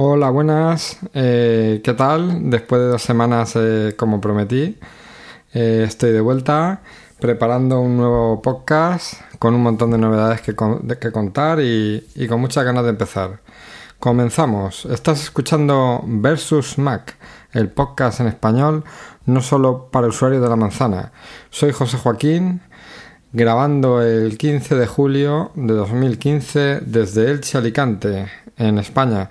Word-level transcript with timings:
Hola, 0.00 0.30
buenas. 0.30 0.96
Eh, 1.12 1.80
¿Qué 1.82 1.92
tal? 1.92 2.50
Después 2.50 2.80
de 2.80 2.86
dos 2.86 3.02
semanas, 3.02 3.54
eh, 3.56 3.96
como 3.98 4.20
prometí, 4.20 4.78
eh, 5.52 5.84
estoy 5.88 6.12
de 6.12 6.20
vuelta 6.20 6.82
preparando 7.18 7.80
un 7.80 7.96
nuevo 7.96 8.40
podcast 8.40 9.14
con 9.40 9.56
un 9.56 9.62
montón 9.64 9.90
de 9.90 9.98
novedades 9.98 10.40
que, 10.40 10.54
contar 10.54 11.58
y, 11.58 12.06
y, 12.14 12.28
con 12.28 12.40
muchas 12.40 12.64
ganas 12.64 12.84
de 12.84 12.90
empezar. 12.90 13.40
Comenzamos. 13.98 14.84
Estás 14.84 15.20
escuchando 15.20 16.00
Versus 16.06 16.78
Mac, 16.78 17.16
el 17.50 17.68
podcast 17.68 18.20
en 18.20 18.28
español 18.28 18.84
no 19.26 19.40
solo 19.40 19.88
para 19.90 20.06
usuarios 20.06 20.40
de 20.40 20.48
la 20.48 20.54
manzana. 20.54 21.10
Soy 21.50 21.72
José 21.72 21.98
Joaquín, 21.98 22.60
grabando 23.32 24.00
el 24.00 24.38
15 24.38 24.76
de 24.76 24.86
julio 24.86 25.50
de 25.56 25.74
2015 25.74 26.82
desde 26.82 27.32
Elche 27.32 27.58
Alicante, 27.58 28.28
en 28.56 28.78
España. 28.78 29.28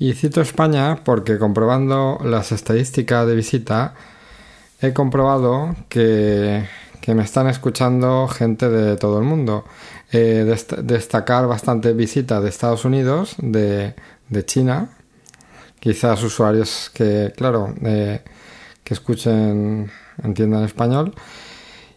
Y 0.00 0.14
cito 0.14 0.40
España 0.40 1.00
porque 1.04 1.38
comprobando 1.38 2.20
las 2.22 2.52
estadísticas 2.52 3.26
de 3.26 3.34
visita, 3.34 3.94
he 4.80 4.92
comprobado 4.92 5.74
que, 5.88 6.64
me 7.08 7.22
están 7.22 7.48
escuchando 7.48 8.28
gente 8.28 8.68
de 8.68 8.96
todo 8.96 9.18
el 9.18 9.24
mundo. 9.24 9.64
Eh, 10.12 10.44
destacar 10.82 11.48
bastante 11.48 11.94
visitas 11.94 12.42
de 12.42 12.48
Estados 12.48 12.84
Unidos, 12.84 13.34
de, 13.38 13.94
China, 14.44 14.90
quizás 15.80 16.22
usuarios 16.22 16.90
que, 16.94 17.32
claro, 17.36 17.74
eh, 17.82 18.22
que 18.84 18.94
escuchen, 18.94 19.90
entiendan 20.22 20.64
español. 20.64 21.14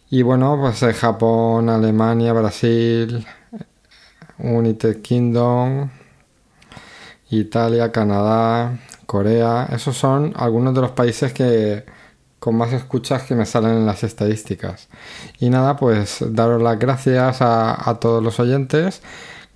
Y 0.09 0.23
bueno, 0.23 0.57
pues 0.59 0.79
de 0.79 0.93
Japón, 0.93 1.69
Alemania, 1.69 2.33
Brasil, 2.33 3.25
United 4.39 5.01
Kingdom, 5.01 5.89
Italia, 7.37 7.91
Canadá, 7.91 8.79
Corea. 9.05 9.67
Esos 9.71 9.97
son 9.97 10.33
algunos 10.35 10.73
de 10.75 10.81
los 10.81 10.91
países 10.91 11.33
que 11.33 11.85
con 12.39 12.55
más 12.55 12.73
escuchas 12.73 13.23
que 13.23 13.35
me 13.35 13.45
salen 13.45 13.71
en 13.71 13.85
las 13.85 14.03
estadísticas. 14.03 14.89
Y 15.39 15.49
nada, 15.49 15.75
pues 15.75 16.23
daros 16.27 16.61
las 16.61 16.79
gracias 16.79 17.37
a, 17.41 17.97
todos 18.01 18.23
los 18.23 18.39
oyentes. 18.39 19.01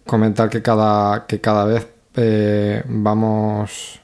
Comentar 0.06 0.50
que 0.50 0.62
cada, 0.62 1.26
que 1.26 1.42
cada 1.42 1.66
vez 1.66 1.88
eh, 2.16 2.84
vamos 2.88 4.02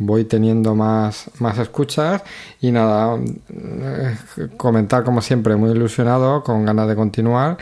voy 0.00 0.24
teniendo 0.24 0.74
más, 0.74 1.30
más 1.40 1.58
escuchas 1.58 2.22
y 2.60 2.72
nada, 2.72 3.18
eh, 3.50 4.16
comentar 4.56 5.04
como 5.04 5.20
siempre 5.20 5.56
muy 5.56 5.70
ilusionado, 5.70 6.42
con 6.42 6.64
ganas 6.64 6.88
de 6.88 6.96
continuar 6.96 7.58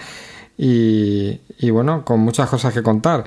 y, 0.56 1.40
y 1.58 1.70
bueno, 1.70 2.04
con 2.04 2.20
muchas 2.20 2.48
cosas 2.48 2.72
que 2.72 2.82
contar. 2.82 3.24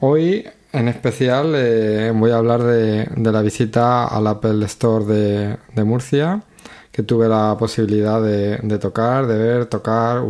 Hoy 0.00 0.46
en 0.76 0.88
especial 0.88 1.54
eh, 1.56 2.12
voy 2.14 2.30
a 2.30 2.36
hablar 2.36 2.62
de, 2.62 3.08
la 3.16 3.40
visita 3.40 4.06
al 4.06 4.26
Apple 4.26 4.64
Store 4.66 5.04
de, 5.04 5.84
Murcia, 5.84 6.42
que 6.92 7.02
tuve 7.02 7.28
la 7.28 7.56
posibilidad 7.58 8.20
de, 8.22 8.78
tocar, 8.78 9.26
de 9.26 9.38
ver, 9.38 9.66
tocar, 9.66 10.22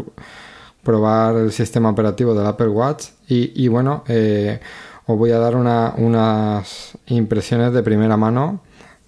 probar 0.83 1.37
el 1.37 1.53
sistema 1.53 1.91
operativo 1.91 2.35
del 2.35 2.47
Apple 2.47 2.69
Watch 2.69 3.09
y, 3.29 3.67
bueno, 3.69 4.05
eh, 4.07 4.61
os 5.07 5.19
voy 5.19 5.33
a 5.33 5.39
dar 5.39 5.57
unas 5.57 6.97
impresiones 7.07 7.73
de 7.73 7.83
primera 7.83 8.17
mano 8.17 8.61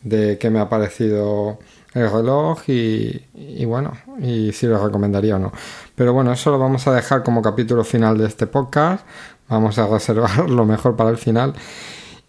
de 0.03 0.39
qué 0.39 0.51
me 0.51 0.59
ha 0.59 0.69
parecido 0.69 1.59
el 1.95 2.11
reloj 2.11 2.69
y, 2.69 3.25
y, 3.35 3.65
bueno, 3.65 3.93
y 4.21 4.53
si 4.53 4.67
lo 4.67 4.85
recomendaría 4.85 5.37
o 5.37 5.39
no. 5.39 5.53
Pero 5.95 6.13
bueno, 6.13 6.33
eso 6.33 6.51
lo 6.51 6.59
vamos 6.59 6.87
a 6.87 6.93
dejar 6.93 7.23
como 7.23 7.43
capítulo 7.43 7.85
final 7.85 8.19
de 8.19 8.27
este 8.27 8.47
podcast. 8.47 9.05
Vamos 9.49 9.79
a 9.79 9.87
reservar 9.87 10.51
lo 10.51 10.65
mejor 10.65 10.97
para 10.97 11.11
el 11.11 11.19
final. 11.19 11.55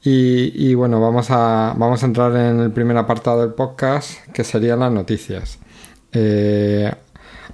Y, 0.01 0.73
bueno, 0.75 1.01
vamos 1.01 1.29
a, 1.29 1.73
vamos 1.77 2.01
a 2.03 2.05
entrar 2.05 2.33
en 2.35 2.61
el 2.61 2.71
primer 2.71 2.95
apartado 2.95 3.41
del 3.41 3.53
podcast, 3.53 4.25
que 4.31 4.45
serían 4.45 4.79
las 4.79 4.91
noticias. 4.91 5.59
Eh, 6.13 6.89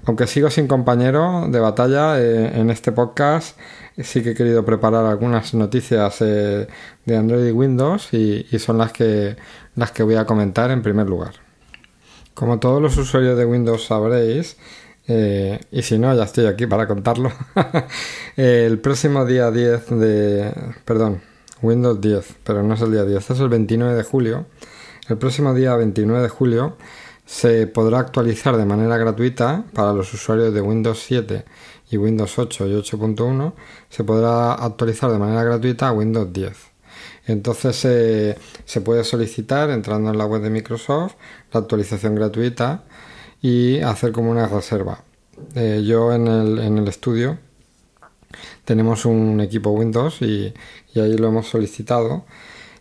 aunque 0.06 0.28
sigo 0.28 0.52
sin 0.52 0.68
compañero 0.68 1.48
de 1.50 1.59
batalla 1.59 2.20
eh, 2.22 2.59
en 2.59 2.70
este 2.70 2.92
podcast, 2.92 3.58
sí 3.98 4.22
que 4.22 4.31
he 4.31 4.36
querido 4.36 4.64
preparar 4.64 5.06
algunas 5.06 5.56
noticias 5.56 6.22
eh, 6.22 6.68
de 7.06 7.18
Android 7.18 7.48
y 7.48 7.52
Windows 7.52 8.14
y, 8.14 8.46
y, 8.52 8.59
son 8.59 8.78
las 8.78 8.92
que, 8.92 9.36
las 9.75 9.92
que 9.92 10.04
voy 10.04 10.16
a 10.16 10.25
comentar 10.25 10.70
en 10.70 10.84
primer 10.84 11.08
lugar. 11.08 11.34
Como 12.36 12.59
todos 12.59 12.80
los 12.81 12.96
usuarios 12.98 13.38
de 13.38 13.46
Windows 13.46 13.86
sabréis, 13.86 14.58
eh, 15.08 15.60
y 15.72 15.82
si 15.82 15.98
no, 15.98 16.14
ya 16.16 16.24
estoy 16.24 16.46
aquí 16.46 16.68
para 16.68 16.88
contarlo. 16.88 17.32
el 18.36 18.80
próximo 18.80 19.26
día 19.26 19.52
10 19.52 19.90
de... 19.92 20.52
Perdón, 20.84 21.22
Windows 21.62 22.02
10, 22.02 22.36
pero 22.44 22.64
no 22.64 22.74
es 22.74 22.82
el 22.82 22.92
día 22.92 23.04
10, 23.04 23.30
es 23.30 23.40
el 23.40 23.50
29 23.50 23.96
de 23.96 24.04
julio. 24.04 24.46
El 25.08 25.18
próximo 25.18 25.54
día 25.54 25.76
29 25.76 26.24
de 26.24 26.30
julio 26.30 26.78
se 27.26 27.68
podrá 27.68 28.00
actualizar 28.00 28.58
de 28.58 28.66
manera 28.66 28.98
gratuita 28.98 29.66
para 29.74 29.94
los 29.94 30.14
usuarios 30.14 30.54
de 30.54 30.62
Windows 30.62 31.00
7 31.06 31.46
y 31.90 31.98
Windows 31.98 32.38
8 32.38 32.68
y 32.68 32.74
8.1. 32.74 33.54
Se 33.90 34.04
podrá 34.04 34.54
actualizar 34.54 35.12
de 35.12 35.20
manera 35.20 35.44
gratuita 35.44 35.90
a 35.90 35.92
Windows 35.92 36.32
10. 36.34 36.54
Entonces 37.28 37.84
eh, 37.86 38.38
se 38.66 38.82
puede 38.82 39.04
solicitar 39.04 39.70
entrando 39.70 40.12
en 40.12 40.18
la 40.18 40.26
web 40.26 40.42
de 40.42 40.50
Microsoft 40.50 41.16
la 41.52 41.62
actualización 41.62 42.16
gratuita 42.16 42.84
y 43.45 43.79
hacer 43.81 44.11
como 44.11 44.31
una 44.31 44.47
reserva. 44.47 45.03
Eh, 45.53 45.83
yo 45.85 46.11
en 46.11 46.25
el, 46.25 46.57
en 46.57 46.79
el, 46.79 46.88
estudio 46.88 47.38
tenemos 48.63 49.06
un 49.06 49.39
equipo 49.39 49.69
Windows 49.69 50.19
y, 50.23 50.51
ahí 50.95 51.16
lo 51.16 51.28
hemos 51.28 51.47
solicitado. 51.47 52.25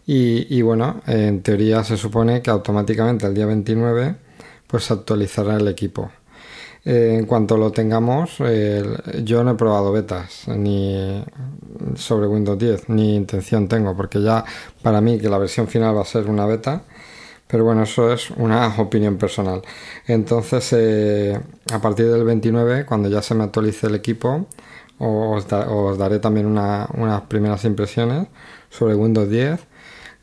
Y, 0.06 0.62
bueno, 0.62 1.02
en 1.06 1.42
teoría 1.42 1.84
se 1.84 1.98
supone 1.98 2.40
que 2.40 2.50
automáticamente 2.50 3.26
el 3.26 3.34
día 3.34 3.44
29 3.46 4.16
pues 4.66 4.84
se 4.84 4.94
actualizará 4.94 5.56
el 5.56 5.68
equipo. 5.68 6.10
Eh, 6.86 7.16
en 7.18 7.26
cuanto 7.26 7.58
lo 7.58 7.70
tengamos, 7.70 8.38
yo 9.22 9.44
no 9.44 9.50
he 9.50 9.54
probado 9.54 9.92
betas 9.92 10.48
ni 10.48 11.22
sobre 11.96 12.26
Windows 12.26 12.58
10, 12.58 12.88
ni 12.88 13.16
intención 13.16 13.68
tengo, 13.68 13.94
porque 13.94 14.22
ya 14.22 14.44
para 14.82 15.02
mí 15.02 15.18
que 15.18 15.28
la 15.28 15.36
versión 15.36 15.68
final 15.68 15.94
va 15.94 16.02
a 16.02 16.06
ser 16.06 16.26
una 16.30 16.46
beta, 16.46 16.84
pero 17.46 17.64
bueno, 17.64 17.82
eso 17.82 18.12
es 18.12 18.30
una 18.30 18.68
opinión 18.78 19.16
personal. 19.18 19.62
Entonces, 20.06 20.72
eh, 20.72 21.40
a 21.72 21.78
partir 21.80 22.10
del 22.10 22.24
29, 22.24 22.86
cuando 22.86 23.08
ya 23.08 23.22
se 23.22 23.34
me 23.34 23.44
actualice 23.44 23.86
el 23.86 23.94
equipo, 23.94 24.46
os, 24.98 25.48
daré 25.98 26.18
también 26.20 26.46
unas 26.46 27.22
primeras 27.28 27.64
impresiones 27.64 28.28
sobre 28.70 28.94
Windows 28.94 29.28
10. 29.28 29.60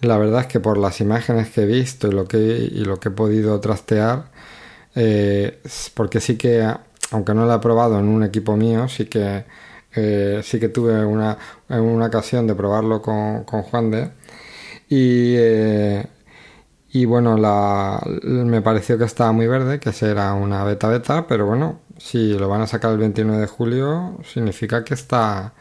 La 0.01 0.17
verdad 0.17 0.41
es 0.41 0.47
que 0.47 0.59
por 0.59 0.77
las 0.77 0.99
imágenes 1.01 1.49
que 1.51 1.61
he 1.61 1.65
visto 1.65 2.07
y 2.07 2.11
lo 2.11 2.27
que, 2.27 2.37
y 2.37 2.83
lo 2.85 2.99
que 2.99 3.09
he 3.09 3.11
podido 3.11 3.59
trastear, 3.59 4.31
eh, 4.95 5.61
porque 5.93 6.19
sí 6.19 6.37
que, 6.37 6.67
aunque 7.11 7.33
no 7.33 7.45
lo 7.45 7.53
he 7.55 7.59
probado 7.59 7.99
en 7.99 8.07
un 8.07 8.23
equipo 8.23 8.57
mío, 8.57 8.87
sí 8.89 9.05
que, 9.05 9.45
eh, 9.95 10.41
sí 10.43 10.59
que 10.59 10.69
tuve 10.69 11.05
una, 11.05 11.37
una 11.69 12.07
ocasión 12.07 12.47
de 12.47 12.55
probarlo 12.55 13.01
con, 13.01 13.43
con 13.43 13.63
Juan 13.63 13.91
de. 13.91 14.11
Y 14.89 15.35
y 16.93 17.05
bueno, 17.05 17.37
me 18.23 18.61
pareció 18.61 18.97
que 18.97 19.05
estaba 19.05 19.31
muy 19.31 19.47
verde, 19.47 19.79
que 19.79 19.93
será 19.93 20.33
una 20.33 20.63
beta 20.65 20.89
beta, 20.89 21.25
pero 21.25 21.45
bueno, 21.45 21.79
si 21.97 22.33
lo 22.33 22.49
van 22.49 22.61
a 22.61 22.67
sacar 22.67 22.91
el 22.91 22.97
29 22.97 23.41
de 23.41 23.47
julio, 23.47 24.17
significa 24.25 24.83
que 24.83 24.93
está, 24.93 25.53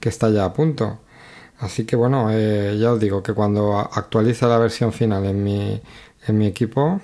que 0.00 0.08
está 0.08 0.30
ya 0.30 0.46
a 0.46 0.52
punto. 0.54 1.00
Así 1.58 1.84
que 1.84 1.96
bueno, 1.96 2.28
eh, 2.32 2.76
ya 2.80 2.92
os 2.92 3.00
digo 3.00 3.22
que 3.22 3.34
cuando 3.34 3.76
actualice 3.78 4.46
la 4.46 4.58
versión 4.58 4.92
final 4.92 5.26
en 5.26 5.42
mi, 5.42 5.82
en 6.26 6.38
mi 6.38 6.46
equipo, 6.46 7.00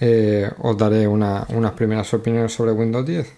eh, 0.00 0.50
os 0.58 0.76
daré 0.76 1.06
unas 1.06 1.72
primeras 1.76 2.12
opiniones 2.12 2.52
sobre 2.52 2.72
Windows 2.72 3.06
10. 3.06 3.32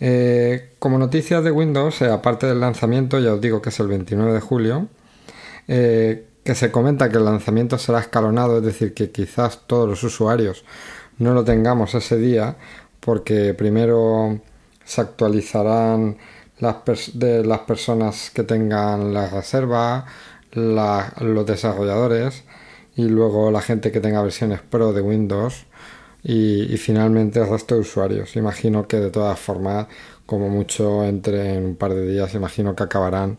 Eh, 0.00 0.74
como 0.78 0.98
noticias 0.98 1.44
de 1.44 1.50
Windows, 1.50 2.00
aparte 2.02 2.46
del 2.46 2.60
lanzamiento, 2.60 3.18
ya 3.18 3.34
os 3.34 3.40
digo 3.42 3.60
que 3.60 3.68
es 3.68 3.80
el 3.80 3.88
29 3.88 4.32
de 4.32 4.40
julio, 4.40 4.88
que 6.44 6.54
se 6.54 6.70
comenta 6.70 7.08
que 7.08 7.18
el 7.18 7.24
lanzamiento 7.24 7.78
será 7.78 8.00
escalonado, 8.00 8.58
es 8.58 8.64
decir, 8.64 8.94
que 8.94 9.10
quizás 9.10 9.66
todos 9.66 9.88
los 9.88 10.02
usuarios 10.02 10.64
no 11.18 11.34
lo 11.34 11.44
tengamos 11.44 11.94
ese 11.94 12.16
día, 12.16 12.56
porque 13.00 13.54
primero 13.54 14.40
se 14.84 15.02
actualizarán 15.02 16.16
las, 16.58 16.76
de 17.14 17.44
las 17.44 17.60
personas 17.60 18.30
que 18.30 18.42
tengan 18.42 19.12
la 19.14 19.28
reserva, 19.28 20.06
los 20.52 21.46
desarrolladores 21.46 22.44
y 22.96 23.04
luego 23.04 23.50
la 23.50 23.60
gente 23.60 23.92
que 23.92 24.00
tenga 24.00 24.22
versiones 24.22 24.60
Pro 24.62 24.92
de 24.92 25.00
Windows 25.00 25.66
y, 26.22 26.72
y, 26.72 26.76
finalmente 26.76 27.40
el 27.40 27.48
resto 27.48 27.74
de 27.74 27.82
usuarios. 27.82 28.36
Imagino 28.36 28.86
que 28.88 28.98
de 28.98 29.10
todas 29.10 29.38
formas, 29.38 29.86
como 30.26 30.48
mucho 30.48 31.04
entre 31.04 31.54
en 31.54 31.64
un 31.64 31.76
par 31.76 31.94
de 31.94 32.06
días, 32.06 32.34
imagino 32.34 32.74
que 32.74 32.82
acabarán 32.82 33.38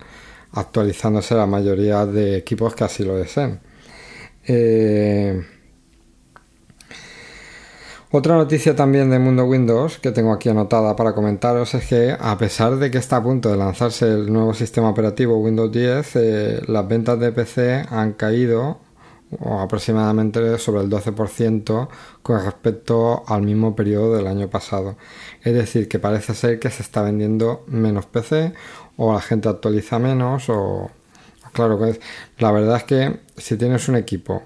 actualizándose 0.54 1.36
la 1.36 1.46
mayoría 1.46 2.06
de 2.06 2.38
equipos 2.38 2.76
que 2.76 2.84
así 2.84 3.04
lo 3.04 3.16
deseen. 3.16 3.60
Eh, 4.48 5.42
Otra 8.14 8.36
noticia 8.36 8.76
también 8.76 9.10
de 9.10 9.20
Mundo 9.20 9.46
Windows 9.46 9.98
que 10.00 10.12
tengo 10.12 10.34
aquí 10.34 10.50
anotada 10.50 10.98
para 10.98 11.14
comentaros 11.14 11.74
es 11.76 11.88
que 11.88 12.14
a 12.20 12.38
pesar 12.38 12.76
de 12.76 12.92
que 12.92 12.98
está 12.98 13.16
a 13.18 13.24
punto 13.24 13.50
de 13.50 13.56
lanzarse 13.56 14.06
el 14.06 14.34
nuevo 14.34 14.54
sistema 14.54 14.90
operativo 14.90 15.38
Windows 15.38 15.72
10, 15.72 16.16
eh, 16.18 16.62
las 16.68 16.86
ventas 16.90 17.18
de 17.22 17.32
PC 17.32 17.86
han 17.90 18.12
caído 18.12 18.80
aproximadamente 19.40 20.58
sobre 20.58 20.82
el 20.82 20.90
12% 20.90 21.88
con 22.22 22.44
respecto 22.44 23.24
al 23.28 23.44
mismo 23.44 23.78
periodo 23.78 24.18
del 24.18 24.28
año 24.28 24.50
pasado. 24.50 24.98
Es 25.42 25.54
decir, 25.54 25.88
que 25.88 25.98
parece 26.00 26.34
ser 26.36 26.60
que 26.60 26.70
se 26.70 26.84
está 26.84 27.02
vendiendo 27.04 27.64
menos 27.68 28.08
PC 28.08 28.52
o 28.98 29.14
la 29.14 29.22
gente 29.22 29.50
actualiza 29.50 30.00
menos 30.00 30.50
o... 30.50 30.90
Claro, 31.54 31.78
la 32.38 32.52
verdad 32.52 32.78
es 32.78 32.84
que 32.86 33.20
si 33.36 33.58
tienes 33.58 33.90
un 33.90 33.98
equipo 33.98 34.44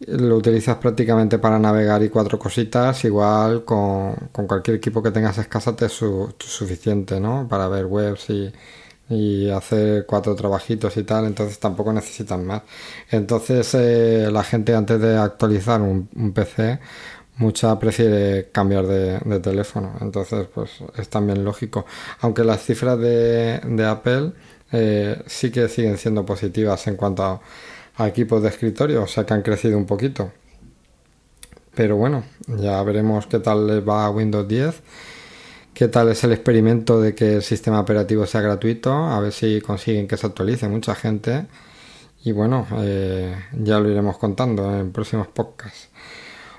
lo 0.00 0.36
utilizas 0.36 0.76
prácticamente 0.76 1.38
para 1.38 1.58
navegar 1.58 2.02
y 2.02 2.10
cuatro 2.10 2.38
cositas, 2.38 3.04
igual 3.04 3.64
con, 3.64 4.14
cualquier 4.46 4.76
equipo 4.76 5.02
que 5.02 5.10
tengas 5.10 5.38
escasa 5.38 5.74
te 5.74 5.86
es 5.86 5.92
suficiente, 6.38 7.18
¿no? 7.20 7.46
Para 7.48 7.68
ver 7.68 7.86
webs 7.86 8.28
y, 8.30 8.52
y, 9.08 9.48
hacer 9.50 10.04
cuatro 10.06 10.34
trabajitos 10.34 10.96
y 10.96 11.04
tal, 11.04 11.26
entonces 11.26 11.58
tampoco 11.58 11.92
necesitan 11.92 12.44
más. 12.46 12.62
Entonces 13.10 13.74
eh, 13.74 14.28
la 14.30 14.44
gente 14.44 14.74
antes 14.74 15.00
de 15.00 15.16
actualizar 15.16 15.80
un, 15.80 16.08
PC, 16.34 16.78
mucha 17.36 17.78
prefiere 17.78 18.50
cambiar 18.50 18.86
de, 18.86 19.40
teléfono, 19.40 19.94
entonces 20.00 20.46
pues 20.52 20.70
es 20.96 21.08
también 21.08 21.44
lógico. 21.44 21.86
Aunque 22.20 22.44
las 22.44 22.64
cifras 22.64 22.98
de, 22.98 23.60
de 23.64 23.84
Apple 23.84 24.32
eh, 24.72 25.22
sí 25.26 25.50
que 25.50 25.68
siguen 25.68 25.98
siendo 25.98 26.24
positivas 26.24 26.86
en 26.86 26.96
cuanto 26.96 27.22
a 27.22 27.40
a 27.96 28.06
equipos 28.08 28.42
de 28.42 28.48
escritorio, 28.48 29.02
o 29.02 29.06
sea 29.06 29.24
que 29.24 29.34
han 29.34 29.42
crecido 29.42 29.78
un 29.78 29.86
poquito. 29.86 30.32
Pero 31.74 31.96
bueno, 31.96 32.24
ya 32.46 32.82
veremos 32.82 33.26
qué 33.26 33.38
tal 33.38 33.66
les 33.66 33.86
va 33.86 34.06
a 34.06 34.10
Windows 34.10 34.48
10, 34.48 34.82
qué 35.74 35.88
tal 35.88 36.10
es 36.10 36.24
el 36.24 36.32
experimento 36.32 37.00
de 37.00 37.14
que 37.14 37.36
el 37.36 37.42
sistema 37.42 37.80
operativo 37.80 38.26
sea 38.26 38.40
gratuito, 38.40 38.92
a 38.92 39.20
ver 39.20 39.32
si 39.32 39.60
consiguen 39.60 40.08
que 40.08 40.16
se 40.16 40.26
actualice 40.26 40.68
mucha 40.68 40.94
gente. 40.94 41.46
Y 42.24 42.32
bueno, 42.32 42.66
eh, 42.78 43.34
ya 43.52 43.78
lo 43.78 43.90
iremos 43.90 44.18
contando 44.18 44.78
en 44.78 44.92
próximos 44.92 45.28
podcasts. 45.28 45.88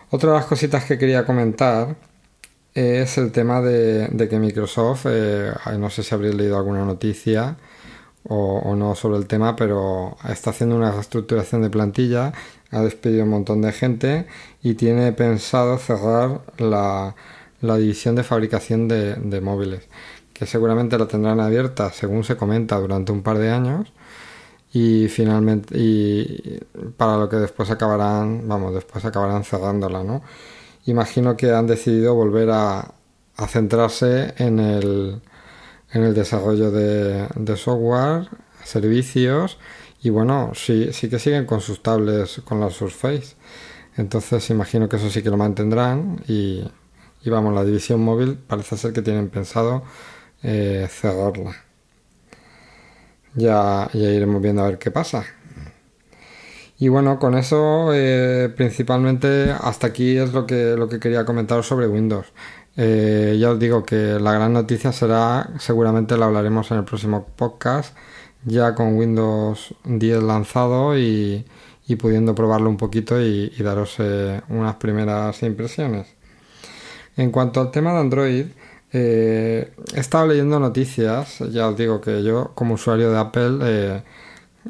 Otra 0.10 0.32
de 0.32 0.38
las 0.38 0.46
cositas 0.46 0.86
que 0.86 0.98
quería 0.98 1.26
comentar 1.26 1.98
es 2.74 3.18
el 3.18 3.34
tema 3.34 3.60
de, 3.60 4.28
que 4.30 4.40
Microsoft, 4.40 5.06
eh, 5.10 5.52
no 5.78 5.90
sé 5.90 6.02
si 6.02 6.16
habréis 6.16 6.36
leído 6.36 6.58
alguna 6.58 6.86
noticia, 6.86 7.58
o, 8.24 8.76
no 8.76 8.96
sobre 8.96 9.18
el 9.18 9.28
tema, 9.28 9.56
pero 9.58 10.18
está 10.30 10.52
haciendo 10.52 10.78
una 10.78 10.92
reestructuración 10.92 11.62
de 11.62 11.70
plantilla, 11.70 12.32
ha 12.72 12.82
despedido 12.82 13.24
un 13.24 13.32
montón 13.32 13.62
de 13.62 13.74
gente 13.74 14.28
y 14.64 14.76
tiene 14.76 15.12
pensado 15.12 15.78
cerrar 15.78 16.42
la, 16.58 17.14
división 17.62 18.16
de 18.16 18.24
fabricación 18.24 18.88
de, 18.88 19.42
móviles, 19.42 19.88
que 20.34 20.46
seguramente 20.46 20.98
la 20.98 21.08
tendrán 21.08 21.42
abierta, 21.42 21.92
según 21.92 22.24
se 22.24 22.38
comenta, 22.38 22.78
durante 22.78 23.12
un 23.12 23.24
par 23.24 23.40
de 23.40 23.50
años 23.50 23.92
y 24.74 25.08
finalmente 25.08 25.78
y 25.78 26.60
para 26.98 27.18
lo 27.18 27.30
que 27.30 27.38
después 27.38 27.70
acabarán, 27.72 28.48
vamos, 28.48 28.74
después 28.74 29.04
acabarán 29.06 29.44
cerrándola, 29.44 30.04
¿no? 30.04 30.24
Imagino 30.86 31.36
que 31.38 31.52
han 31.52 31.68
decidido 31.68 32.16
volver 32.16 32.50
a 32.52 32.94
centrarse 33.50 34.34
en 34.38 34.60
el 34.60 35.22
en 35.92 36.04
el 36.04 36.14
desarrollo 36.14 36.72
de, 36.72 37.58
software, 37.58 38.30
servicios 38.64 39.58
y 40.02 40.10
bueno, 40.10 40.52
sí, 40.54 40.92
sí 40.94 41.10
que 41.10 41.20
siguen 41.20 41.46
con 41.46 41.62
sus 41.62 41.82
tablets 41.82 42.42
con 42.44 42.60
la 42.60 42.70
Surface. 42.70 43.36
Entonces 43.96 44.50
imagino 44.50 44.88
que 44.88 44.98
eso 44.98 45.10
sí 45.10 45.24
que 45.24 45.30
lo 45.30 45.38
mantendrán 45.38 46.22
y, 46.28 46.64
vamos, 47.26 47.54
la 47.54 47.66
división 47.66 48.02
móvil 48.02 48.38
parece 48.38 48.78
ser 48.78 48.94
que 48.94 49.02
tienen 49.02 49.30
pensado 49.30 49.84
eh, 50.44 50.88
cerrarla. 50.90 51.67
Ya, 53.36 53.90
ya 53.94 54.10
iremos 54.10 54.42
viendo 54.42 54.64
a 54.64 54.68
ver 54.68 54.78
qué 54.78 54.92
pasa. 54.92 55.26
Y 56.80 56.90
bueno, 56.90 57.18
con 57.18 57.36
eso 57.36 57.92
eh, 57.94 58.54
principalmente 58.56 59.52
hasta 59.52 59.88
aquí 59.88 60.18
es 60.18 60.34
lo 60.34 60.46
que, 60.46 60.76
lo 60.76 60.88
que 60.88 61.00
quería 61.00 61.26
comentar 61.26 61.64
sobre 61.64 61.88
Windows. 61.88 62.28
Eh, 62.76 63.38
ya 63.40 63.50
os 63.52 63.60
digo 63.60 63.84
que 63.84 64.20
la 64.20 64.34
gran 64.34 64.54
noticia 64.54 64.92
será, 64.92 65.50
seguramente 65.58 66.16
la 66.16 66.28
hablaremos 66.28 66.70
en 66.70 66.78
el 66.78 66.84
próximo 66.84 67.26
podcast, 67.36 67.96
ya 68.46 68.76
con 68.76 68.96
Windows 68.96 69.74
10 69.86 70.22
lanzado 70.22 70.96
y, 70.98 71.44
pudiendo 72.00 72.36
probarlo 72.36 72.70
un 72.70 72.78
poquito 72.78 73.20
y, 73.20 73.50
daros 73.60 73.96
eh, 73.98 74.42
unas 74.50 74.76
primeras 74.76 75.42
impresiones. 75.42 76.08
En 77.16 77.32
cuanto 77.32 77.60
al 77.62 77.72
tema 77.72 77.94
de 77.94 78.00
Android, 78.00 78.46
eh, 78.94 79.74
he 79.94 80.00
estado 80.00 80.28
leyendo 80.28 80.60
noticias, 80.60 81.40
ya 81.52 81.68
os 81.68 81.78
digo 81.78 82.02
que 82.02 82.24
yo 82.24 82.52
como 82.56 82.76
usuario 82.76 83.12
de 83.12 83.18
Apple 83.18 84.04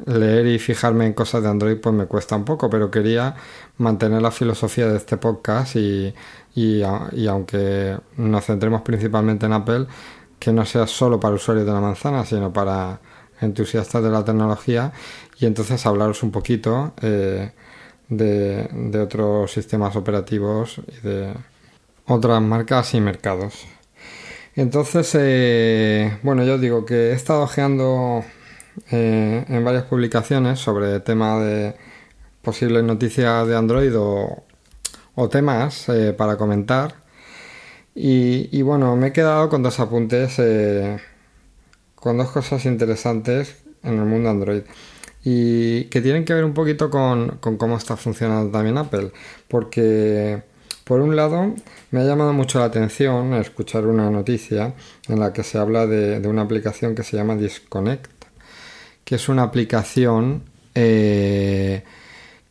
leer 0.06 0.48
y 0.48 0.60
fijarme 0.60 1.06
en 1.06 1.14
cosas 1.14 1.44
de 1.44 1.50
Android 1.50 1.78
pues 1.78 1.94
me 1.96 2.06
cuesta 2.06 2.36
un 2.36 2.46
poco, 2.46 2.70
pero 2.70 2.92
quería 2.92 3.36
mantener 3.78 4.22
la 4.22 4.32
filosofía 4.32 4.88
de 4.88 4.98
este 4.98 5.18
podcast 5.18 5.76
y, 5.76 6.14
y, 6.56 6.82
aunque 6.84 7.98
nos 8.18 8.46
centremos 8.46 8.82
principalmente 8.82 9.46
en 9.46 9.54
Apple, 9.54 9.88
que 10.40 10.52
no 10.52 10.66
sea 10.66 10.88
solo 10.88 11.20
para 11.20 11.36
usuarios 11.36 11.66
de 11.66 11.74
la 11.74 11.82
manzana, 11.82 12.26
sino 12.26 12.52
para 12.54 13.00
entusiastas 13.42 14.04
de 14.04 14.10
la 14.10 14.26
tecnología 14.26 14.92
y 15.40 15.46
entonces 15.46 15.86
hablaros 15.86 16.24
un 16.24 16.32
poquito 16.32 16.94
eh, 17.02 17.52
de, 18.10 19.00
otros 19.02 19.52
sistemas 19.52 19.96
operativos 19.96 20.82
y 20.88 21.08
de 21.08 21.34
otras 22.08 22.42
marcas 22.42 22.94
y 22.94 23.02
mercados. 23.02 23.66
Entonces, 24.58 25.12
eh, 25.14 26.18
bueno, 26.24 26.44
yo 26.44 26.58
digo 26.58 26.84
que 26.84 27.12
he 27.12 27.14
estado 27.14 27.44
ojeando 27.44 28.26
eh, 28.90 29.46
en 29.48 29.64
varias 29.64 29.84
publicaciones 29.84 30.60
sobre 30.60 31.00
tema 31.00 31.40
de 31.40 31.76
posibles 32.42 32.84
noticias 32.84 33.48
de 33.48 33.56
Android 33.56 33.94
o, 33.96 34.44
temas 35.30 35.88
eh, 35.90 36.12
para 36.12 36.38
comentar. 36.38 36.96
Y, 37.94 38.62
bueno, 38.64 38.96
me 38.96 39.08
he 39.08 39.14
quedado 39.14 39.48
con 39.50 39.62
dos 39.62 39.80
apuntes, 39.80 40.38
con 41.96 42.18
dos 42.18 42.30
cosas 42.32 42.66
interesantes 42.66 43.58
en 43.84 44.00
el 44.00 44.06
mundo 44.06 44.30
Android. 44.30 44.64
Y 45.24 45.86
que 45.86 46.02
tienen 46.02 46.26
que 46.26 46.34
ver 46.34 46.46
un 46.46 46.54
poquito 46.56 46.90
con, 46.90 47.38
cómo 47.40 47.78
está 47.78 47.96
funcionando 47.96 48.52
también 48.52 48.78
Apple. 48.80 49.12
Porque, 49.48 50.42
por 50.88 51.02
un 51.02 51.16
lado, 51.16 51.54
me 51.92 52.00
ha 52.00 52.04
llamado 52.04 52.32
mucho 52.32 52.60
la 52.60 52.66
atención 52.66 53.34
escuchar 53.34 53.86
una 53.86 54.10
noticia 54.10 54.74
en 55.10 55.20
la 55.20 55.34
que 55.34 55.44
se 55.44 55.58
habla 55.58 55.86
de, 55.86 56.26
una 56.28 56.44
aplicación 56.44 56.96
que 56.96 57.04
se 57.04 57.18
llama 57.18 57.36
Disconnect, 57.36 58.10
que 59.04 59.16
es 59.16 59.28
una 59.28 59.44
aplicación 59.44 60.44
eh, 60.76 61.84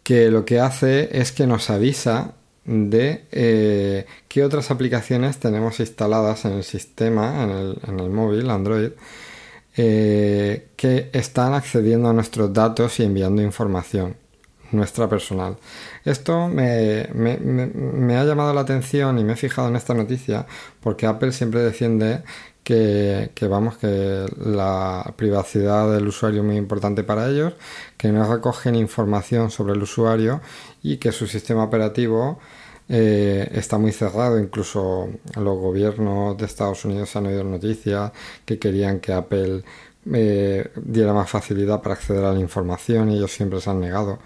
que 0.02 0.31
lo 0.31 0.45
que 0.45 0.61
hace 0.61 1.19
es 1.19 1.33
que 1.33 1.47
nos 1.47 1.71
avisa 1.71 2.35
de 2.66 3.25
eh, 3.33 4.07
qué 4.28 4.45
otras 4.45 4.71
aplicaciones 4.71 5.38
tenemos 5.38 5.81
instaladas 5.81 6.45
en 6.45 6.52
el 6.52 6.64
sistema, 6.64 7.43
en 7.43 8.00
el, 8.00 8.11
móvil, 8.11 8.50
Android, 8.50 8.90
eh, 9.76 10.69
que 10.76 11.09
están 11.12 11.55
accediendo 11.55 12.11
a 12.11 12.12
nuestros 12.12 12.52
datos 12.52 13.00
y 13.00 13.05
enviando 13.05 13.40
información 13.40 14.25
nuestra 14.73 15.09
personal. 15.09 15.57
Esto 16.05 16.49
me, 16.49 17.09
me, 17.15 18.17
ha 18.17 18.25
llamado 18.25 18.53
la 18.55 18.63
atención 18.63 19.19
y 19.19 19.25
me 19.25 19.35
he 19.35 19.37
fijado 19.37 19.69
en 19.69 19.77
esta 19.77 19.95
noticia 19.95 20.47
porque 20.81 21.07
Apple 21.07 21.33
siempre 21.33 21.61
defiende 21.61 22.23
que, 22.63 23.31
que, 23.35 23.47
vamos 23.47 23.77
que 23.79 24.27
la 24.39 25.15
privacidad 25.17 25.93
del 25.93 26.09
usuario 26.09 26.41
es 26.41 26.47
muy 26.47 26.57
importante 26.57 27.05
para 27.05 27.29
ellos, 27.29 27.55
que 27.97 28.09
no 28.09 28.31
recogen 28.33 28.75
información 28.75 29.51
sobre 29.51 29.75
el 29.75 29.83
usuario 29.83 30.41
y 30.83 30.97
que 30.97 31.13
su 31.13 31.27
sistema 31.27 31.65
operativo 31.65 32.39
eh, 32.89 33.49
está 33.53 33.79
muy 33.79 33.93
cerrado. 33.93 34.39
Incluso 34.39 35.09
los 35.35 35.59
gobiernos 35.59 36.37
de 36.37 36.47
Estados 36.47 36.85
Unidos 36.85 37.15
han 37.17 37.27
oído 37.27 37.45
noticias 37.45 38.13
que 38.45 38.59
querían 38.59 39.01
que 39.01 39.13
Apple 39.13 39.63
eh, 40.13 40.71
diera 40.77 41.13
más 41.13 41.29
facilidad 41.29 41.83
para 41.83 41.95
acceder 41.95 42.25
a 42.25 42.33
la 42.33 42.41
información 42.41 43.11
y 43.11 43.17
ellos 43.17 43.33
siempre 43.33 43.61
se 43.61 43.71
han 43.71 43.81
negado. 43.81 44.19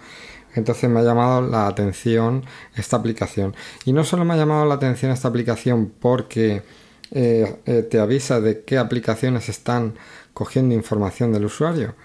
Entonces 0.55 0.89
me 0.89 0.99
ha 0.99 1.03
llamado 1.03 1.41
la 1.41 1.67
atención 1.67 2.43
esta 2.75 2.97
aplicación. 2.97 3.55
Y 3.85 3.93
no 3.93 4.03
solo 4.03 4.25
me 4.25 4.33
ha 4.33 4.37
llamado 4.37 4.65
la 4.65 4.75
atención 4.75 5.11
esta 5.11 5.27
aplicación 5.27 5.91
porque 5.99 6.63
eh, 7.11 7.87
te 7.89 7.99
avisa 7.99 8.39
de 8.41 8.63
qué 8.63 8.77
aplicaciones 8.77 9.49
están 9.49 9.95
cogiendo 10.33 10.75
información 10.75 11.33
del 11.33 11.45
usuario, 11.45 11.95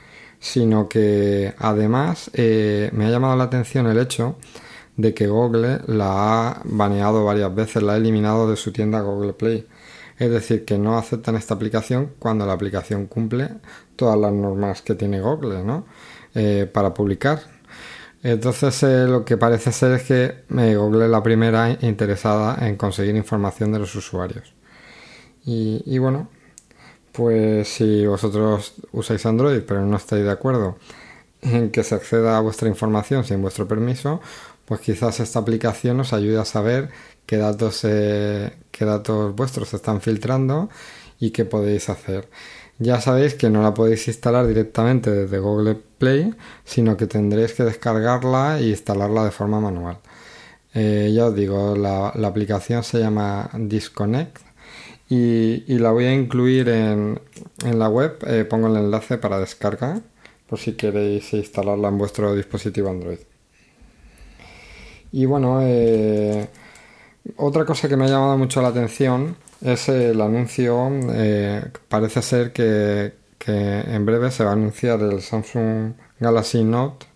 sino 0.40 0.88
que 0.88 1.54
además 1.58 2.30
me 2.34 3.06
ha 3.06 3.10
llamado 3.10 3.36
la 3.36 3.44
atención 3.44 3.86
el 3.86 3.98
hecho 3.98 4.36
de 4.96 5.14
que 5.14 5.26
Google 5.26 5.80
la 5.86 6.48
ha 6.48 6.62
baneado 6.64 7.24
varias 7.24 7.54
veces, 7.54 7.82
la 7.82 7.94
ha 7.94 7.96
eliminado 7.96 8.48
de 8.48 8.56
su 8.56 8.72
tienda 8.72 9.00
Google 9.00 9.34
Play. 9.34 9.66
Es 10.18 10.30
decir, 10.30 10.64
que 10.64 10.78
no 10.78 10.96
aceptan 10.96 11.36
esta 11.36 11.54
aplicación 11.54 12.12
cuando 12.18 12.46
la 12.46 12.54
aplicación 12.54 13.06
cumple 13.06 13.50
todas 13.96 14.18
las 14.18 14.32
normas 14.32 14.80
que 14.80 14.94
tiene 14.94 15.20
Google 15.20 15.62
¿no? 15.62 15.86
Eh, 16.34 16.68
para 16.72 16.94
publicar. 16.94 17.40
Entonces 18.28 18.83
eh, 18.83 19.06
lo 19.06 19.25
que 19.25 19.37
parece 19.37 19.71
ser 19.71 19.92
es 19.92 20.02
que 20.02 20.35
Google 20.49 21.04
es 21.04 21.11
la 21.12 21.23
primera 21.23 21.71
interesada 21.80 22.66
en 22.66 22.75
conseguir 22.75 23.14
información 23.14 23.71
de 23.71 23.78
los 23.78 23.95
usuarios. 23.95 24.52
Y, 25.45 25.99
bueno, 25.99 26.28
pues 27.12 27.68
si 27.68 28.04
vosotros 28.04 28.75
usáis 28.90 29.25
Android 29.26 29.61
pero 29.61 29.87
no 29.87 29.97
estáis 29.97 30.25
de 30.25 30.33
acuerdo 30.33 30.76
en 31.40 31.71
que 31.71 31.85
se 31.85 31.95
acceda 31.95 32.37
a 32.37 32.40
vuestra 32.40 32.68
información 32.68 33.23
sin 33.23 33.40
vuestro 33.40 33.68
permiso, 33.68 34.21
pues 34.64 34.80
quizás 34.80 35.21
esta 35.21 35.38
aplicación 35.38 36.00
os 36.00 36.12
ayude 36.12 36.40
a 36.40 36.45
saber 36.45 36.88
qué 37.26 37.37
datos, 37.37 37.83
qué 37.83 38.85
datos 38.85 39.37
vuestros 39.37 39.68
se 39.68 39.76
están 39.76 40.00
filtrando 40.00 40.68
y 41.21 41.30
qué 41.30 41.45
podéis 41.45 41.88
hacer. 41.90 42.28
Ya 42.78 43.00
sabéis 43.00 43.35
que 43.35 43.49
no 43.49 43.62
la 43.62 43.73
podéis 43.73 44.06
instalar 44.09 44.47
directamente 44.47 45.11
desde 45.11 45.38
Google 45.38 45.76
Play, 45.99 46.35
sino 46.64 46.97
que 46.97 47.06
tendréis 47.06 47.54
que 47.54 47.64
descargarla 47.64 48.59
e 48.61 48.68
instalarla 48.68 49.25
de 49.25 49.30
forma 49.30 49.61
manual. 49.61 49.99
Eh, 50.75 51.11
ya 51.14 51.26
os 51.26 51.35
digo, 51.35 51.75
la, 51.75 52.09
aplicación 52.09 52.85
se 52.85 52.99
llama 52.99 53.49
Disconnect 53.54 54.38
y, 55.09 55.78
la 55.78 55.90
voy 55.90 56.04
a 56.04 56.12
incluir 56.12 56.68
en, 56.68 57.18
la 57.64 57.88
web. 57.88 58.18
Eh, 58.26 58.45
pongo 58.45 58.66
el 58.68 58.76
enlace 58.76 59.16
para 59.16 59.40
descarga 59.40 60.02
por 60.47 60.59
si 60.59 60.75
queréis 60.75 61.33
instalarla 61.33 61.88
en 61.88 61.99
vuestro 61.99 62.35
dispositivo 62.35 62.90
Android. 62.90 63.18
Y 65.12 65.25
bueno, 65.25 65.61
eh, 65.62 66.49
otra 67.37 67.64
cosa 67.64 67.88
que 67.88 67.97
me 67.97 68.04
ha 68.04 68.09
llamado 68.09 68.37
mucho 68.37 68.61
la 68.61 68.68
atención 68.68 69.37
es 69.66 69.88
el 69.88 70.20
anuncio. 70.20 70.88
Eh, 71.12 71.62
parece 71.88 72.23
ser 72.23 72.52
que, 72.52 73.14
en 73.46 74.06
breve 74.06 74.30
se 74.30 74.44
va 74.44 74.50
a 74.50 74.52
anunciar 74.54 75.00
el 75.00 75.20
Samsung 75.20 75.92
Galaxy 76.18 76.64
Note, 76.64 77.06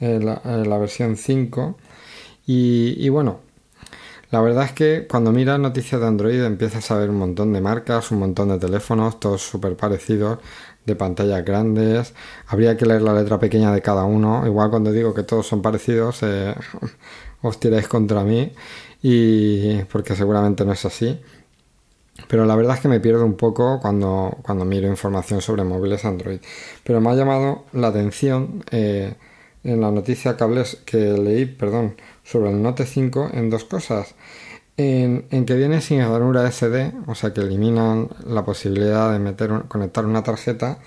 eh, 0.00 0.16
eh, 0.16 0.64
la, 0.66 0.78
versión 0.78 1.16
5. 1.16 1.76
Y, 2.46 3.08
bueno, 3.10 3.40
la 4.30 4.40
verdad 4.40 4.64
es 4.64 4.72
que 4.72 5.06
cuando 5.08 5.30
miras 5.32 5.60
noticias 5.60 6.00
de 6.00 6.06
Android 6.08 6.42
empiezas 6.42 6.90
a 6.90 6.96
ver 6.96 7.10
un 7.10 7.16
montón 7.16 7.52
de 7.52 7.60
marcas, 7.60 8.10
un 8.10 8.18
montón 8.18 8.48
de 8.48 8.58
teléfonos, 8.58 9.20
todos 9.20 9.42
súper 9.42 9.76
parecidos, 9.76 10.38
de 10.84 10.96
pantallas 10.96 11.44
grandes. 11.44 12.14
Habría 12.48 12.76
que 12.76 12.86
leer 12.86 13.02
la 13.02 13.14
letra 13.14 13.38
pequeña 13.38 13.72
de 13.72 13.82
cada 13.82 14.04
uno. 14.04 14.44
Igual 14.46 14.70
cuando 14.70 14.90
digo 14.90 15.14
que 15.14 15.22
todos 15.22 15.46
son 15.46 15.62
parecidos, 15.62 16.20
os 17.42 17.60
tiráis 17.60 17.86
contra 17.86 18.24
mí, 18.24 18.52
y 19.02 19.82
porque 19.84 20.16
seguramente 20.16 20.64
no 20.64 20.72
es 20.72 20.84
así. 20.84 21.20
Pero 22.28 22.44
la 22.46 22.56
verdad 22.56 22.76
es 22.76 22.80
que 22.80 22.88
me 22.88 23.00
pierdo 23.00 23.24
un 23.24 23.36
poco 23.36 23.80
cuando, 23.80 24.38
cuando 24.42 24.64
miro 24.64 24.88
información 24.88 25.40
sobre 25.40 25.64
móviles 25.64 26.04
Android. 26.04 26.40
Pero 26.84 27.00
me 27.00 27.10
ha 27.10 27.14
llamado 27.14 27.64
la 27.72 27.88
atención 27.88 28.64
eh, 28.70 29.14
en 29.64 29.80
la 29.80 29.90
noticia 29.90 30.36
que, 30.36 30.64
que 30.84 30.98
leí 30.98 31.46
perdón, 31.46 31.96
sobre 32.24 32.50
el 32.50 32.62
Note 32.62 32.86
5 32.86 33.30
en 33.34 33.50
dos 33.50 33.64
cosas. 33.64 34.14
En, 34.76 35.44
que 35.44 35.56
viene 35.56 35.82
sin 35.82 36.00
ranura 36.00 36.50
SD, 36.50 36.94
o 37.06 37.14
sea 37.14 37.34
que 37.34 37.42
eliminan 37.42 38.08
la 38.26 38.46
posibilidad 38.46 39.12
de 39.12 39.18
meter 39.18 39.64
conectar 39.68 40.06
una 40.06 40.22
tarjeta 40.22 40.78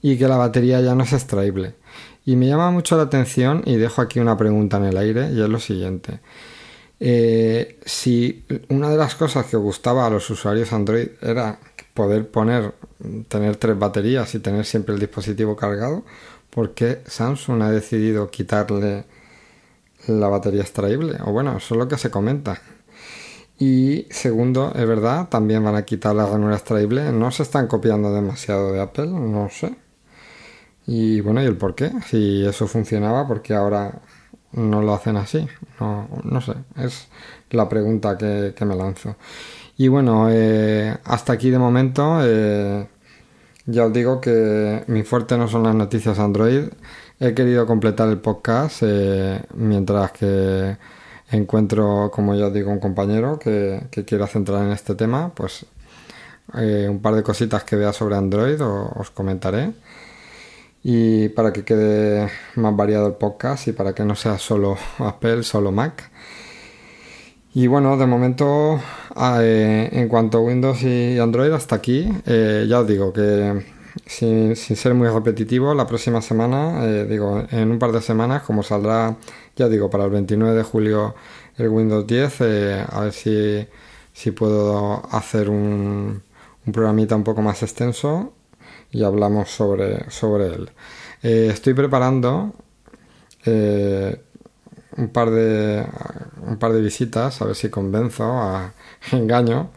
y 0.00 0.16
que 0.16 0.26
la 0.26 0.38
batería 0.38 0.80
ya 0.80 0.94
no 0.94 1.04
es 1.04 1.12
extraíble. 1.12 1.74
Y 2.24 2.36
me 2.36 2.46
llama 2.46 2.70
mucho 2.70 2.96
la 2.96 3.02
atención 3.02 3.62
y 3.66 3.76
dejo 3.76 4.00
aquí 4.00 4.20
una 4.20 4.38
pregunta 4.38 4.78
en 4.78 4.84
el 4.84 4.96
aire 4.96 5.30
y 5.32 5.42
es 5.42 5.48
lo 5.50 5.60
siguiente. 5.60 6.20
Eh, 6.98 7.78
si 7.84 8.44
una 8.68 8.88
de 8.88 8.96
las 8.96 9.14
cosas 9.14 9.46
que 9.46 9.56
gustaba 9.56 10.06
a 10.06 10.10
los 10.10 10.30
usuarios 10.30 10.72
Android 10.72 11.08
era 11.20 11.58
poder 11.94 12.30
poner, 12.30 12.74
tener 13.28 13.56
tres 13.56 13.78
baterías 13.78 14.34
y 14.34 14.38
tener 14.38 14.64
siempre 14.64 14.94
el 14.94 15.00
dispositivo 15.00 15.56
cargado, 15.56 16.04
¿por 16.50 16.72
qué 16.74 17.02
Samsung 17.06 17.62
ha 17.62 17.70
decidido 17.70 18.30
quitarle 18.30 19.04
la 20.06 20.28
batería 20.28 20.62
extraíble? 20.62 21.18
O 21.24 21.32
bueno, 21.32 21.56
eso 21.56 21.74
es 21.74 21.78
lo 21.78 21.88
que 21.88 21.98
se 21.98 22.10
comenta. 22.10 22.60
Y 23.58 24.06
segundo, 24.10 24.72
es 24.74 24.86
verdad, 24.86 25.28
también 25.28 25.64
van 25.64 25.76
a 25.76 25.84
quitar 25.84 26.14
la 26.14 26.26
ranura 26.26 26.56
extraíble. 26.56 27.10
No 27.12 27.30
se 27.30 27.42
están 27.42 27.66
copiando 27.68 28.12
demasiado 28.12 28.72
de 28.72 28.80
Apple, 28.80 29.06
no 29.06 29.48
sé. 29.50 29.74
Y 30.86 31.20
bueno, 31.20 31.42
¿y 31.42 31.46
el 31.46 31.56
por 31.56 31.74
qué? 31.74 31.90
Si 32.06 32.44
eso 32.44 32.66
funcionaba, 32.68 33.26
porque 33.26 33.54
ahora 33.54 34.00
no 34.56 34.82
lo 34.82 34.94
hacen 34.94 35.16
así. 35.16 35.46
No, 35.78 36.08
no 36.24 36.40
sé, 36.40 36.54
es 36.76 37.08
la 37.50 37.68
pregunta 37.68 38.18
que, 38.18 38.54
me 38.64 38.74
lanzo. 38.74 39.16
Y 39.76 39.88
bueno, 39.88 40.28
eh, 40.30 40.96
hasta 41.04 41.34
aquí 41.34 41.50
de 41.50 41.58
momento. 41.58 42.18
Eh, 42.22 42.86
ya 43.66 43.86
os 43.86 43.92
digo 43.92 44.20
que 44.20 44.84
mi 44.86 45.02
fuerte 45.02 45.36
no 45.36 45.48
son 45.48 45.64
las 45.64 45.74
noticias 45.74 46.18
Android. 46.18 46.68
He 47.20 47.34
querido 47.34 47.66
completar 47.66 48.08
el 48.08 48.18
podcast 48.18 48.82
eh, 48.82 49.42
mientras 49.54 50.12
que 50.12 50.76
encuentro, 51.30 52.10
como 52.12 52.34
ya 52.34 52.46
os 52.46 52.54
digo, 52.54 52.70
un 52.70 52.78
compañero 52.80 53.38
que, 53.38 53.86
que 53.90 54.04
quiera 54.04 54.26
centrar 54.26 54.64
en 54.64 54.72
este 54.72 54.94
tema. 54.94 55.32
Pues 55.34 55.66
un 56.54 57.00
par 57.00 57.14
de 57.14 57.24
cositas 57.24 57.64
que 57.64 57.74
vea 57.74 57.92
sobre 57.92 58.16
Android 58.16 58.60
os 58.62 59.10
comentaré 59.10 59.72
y 60.88 61.30
para 61.30 61.52
que 61.52 61.64
quede 61.64 62.30
más 62.54 62.76
variado 62.76 63.08
el 63.08 63.14
podcast 63.14 63.66
y 63.66 63.72
para 63.72 63.92
que 63.92 64.04
no 64.04 64.14
sea 64.14 64.38
solo 64.38 64.78
Apple, 65.00 65.42
solo 65.42 65.72
Mac. 65.72 66.12
Y 67.54 67.66
bueno, 67.66 67.96
de 67.96 68.06
momento, 68.06 68.80
ah, 69.16 69.40
eh, 69.42 69.88
en 69.90 70.06
cuanto 70.08 70.38
a 70.38 70.42
Windows 70.42 70.80
y 70.84 71.18
Android, 71.18 71.50
hasta 71.50 71.74
aquí. 71.74 72.08
Eh, 72.24 72.66
ya 72.68 72.78
os 72.78 72.86
digo 72.86 73.12
que 73.12 73.64
sin, 74.06 74.54
ser 74.54 74.94
muy 74.94 75.08
repetitivo, 75.08 75.74
la 75.74 75.88
próxima 75.88 76.22
semana, 76.22 76.84
eh, 76.84 77.04
digo, 77.10 77.42
en 77.50 77.72
un 77.72 77.80
par 77.80 77.90
de 77.90 78.00
semanas, 78.00 78.44
como 78.44 78.62
saldrá, 78.62 79.16
ya 79.56 79.68
digo, 79.68 79.90
para 79.90 80.04
el 80.04 80.10
29 80.10 80.54
de 80.54 80.62
julio 80.62 81.16
el 81.56 81.68
Windows 81.68 82.06
10, 82.06 82.40
a 82.92 83.00
ver 83.00 83.12
si, 83.12 83.66
si 84.12 84.30
puedo 84.30 85.02
hacer 85.10 85.50
un, 85.50 86.22
un 86.64 86.72
programita 86.72 87.16
un 87.16 87.24
poco 87.24 87.42
más 87.42 87.64
extenso 87.64 88.35
y 88.96 89.04
hablamos 89.04 89.50
sobre, 89.50 90.10
sobre 90.10 90.46
él. 90.46 90.70
Eh, 91.22 91.50
estoy 91.52 91.74
preparando 91.74 92.54
eh, 93.44 94.18
un, 94.96 95.08
par 95.08 95.30
de, 95.30 95.84
un 96.46 96.56
par 96.56 96.72
de 96.72 96.80
visitas, 96.80 97.42
a 97.42 97.44
ver 97.44 97.54
si 97.54 97.68
convenzo, 97.68 98.24
a, 98.24 98.72
engaño 99.12 99.68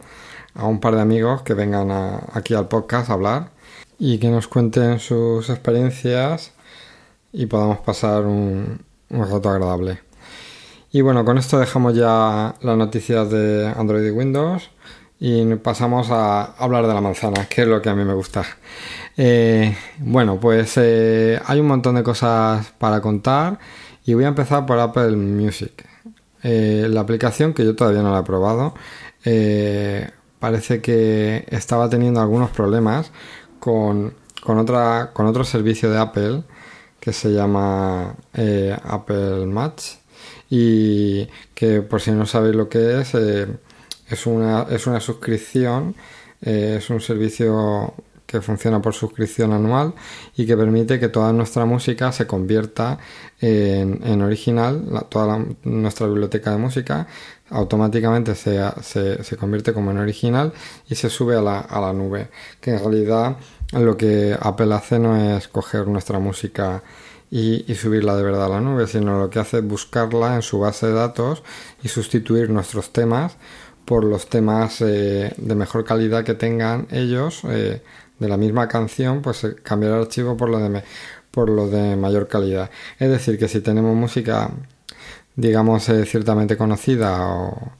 a 0.54 0.66
un 0.66 0.80
par 0.80 0.94
de 0.94 1.02
amigos 1.02 1.42
que 1.42 1.52
vengan 1.52 1.90
aquí 2.32 2.54
al 2.54 2.68
podcast 2.68 3.10
a 3.10 3.12
hablar 3.12 3.50
y 3.98 4.18
que 4.18 4.30
nos 4.30 4.48
cuenten 4.48 4.98
sus 4.98 5.50
experiencias 5.50 6.52
y 7.30 7.44
podamos 7.44 7.80
pasar 7.80 8.24
un, 8.24 8.80
un 9.10 9.30
rato 9.30 9.50
agradable. 9.50 10.00
Y 10.92 11.02
bueno, 11.02 11.26
con 11.26 11.36
esto 11.36 11.58
dejamos 11.58 11.94
ya 11.94 12.54
las 12.62 12.76
noticias 12.76 13.30
de 13.30 13.70
Android 13.76 14.06
y 14.06 14.10
Windows 14.10 14.70
y 15.20 15.44
pasamos 15.56 16.10
a 16.10 16.54
hablar 16.56 16.86
de 16.86 16.94
la 16.94 17.02
manzana, 17.02 17.46
que 17.46 17.62
es 17.62 17.68
lo 17.68 17.82
que 17.82 17.90
a 17.90 17.94
mí 17.94 18.04
me 18.04 18.14
gusta. 18.14 18.42
Eh, 19.16 19.76
bueno, 19.98 20.38
pues 20.40 20.74
eh, 20.76 21.40
hay 21.44 21.60
un 21.60 21.66
montón 21.66 21.96
de 21.96 22.02
cosas 22.02 22.72
para 22.78 23.00
contar 23.00 23.58
y 24.04 24.14
voy 24.14 24.24
a 24.24 24.28
empezar 24.28 24.66
por 24.66 24.78
Apple 24.78 25.16
Music. 25.16 25.84
Eh, 26.42 26.86
la 26.88 27.02
aplicación, 27.02 27.52
que 27.52 27.64
yo 27.64 27.76
todavía 27.76 28.02
no 28.02 28.12
la 28.12 28.20
he 28.20 28.22
probado, 28.22 28.74
parece 30.38 30.80
que 30.80 31.44
estaba 31.50 31.90
teniendo 31.90 32.20
algunos 32.20 32.50
problemas 32.50 33.12
con, 33.58 34.14
otra, 34.46 35.10
con 35.12 35.26
otro 35.26 35.44
servicio 35.44 35.90
de 35.90 35.98
Apple 35.98 36.42
que 36.98 37.12
se 37.12 37.32
llama 37.32 38.14
Apple 38.84 39.46
Match 39.46 39.96
y 40.48 41.28
que 41.54 41.82
por 41.82 42.00
si 42.00 42.10
no 42.12 42.26
sabéis 42.26 42.56
lo 42.56 42.68
que 42.68 43.00
es, 43.00 43.14
es, 43.14 44.26
una, 44.26 44.66
es 44.70 44.86
una 44.86 45.00
suscripción, 45.00 45.94
es 46.40 46.88
un 46.88 47.00
servicio 47.00 47.94
que 48.30 48.40
funciona 48.40 48.80
por 48.80 48.94
suscripción 48.94 49.52
anual 49.52 49.94
y 50.36 50.46
que 50.46 50.56
permite 50.56 51.00
que 51.00 51.08
toda 51.08 51.32
nuestra 51.32 51.64
música 51.64 52.12
se 52.12 52.26
convierta 52.26 52.98
en, 53.40 54.22
original, 54.22 55.06
toda 55.08 55.44
nuestra 55.64 56.06
biblioteca 56.06 56.52
de 56.52 56.58
música 56.58 57.06
automáticamente 57.50 58.36
se, 58.36 58.60
se, 58.82 59.36
convierte 59.36 59.72
como 59.72 59.90
en 59.90 59.98
original 59.98 60.52
y 60.88 60.94
se 60.94 61.10
sube 61.10 61.36
a 61.36 61.42
la, 61.42 61.58
a 61.58 61.80
la 61.80 61.92
nube, 61.92 62.28
que 62.60 62.70
en 62.70 62.78
realidad 62.78 63.36
lo 63.72 63.96
que 63.96 64.36
Apple 64.40 64.72
hace 64.72 65.00
no 65.00 65.16
es 65.16 65.48
coger 65.48 65.88
nuestra 65.88 66.20
música 66.20 66.84
y, 67.28 67.64
y, 67.70 67.74
subirla 67.74 68.14
de 68.16 68.22
verdad 68.22 68.46
a 68.46 68.48
la 68.48 68.60
nube, 68.60 68.86
sino 68.86 69.18
lo 69.18 69.30
que 69.30 69.40
hace 69.40 69.58
es 69.58 69.64
buscarla 69.64 70.36
en 70.36 70.42
su 70.42 70.60
base 70.60 70.86
de 70.86 70.92
datos 70.92 71.42
y 71.82 71.88
sustituir 71.88 72.50
nuestros 72.50 72.92
temas 72.92 73.36
por 73.90 74.04
los 74.04 74.28
temas 74.28 74.80
eh, 74.82 75.32
de 75.36 75.54
mejor 75.56 75.84
calidad 75.84 76.22
que 76.22 76.34
tengan 76.34 76.86
ellos 76.92 77.42
eh, 77.48 77.82
de 78.20 78.28
la 78.28 78.36
misma 78.36 78.68
canción, 78.68 79.22
pues 79.22 79.44
cambiar 79.62 79.94
el 79.94 80.00
archivo 80.02 80.36
por 80.36 80.48
lo 80.48 80.58
de, 80.58 80.84
por 81.30 81.48
lo 81.48 81.68
de 81.68 81.96
mayor 81.96 82.28
calidad. 82.28 82.70
Es 82.98 83.10
decir, 83.10 83.38
que 83.38 83.48
si 83.48 83.60
tenemos 83.60 83.96
música, 83.96 84.50
digamos, 85.34 85.88
eh, 85.88 86.06
ciertamente 86.06 86.56
conocida 86.56 87.26
o 87.26 87.72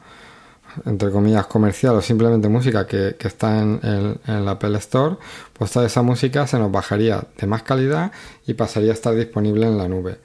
entre 0.86 1.10
comillas 1.10 1.46
comercial 1.46 1.96
o 1.96 2.00
simplemente 2.00 2.48
música 2.48 2.86
que, 2.86 3.16
está 3.18 3.60
en, 3.60 3.80
en, 3.82 4.44
la 4.44 4.52
Apple 4.52 4.78
Store, 4.78 5.16
pues 5.52 5.70
toda 5.72 5.86
esa 5.86 6.02
música 6.02 6.46
se 6.46 6.58
nos 6.58 6.70
bajaría 6.70 7.24
de 7.36 7.46
más 7.46 7.62
calidad 7.62 8.12
y 8.46 8.54
pasaría 8.54 8.90
a 8.90 8.94
estar 8.94 9.14
disponible 9.14 9.66
en 9.66 9.78
la 9.78 9.88
nube. 9.88 10.18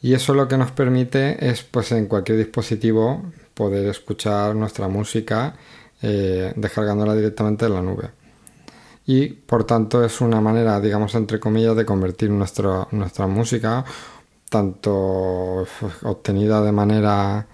Y 0.00 0.14
eso 0.14 0.34
lo 0.34 0.48
que 0.48 0.56
nos 0.56 0.70
permite 0.72 1.48
es, 1.48 1.62
pues 1.62 1.92
en 1.92 2.06
cualquier 2.06 2.38
dispositivo, 2.38 3.22
poder 3.54 3.86
escuchar 3.88 4.54
nuestra 4.54 4.88
música 4.88 5.54
eh, 6.02 6.52
descargándola 6.56 7.14
directamente 7.14 7.66
en 7.66 7.74
la 7.74 7.82
nube. 7.82 8.10
Y 9.06 9.28
por 9.28 9.64
tanto 9.64 10.04
es 10.04 10.20
una 10.20 10.40
manera, 10.40 10.80
digamos, 10.80 11.14
entre 11.14 11.38
comillas, 11.38 11.76
de 11.76 11.86
convertir 11.86 12.30
nuestra 12.30 13.26
música, 13.28 13.84
tanto 14.50 15.66
obtenida 16.02 16.62
de 16.62 16.72
manera 16.72 17.46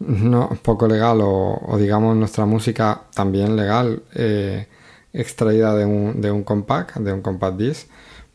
no 0.00 0.48
poco 0.62 0.88
legal 0.88 1.20
o, 1.22 1.76
digamos 1.78 2.16
nuestra 2.16 2.46
música 2.46 3.02
también 3.14 3.54
legal 3.54 4.02
eh, 4.14 4.66
extraída 5.12 5.74
de 5.74 5.84
un, 5.84 6.20
de 6.20 6.30
un 6.30 6.42
compact, 6.42 6.96
de 6.96 7.12
un 7.12 7.20
compact 7.20 7.56
disc, 7.58 7.88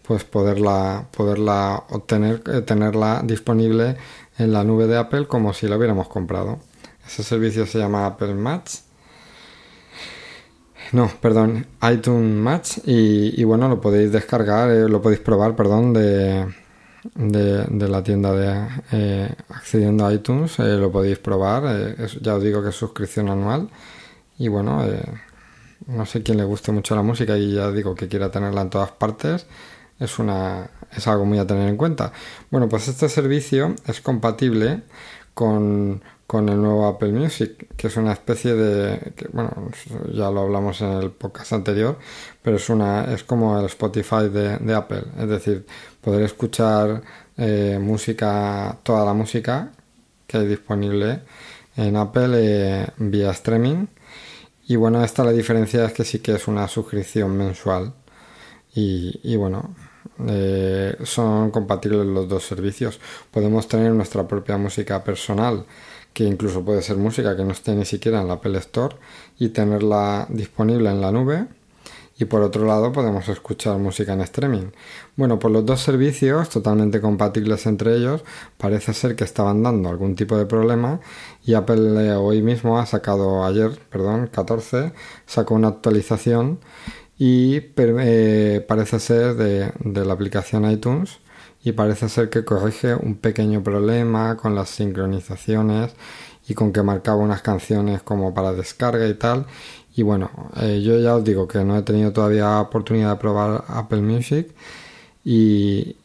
pues 0.07 0.23
poderla, 0.23 1.07
poderla 1.15 1.83
obtener, 1.89 2.43
eh, 2.53 2.61
tenerla 2.61 3.21
disponible 3.23 3.97
en 4.37 4.53
la 4.53 4.63
nube 4.63 4.87
de 4.87 4.97
Apple 4.97 5.27
como 5.27 5.53
si 5.53 5.67
la 5.67 5.77
hubiéramos 5.77 6.07
comprado. 6.07 6.59
Ese 7.07 7.23
servicio 7.23 7.65
se 7.65 7.79
llama 7.79 8.05
Apple 8.05 8.33
Match. 8.35 8.84
No, 10.91 11.09
perdón, 11.19 11.65
iTunes 11.91 12.35
Match 12.35 12.77
y, 12.85 13.43
bueno, 13.43 13.67
lo 13.67 13.81
podéis 13.81 14.11
descargar, 14.11 14.69
eh, 14.71 14.87
lo 14.87 15.01
podéis 15.01 15.21
probar, 15.21 15.55
perdón, 15.55 15.93
de, 15.93 16.45
de, 17.15 17.89
la 17.89 18.03
tienda 18.03 18.33
de 18.33 18.67
eh, 18.91 19.33
accediendo 19.49 20.05
a 20.05 20.13
iTunes, 20.13 20.59
lo 20.59 20.91
podéis 20.91 21.17
probar, 21.19 21.95
ya 22.21 22.35
os 22.35 22.43
digo 22.43 22.61
que 22.63 22.69
es 22.69 22.75
suscripción 22.75 23.29
anual 23.29 23.69
y 24.37 24.47
bueno, 24.47 24.83
no 25.87 26.05
sé 26.05 26.23
quién 26.23 26.37
le 26.37 26.43
guste 26.43 26.71
mucho 26.71 26.95
la 26.95 27.01
música 27.01 27.37
y 27.37 27.53
ya 27.53 27.71
digo 27.71 27.95
que 27.95 28.07
quiera 28.07 28.31
tenerla 28.31 28.61
en 28.61 28.69
todas 28.69 28.91
partes, 28.91 29.47
es, 29.99 30.19
una, 30.19 30.69
es 30.95 31.07
algo 31.07 31.25
muy 31.25 31.39
a 31.39 31.47
tener 31.47 31.69
en 31.69 31.77
cuenta. 31.77 32.11
Bueno, 32.51 32.67
pues 32.67 32.87
este 32.87 33.09
servicio 33.09 33.75
es 33.85 34.01
compatible 34.01 34.83
con, 35.33 36.01
con 36.27 36.49
el 36.49 36.61
nuevo 36.61 36.87
Apple 36.87 37.11
Music, 37.11 37.67
que 37.75 37.87
es 37.87 37.97
una 37.97 38.13
especie 38.13 38.53
de, 38.55 39.13
bueno, 39.31 39.71
ya 40.13 40.31
lo 40.31 40.41
hablamos 40.41 40.81
en 40.81 40.93
el 40.93 41.11
podcast 41.11 41.53
anterior, 41.53 41.97
pero 42.41 42.57
es 42.57 42.69
una, 42.69 43.13
es 43.13 43.23
como 43.23 43.59
el 43.59 43.65
Spotify 43.65 44.29
de, 44.29 44.73
Apple, 44.73 45.03
es 45.19 45.29
decir, 45.29 45.65
poder 46.01 46.23
escuchar 46.23 47.01
eh, 47.37 47.77
música, 47.81 48.77
toda 48.83 49.05
la 49.05 49.13
música 49.13 49.71
que 50.27 50.37
hay 50.37 50.47
disponible 50.47 51.21
en 51.77 51.95
Apple 51.95 52.31
eh, 52.33 52.87
vía 52.97 53.31
streaming 53.31 53.85
y 54.67 54.75
bueno, 54.77 55.03
esta 55.03 55.23
la 55.23 55.31
diferencia 55.31 55.85
es 55.85 55.93
que 55.93 56.03
sí 56.03 56.19
que 56.19 56.33
es 56.33 56.47
una 56.47 56.67
suscripción 56.67 57.37
mensual. 57.37 57.93
Y, 58.73 59.35
bueno, 59.37 59.73
eh, 60.27 60.97
son 61.03 61.51
compatibles 61.51 62.05
los 62.05 62.27
dos 62.27 62.45
servicios. 62.45 62.99
Podemos 63.31 63.67
tener 63.67 63.91
nuestra 63.93 64.27
propia 64.27 64.57
música 64.57 65.01
personal, 65.03 65.65
que 66.15 66.23
incluso 66.23 66.63
puede 66.63 66.81
ser 66.81 66.95
música 66.95 67.35
que 67.35 67.43
no 67.43 67.51
esté 67.51 67.75
ni 67.75 67.83
siquiera 67.83 68.21
en 68.21 68.29
la 68.29 68.35
Apple 68.35 68.57
Store, 68.59 68.95
y 69.37 69.49
tenerla 69.49 70.25
disponible 70.29 70.89
en 70.89 71.01
la 71.01 71.11
nube 71.11 71.45
y 72.17 72.23
por 72.23 72.41
otro 72.41 72.65
lado 72.65 72.93
podemos 72.93 73.27
escuchar 73.27 73.77
música 73.77 74.13
en 74.13 74.21
streaming. 74.21 74.71
Bueno, 75.17 75.37
pues 75.39 75.53
los 75.53 75.65
dos 75.65 75.81
servicios, 75.81 76.47
totalmente 76.49 77.01
compatibles 77.01 77.65
entre 77.65 77.97
ellos, 77.97 78.23
parece 78.57 78.93
ser 78.93 79.17
que 79.17 79.25
estaban 79.25 79.61
dando 79.61 79.89
algún 79.89 80.15
tipo 80.15 80.37
de 80.37 80.45
problema 80.45 81.01
y 81.43 81.53
Apple 81.53 82.07
eh, 82.07 82.15
hoy 82.15 82.41
mismo 82.41 82.79
ha 82.79 82.85
sacado, 82.85 83.43
ayer, 83.43 83.77
perdón, 83.89 84.29
14, 84.31 84.93
sacó 85.25 85.55
una 85.55 85.67
actualización 85.67 86.59
y 87.17 87.61
eh, 87.75 88.65
parece 88.65 88.99
ser 89.01 89.35
de, 89.35 89.73
de 89.79 90.05
la 90.05 90.13
aplicación 90.13 90.71
iTunes 90.71 91.19
y 91.65 91.73
parece 91.73 92.07
ser 92.07 92.29
que 92.29 92.45
corrige 92.45 92.95
un 92.95 93.15
pequeño 93.15 93.61
problema 93.61 94.37
con 94.37 94.55
las 94.55 94.69
sincronizaciones 94.69 95.93
y 96.47 96.53
con 96.53 96.71
que 96.71 96.83
marcaba 96.83 97.17
unas 97.17 97.41
canciones 97.41 98.01
como 98.03 98.33
para 98.33 98.53
descarga 98.53 99.05
y 99.07 99.15
tal 99.15 99.47
y 99.95 100.03
bueno, 100.03 100.29
eh, 100.57 100.81
yo 100.81 100.99
ya 100.99 101.15
os 101.15 101.23
digo 101.23 101.47
que 101.47 101.63
no 101.63 101.77
he 101.77 101.81
tenido 101.83 102.11
todavía 102.11 102.59
oportunidad 102.59 103.11
de 103.11 103.15
probar 103.17 103.63
Apple 103.67 104.01
Music 104.01 104.53
y, 105.23 105.95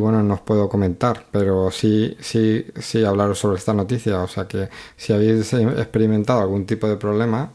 bueno, 0.00 0.22
no 0.22 0.34
os 0.34 0.40
puedo 0.40 0.68
comentar, 0.68 1.26
pero 1.30 1.70
sí, 1.70 2.16
sí, 2.20 2.66
sí 2.80 3.04
hablaros 3.04 3.38
sobre 3.38 3.58
esta 3.58 3.74
noticia. 3.74 4.22
O 4.22 4.28
sea 4.28 4.48
que 4.48 4.70
si 4.96 5.12
habéis 5.12 5.52
experimentado 5.52 6.40
algún 6.40 6.66
tipo 6.66 6.88
de 6.88 6.96
problema, 6.96 7.52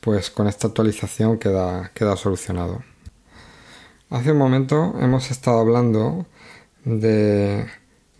pues 0.00 0.30
con 0.30 0.48
esta 0.48 0.68
actualización 0.68 1.38
queda, 1.38 1.92
queda 1.94 2.16
solucionado. 2.16 2.82
Hace 4.10 4.32
un 4.32 4.38
momento 4.38 4.94
hemos 5.00 5.30
estado 5.30 5.60
hablando 5.60 6.26
de, 6.84 7.66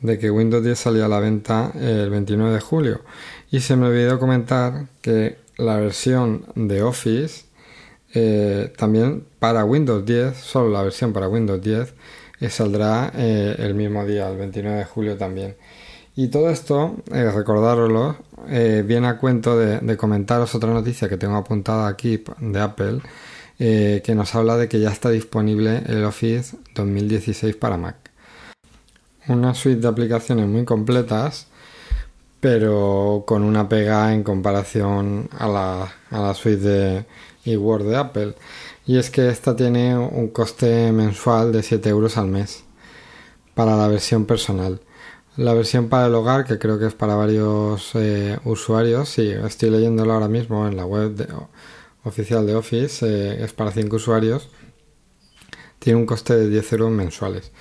de 0.01 0.19
que 0.19 0.31
Windows 0.31 0.65
10 0.65 0.79
salía 0.79 1.07
a 1.07 1.09
la 1.09 1.21
venta 1.21 1.73
el 1.75 2.11
29 2.11 2.55
de 2.55 2.61
julio 2.61 3.01
y 3.51 3.61
se 3.61 3.77
me 3.77 3.87
olvidó 3.87 4.19
comentar 4.19 4.87
que 5.03 5.39
la 5.57 5.77
versión 5.77 6.47
de 6.55 6.83
Office 6.83 7.45
eh, 8.13 8.73
también 8.77 9.25
para 9.39 9.65
Windows 9.65 10.05
10, 10.05 10.37
solo 10.37 10.71
la 10.71 10.83
versión 10.83 11.13
para 11.13 11.29
Windows 11.29 11.63
10, 11.63 11.95
eh, 12.41 12.51
saldrá 12.51 13.13
eh, 13.15 13.55
el 13.59 13.75
mismo 13.75 14.05
día, 14.05 14.29
el 14.29 14.37
29 14.37 14.79
de 14.79 14.85
julio 14.85 15.17
también. 15.17 15.57
Y 16.17 16.29
todo 16.29 16.51
esto, 16.51 16.97
recordároslo, 17.07 18.17
viene 18.85 19.07
a 19.07 19.17
cuento 19.17 19.57
de, 19.57 19.97
comentaros 19.97 20.55
otra 20.55 20.73
noticia 20.73 21.09
que 21.09 21.17
tengo 21.17 21.37
apuntada 21.37 21.87
aquí 21.87 22.23
de 22.41 22.61
Apple, 22.61 23.01
que 23.57 24.15
nos 24.15 24.35
habla 24.35 24.57
de 24.57 24.69
que 24.69 24.81
ya 24.81 24.91
está 24.91 25.09
disponible 25.09 25.83
el 25.87 26.05
Office 26.05 26.57
2016 26.75 27.57
para 27.57 27.79
Mac. 27.79 28.00
Una 29.29 29.55
suite 29.55 29.81
de 29.81 29.89
aplicaciones 29.89 30.47
muy 30.47 30.65
completas 30.65 31.47
pero 32.41 33.25
con 33.27 33.45
una 33.45 33.69
pega 33.69 34.13
en 34.15 34.23
comparación 34.23 35.29
a 35.39 35.47
la, 35.47 35.95
a 36.11 36.21
la 36.21 36.35
suite 36.35 36.63
de 36.63 37.07
eWord 37.45 37.85
de 37.85 37.97
Apple. 37.97 38.35
Y 38.87 38.97
es 38.99 39.11
que 39.11 39.29
esta 39.29 39.55
tiene 39.55 39.97
un 39.97 40.29
coste 40.29 40.91
mensual 40.91 41.53
de 41.53 41.63
7 41.63 41.89
euros 41.91 42.17
al 42.17 42.27
mes 42.27 42.65
para 43.55 43.77
la 43.77 43.89
versión 43.89 44.25
personal. 44.25 44.81
La 45.37 45.55
versión 45.55 45.89
para 45.89 46.07
el 46.07 46.15
hogar, 46.15 46.45
que 46.45 46.59
creo 46.59 46.79
que 46.79 46.87
es 46.87 46.95
para 46.95 47.15
varios 47.15 47.91
eh, 47.95 48.39
usuarios, 48.45 49.11
sí, 49.11 49.31
estoy 49.31 49.71
leyéndolo 49.71 50.13
ahora 50.13 50.29
mismo 50.29 50.67
en 50.67 50.77
la 50.77 50.87
web 50.87 51.29
oficial 52.05 52.47
de 52.47 52.55
Office, 52.57 53.07
eh, 53.07 53.45
es 53.45 53.53
para 53.53 53.71
5 53.71 53.95
usuarios, 53.97 54.49
tiene 55.79 55.99
un 55.99 56.07
coste 56.07 56.35
de 56.35 56.49
10 56.49 56.73
euros 56.73 56.91
mensuales. 56.91 57.53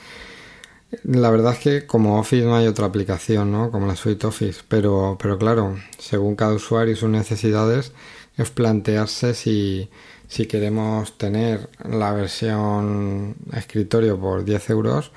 La 1.04 1.30
verdad 1.30 1.54
es 1.54 1.60
que 1.60 1.86
como 1.86 2.19
Office 2.19 2.45
no 2.45 2.56
hay 2.56 2.65
otra 2.67 2.88
aplicación, 2.88 3.52
¿no? 3.52 3.69
Como 3.71 3.86
la 3.86 3.95
suite 3.95 4.25
Office, 4.25 4.62
pero, 4.67 5.17
pero 5.21 5.38
claro, 5.38 5.78
según 5.99 6.36
cada 6.36 6.54
usuario 6.54 6.93
y 6.93 6.97
sus 6.97 7.10
necesidades, 7.10 7.91
es 8.38 8.49
plantearse 8.49 9.36
si, 9.36 9.89
si 10.28 10.47
queremos 10.47 11.17
tener 11.17 11.69
la 11.88 12.13
versión 12.13 13.36
escritorio 13.54 14.19
por 14.19 14.43
10 14.45 14.69
euros 14.71 15.12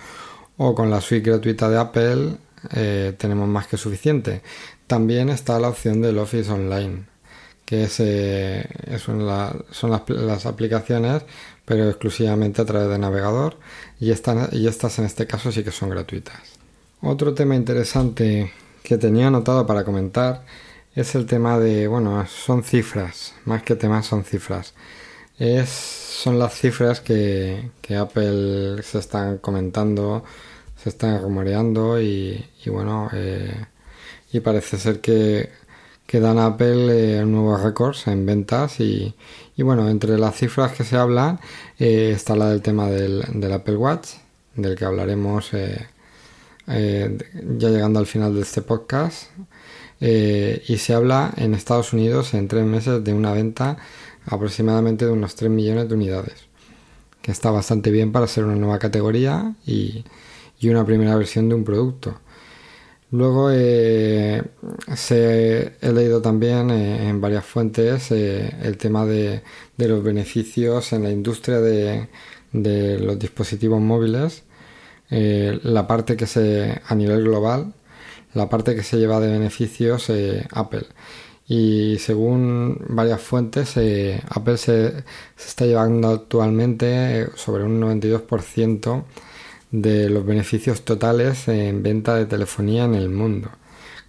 o 0.58 0.74
con 0.74 0.90
la 0.90 1.00
suite 1.00 1.30
gratuita 1.30 1.70
de 1.70 1.78
Apple 1.78 2.36
eh, 2.74 3.14
tenemos 3.18 3.48
más 3.48 3.66
que 3.66 3.76
suficiente. 3.76 4.42
También 4.86 5.28
está 5.30 5.58
la 5.58 5.68
opción 5.68 6.00
del 6.02 6.18
Office 6.18 6.50
Online, 6.50 7.04
que 7.64 7.84
es, 7.84 8.00
eh, 8.00 8.66
son 8.98 9.26
las, 9.26 9.54
las 10.08 10.46
aplicaciones 10.46 11.22
pero 11.64 11.88
exclusivamente 11.88 12.62
a 12.62 12.64
través 12.64 12.88
de 12.88 12.98
navegador 12.98 13.56
y, 14.00 14.06
y 14.08 14.66
estas 14.66 14.98
en 14.98 15.04
este 15.04 15.26
caso 15.26 15.52
sí 15.52 15.62
que 15.62 15.70
son 15.70 15.90
gratuitas. 15.90 16.40
Otro 17.00 17.34
tema 17.34 17.56
interesante 17.56 18.52
que 18.82 18.98
tenía 18.98 19.28
anotado 19.28 19.66
para 19.66 19.84
comentar 19.84 20.44
es 20.94 21.14
el 21.14 21.26
tema 21.26 21.58
de, 21.58 21.88
bueno, 21.88 22.26
son 22.26 22.62
cifras, 22.62 23.34
más 23.44 23.62
que 23.62 23.76
temas 23.76 24.06
son 24.06 24.24
cifras. 24.24 24.74
Es, 25.38 25.70
son 25.70 26.38
las 26.38 26.54
cifras 26.54 27.00
que, 27.00 27.70
Apple 27.98 28.82
se 28.82 28.98
están 28.98 29.38
comentando, 29.38 30.24
se 30.76 30.90
están 30.90 31.20
rumoreando 31.22 32.00
y, 32.00 32.44
bueno, 32.66 33.08
eh, 33.12 33.66
y 34.32 34.40
parece 34.40 34.78
ser 34.78 35.00
que, 35.00 35.50
que 36.06 36.20
dan 36.20 36.38
Apple 36.38 37.20
eh, 37.20 37.24
nuevos 37.24 37.62
récords 37.62 38.06
en 38.06 38.26
ventas 38.26 38.80
y, 38.80 39.14
y 39.56 39.62
bueno, 39.62 39.88
entre 39.88 40.18
las 40.18 40.36
cifras 40.36 40.72
que 40.72 40.84
se 40.84 40.96
hablan 40.96 41.38
eh, 41.78 42.12
está 42.14 42.36
la 42.36 42.48
del 42.48 42.62
tema 42.62 42.88
del, 42.88 43.52
Apple 43.52 43.76
Watch, 43.76 44.10
del 44.54 44.76
que 44.76 44.84
hablaremos 44.84 45.52
eh, 45.52 45.86
eh, 46.68 47.18
ya 47.58 47.68
llegando 47.68 47.98
al 47.98 48.06
final 48.06 48.34
de 48.34 48.42
este 48.42 48.62
podcast. 48.62 49.30
y 50.00 50.76
se 50.78 50.94
habla 50.94 51.32
en 51.36 51.54
Estados 51.54 51.92
Unidos 51.92 52.34
en 52.34 52.48
tres 52.48 52.64
meses 52.64 53.04
de 53.04 53.12
una 53.12 53.32
venta 53.32 53.76
aproximadamente 54.26 55.04
de 55.04 55.12
unos 55.12 55.34
3 55.36 55.50
millones 55.50 55.88
de 55.88 55.94
unidades, 55.94 56.46
que 57.22 57.32
está 57.32 57.50
bastante 57.50 57.90
bien 57.90 58.12
para 58.12 58.26
ser 58.26 58.44
una 58.44 58.56
nueva 58.56 58.78
categoría 58.78 59.54
y 59.66 60.04
una 60.62 60.84
primera 60.84 61.16
versión 61.16 61.48
de 61.48 61.54
un 61.54 61.64
producto. 61.64 62.20
Luego 63.12 63.50
eh, 63.52 64.42
he 65.10 65.92
leído 65.92 66.22
también 66.22 66.70
eh, 66.70 67.10
en 67.10 67.20
varias 67.20 67.44
fuentes 67.44 68.10
eh, 68.10 68.56
el 68.62 68.78
tema 68.78 69.04
de, 69.04 69.42
los 69.76 70.02
beneficios 70.02 70.94
en 70.94 71.02
la 71.02 71.10
industria 71.10 71.60
de, 71.60 72.08
los 72.52 73.18
dispositivos 73.18 73.80
móviles 73.80 74.44
la 75.10 75.86
parte 75.86 76.16
que 76.16 76.26
se, 76.26 76.80
a 76.86 76.94
nivel 76.94 77.24
global, 77.24 77.74
la 78.32 78.48
parte 78.48 78.74
que 78.74 78.82
se 78.82 78.96
lleva 78.96 79.20
de 79.20 79.30
beneficios 79.30 80.10
Apple. 80.52 80.86
Y 81.46 81.98
según 81.98 82.78
varias 82.88 83.20
fuentes, 83.20 83.74
Apple 84.30 84.56
se, 84.56 85.04
se, 85.36 85.48
está 85.48 85.66
llevando 85.66 86.08
actualmente 86.08 87.28
sobre 87.34 87.64
un 87.64 87.78
92% 87.82 89.04
de 89.72 90.10
los 90.10 90.24
beneficios 90.24 90.82
totales 90.82 91.48
en 91.48 91.82
venta 91.82 92.14
de 92.16 92.26
telefonía 92.26 92.84
en 92.84 92.94
el 92.94 93.08
mundo. 93.08 93.50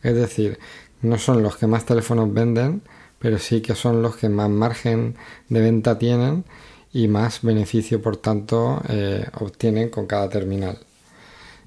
Es 0.04 0.14
decir, 0.16 0.60
no 1.02 1.18
son 1.18 1.42
los 1.42 1.58
que 1.58 1.68
más 1.68 1.86
teléfonos 1.86 2.34
venden, 2.34 2.84
pero 3.20 3.40
sí 3.40 3.62
que 3.62 3.74
son 3.74 4.02
los 4.02 4.18
que 4.18 4.30
más 4.30 4.50
margen 4.50 5.16
de 5.50 5.62
venta 5.62 5.98
tienen 5.98 6.46
y 6.92 7.08
más 7.08 7.42
beneficio, 7.42 8.02
por 8.02 8.18
tanto, 8.18 8.82
eh, 8.90 9.26
obtienen 9.40 9.90
con 9.90 10.06
cada 10.06 10.30
terminal. 10.30 10.78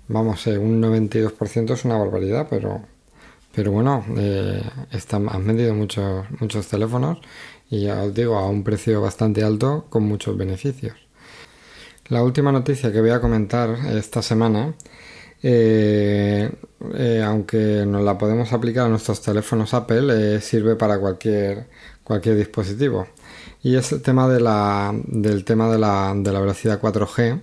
Vamos, 0.08 0.46
eh, 0.46 0.58
un 0.58 0.80
92% 0.80 1.72
es 1.74 1.84
una 1.84 1.98
barbaridad, 1.98 2.46
pero, 2.48 2.82
pero 3.54 3.72
bueno, 3.72 4.04
eh, 4.16 4.62
están, 4.92 5.28
han 5.28 5.46
vendido 5.46 5.74
muchos, 5.74 6.26
muchos 6.40 6.68
teléfonos 6.68 7.18
y 7.70 7.84
ya 7.84 8.02
os 8.04 8.14
digo, 8.14 8.36
a 8.36 8.48
un 8.48 8.62
precio 8.62 9.00
bastante 9.00 9.42
alto 9.42 9.86
con 9.88 10.04
muchos 10.04 10.36
beneficios. 10.36 11.05
La 12.08 12.22
última 12.22 12.52
noticia 12.52 12.92
que 12.92 13.00
voy 13.00 13.10
a 13.10 13.20
comentar 13.20 13.70
esta 13.92 14.22
semana 14.22 14.74
eh, 15.42 16.50
eh, 16.94 17.22
aunque 17.24 17.84
nos 17.86 18.02
la 18.02 18.16
podemos 18.16 18.52
aplicar 18.52 18.86
a 18.86 18.88
nuestros 18.88 19.20
teléfonos 19.20 19.74
Apple, 19.74 20.36
eh, 20.36 20.40
sirve 20.40 20.76
para 20.76 20.98
cualquier, 20.98 21.68
cualquier 22.02 22.36
dispositivo. 22.36 23.06
Y 23.62 23.76
es 23.76 23.92
el 23.92 24.02
tema 24.02 24.28
de 24.28 24.40
la, 24.40 24.92
del 25.04 25.44
tema 25.44 25.70
de 25.70 25.78
la, 25.78 26.14
de 26.16 26.32
la 26.32 26.40
velocidad 26.40 26.80
4G, 26.80 27.40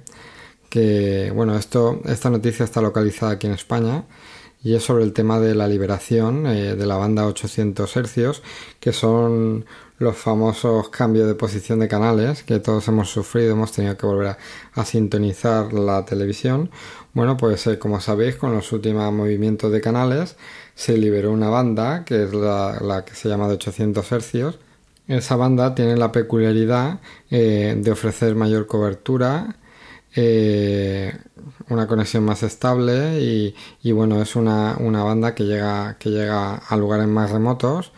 que 0.69 1.32
bueno, 1.34 1.56
esto, 1.56 2.02
esta 2.06 2.30
noticia 2.30 2.65
está 2.65 2.82
localizada 2.82 3.34
aquí 3.34 3.47
en 3.47 3.54
España 3.54 4.06
y 4.63 4.76
es 4.76 4.84
sobre 4.84 5.04
el 5.04 5.13
tema 5.13 5.39
de 5.39 5.56
la 5.56 5.67
liberación 5.67 6.43
de 6.43 6.86
la 6.86 6.95
banda 6.95 7.28
800 7.28 7.89
Hz, 7.97 8.41
que 8.80 8.93
son 8.93 9.65
los 10.04 10.18
famosos 10.18 10.89
cambios 10.89 11.28
de 11.28 11.36
posición 11.36 11.80
de 11.80 11.88
canales 11.88 12.44
que 12.44 12.60
todos 12.60 12.88
hemos 12.88 13.10
sufrido, 13.10 13.54
hemos 13.54 13.72
tenido 13.72 13.98
que 13.98 14.06
volver 14.06 14.38
a, 14.76 14.86
sintonizar 14.86 15.74
la 15.74 16.06
televisión. 16.06 16.70
Bueno, 17.13 17.38
pues 17.38 17.66
eh, 17.68 17.80
como 17.80 18.00
sabéis, 18.02 18.36
con 18.36 18.54
los 18.54 18.72
últimos 18.72 19.12
movimientos 19.13 19.72
de 19.72 19.82
canales 19.82 20.36
se 20.76 20.98
liberó 20.98 21.32
una 21.32 21.50
banda 21.50 22.04
que 22.06 22.24
es 22.24 22.34
la, 22.34 23.04
que 23.06 23.16
se 23.16 23.30
llama 23.30 23.48
de 23.48 23.56
800 23.56 24.06
Hz. 24.12 24.60
Esa 25.08 25.36
banda 25.36 25.76
tiene 25.76 25.98
la 25.98 26.12
peculiaridad 26.12 27.00
eh, 27.30 27.76
de 27.78 27.92
ofrecer 27.92 28.36
mayor 28.36 28.68
cobertura, 28.68 29.58
eh, 30.16 31.13
una 31.70 31.88
conexión 31.88 32.24
más 32.24 32.44
estable 32.44 33.20
y, 33.82 33.92
bueno, 33.92 34.22
es 34.22 34.36
una, 34.36 34.78
una, 34.80 35.04
banda 35.04 35.34
que 35.36 35.44
llega, 35.44 35.98
que 36.00 36.10
llega 36.10 36.56
a 36.56 36.78
lugares 36.78 37.08
más 37.08 37.32
remotos 37.32 37.92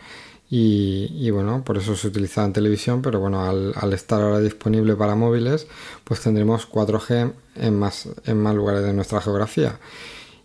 y, 0.48 1.30
bueno, 1.30 1.64
por 1.64 1.76
eso 1.76 1.96
se 1.96 2.06
utiliza 2.06 2.44
en 2.44 2.52
televisión, 2.52 3.02
pero 3.02 3.18
bueno, 3.18 3.44
al, 3.44 3.92
estar 3.92 4.22
ahora 4.22 4.38
disponible 4.38 4.94
para 4.94 5.16
móviles, 5.16 5.66
pues 6.04 6.20
tendremos 6.20 6.70
4G 6.70 7.32
en 7.56 7.78
más, 7.78 8.08
en 8.24 8.40
más 8.40 8.54
lugares 8.54 8.84
de 8.84 8.92
nuestra 8.92 9.20
geografía. 9.20 9.78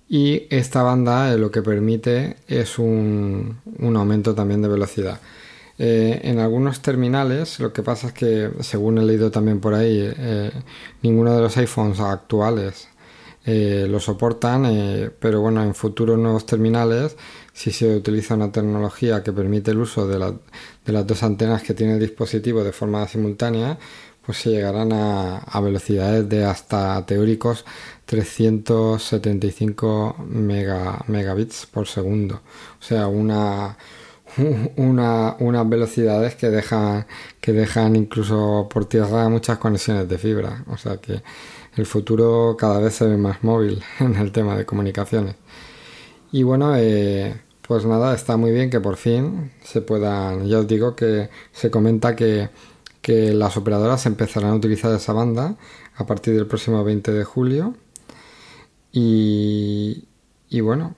Y 0.09 0.47
esta 0.49 0.81
banda 0.81 1.31
eh, 1.31 1.37
lo 1.37 1.51
que 1.51 1.61
permite 1.61 2.37
es 2.47 2.79
un, 2.79 3.61
aumento 3.95 4.33
también 4.33 4.61
de 4.63 4.67
velocidad. 4.69 5.21
Eh, 5.77 6.19
en 6.23 6.39
algunos 6.39 6.81
terminales 6.81 7.59
lo 7.59 7.71
que 7.71 7.83
pasa 7.83 8.07
es 8.07 8.13
que, 8.13 8.51
según 8.59 8.97
he 8.97 9.03
leído 9.03 9.29
también 9.29 9.59
por 9.59 9.75
ahí, 9.75 10.11
eh, 10.17 10.51
ninguno 11.03 11.35
de 11.35 11.41
los 11.41 11.55
iPhones 11.57 11.99
actuales 11.99 12.87
lo 13.43 13.99
soportan, 13.99 15.11
pero 15.19 15.41
bueno, 15.41 15.63
en 15.63 15.73
futuros 15.73 16.19
nuevos 16.19 16.45
terminales 16.45 17.17
si 17.61 17.71
se 17.71 17.95
utiliza 17.95 18.33
una 18.33 18.51
tecnología 18.51 19.21
que 19.21 19.31
permite 19.31 19.69
el 19.69 19.77
uso 19.77 20.07
de, 20.07 20.17
las 20.17 20.33
dos 21.05 21.21
antenas 21.21 21.61
que 21.61 21.75
tiene 21.75 21.93
el 21.93 21.99
dispositivo 21.99 22.63
de 22.63 22.71
forma 22.71 23.07
simultánea, 23.07 23.77
pues 24.25 24.39
se 24.39 24.49
llegarán 24.49 24.91
a, 24.93 25.59
velocidades 25.61 26.27
de 26.27 26.43
hasta 26.43 27.05
teóricos 27.05 27.63
375 28.05 30.15
megabits 31.07 31.67
por 31.67 31.87
segundo. 31.87 32.41
O 32.79 32.83
sea, 32.83 33.05
una, 33.21 33.77
unas 35.37 35.69
velocidades 35.69 36.33
que 36.33 36.49
dejan, 36.49 37.05
que 37.39 37.53
dejan 37.53 37.95
incluso 37.95 38.67
por 38.73 38.85
tierra 38.85 39.29
muchas 39.29 39.59
conexiones 39.59 40.09
de 40.09 40.17
fibra. 40.17 40.63
O 40.67 40.77
sea 40.77 40.97
que 40.97 41.21
el 41.75 41.85
futuro 41.85 42.55
cada 42.57 42.79
vez 42.79 42.95
se 42.95 43.05
ve 43.05 43.17
más 43.17 43.43
móvil 43.43 43.83
en 43.99 44.15
el 44.15 44.31
tema 44.31 44.57
de 44.57 44.65
comunicaciones. 44.65 45.35
Y 46.31 46.43
bueno, 46.43 46.75
eh, 46.75 47.35
pues 47.71 47.85
nada, 47.85 48.13
está 48.13 48.35
muy 48.35 48.51
bien 48.51 48.69
que 48.69 48.81
por 48.81 48.97
fin 48.97 49.49
se 49.63 49.79
puedan, 49.79 50.45
ya 50.45 50.59
os 50.59 50.67
digo 50.67 50.93
que 50.93 51.29
se 51.53 51.71
comenta 51.71 52.17
que, 52.17 52.49
las 53.07 53.55
operadoras 53.55 54.05
empezarán 54.05 54.51
a 54.51 54.55
utilizar 54.55 54.93
esa 54.93 55.13
banda 55.13 55.55
a 55.95 56.05
partir 56.05 56.35
del 56.35 56.47
próximo 56.47 56.83
20 56.83 57.13
de 57.13 57.23
julio. 57.23 57.77
Y, 58.91 60.03
y 60.49 60.59
bueno, 60.59 60.95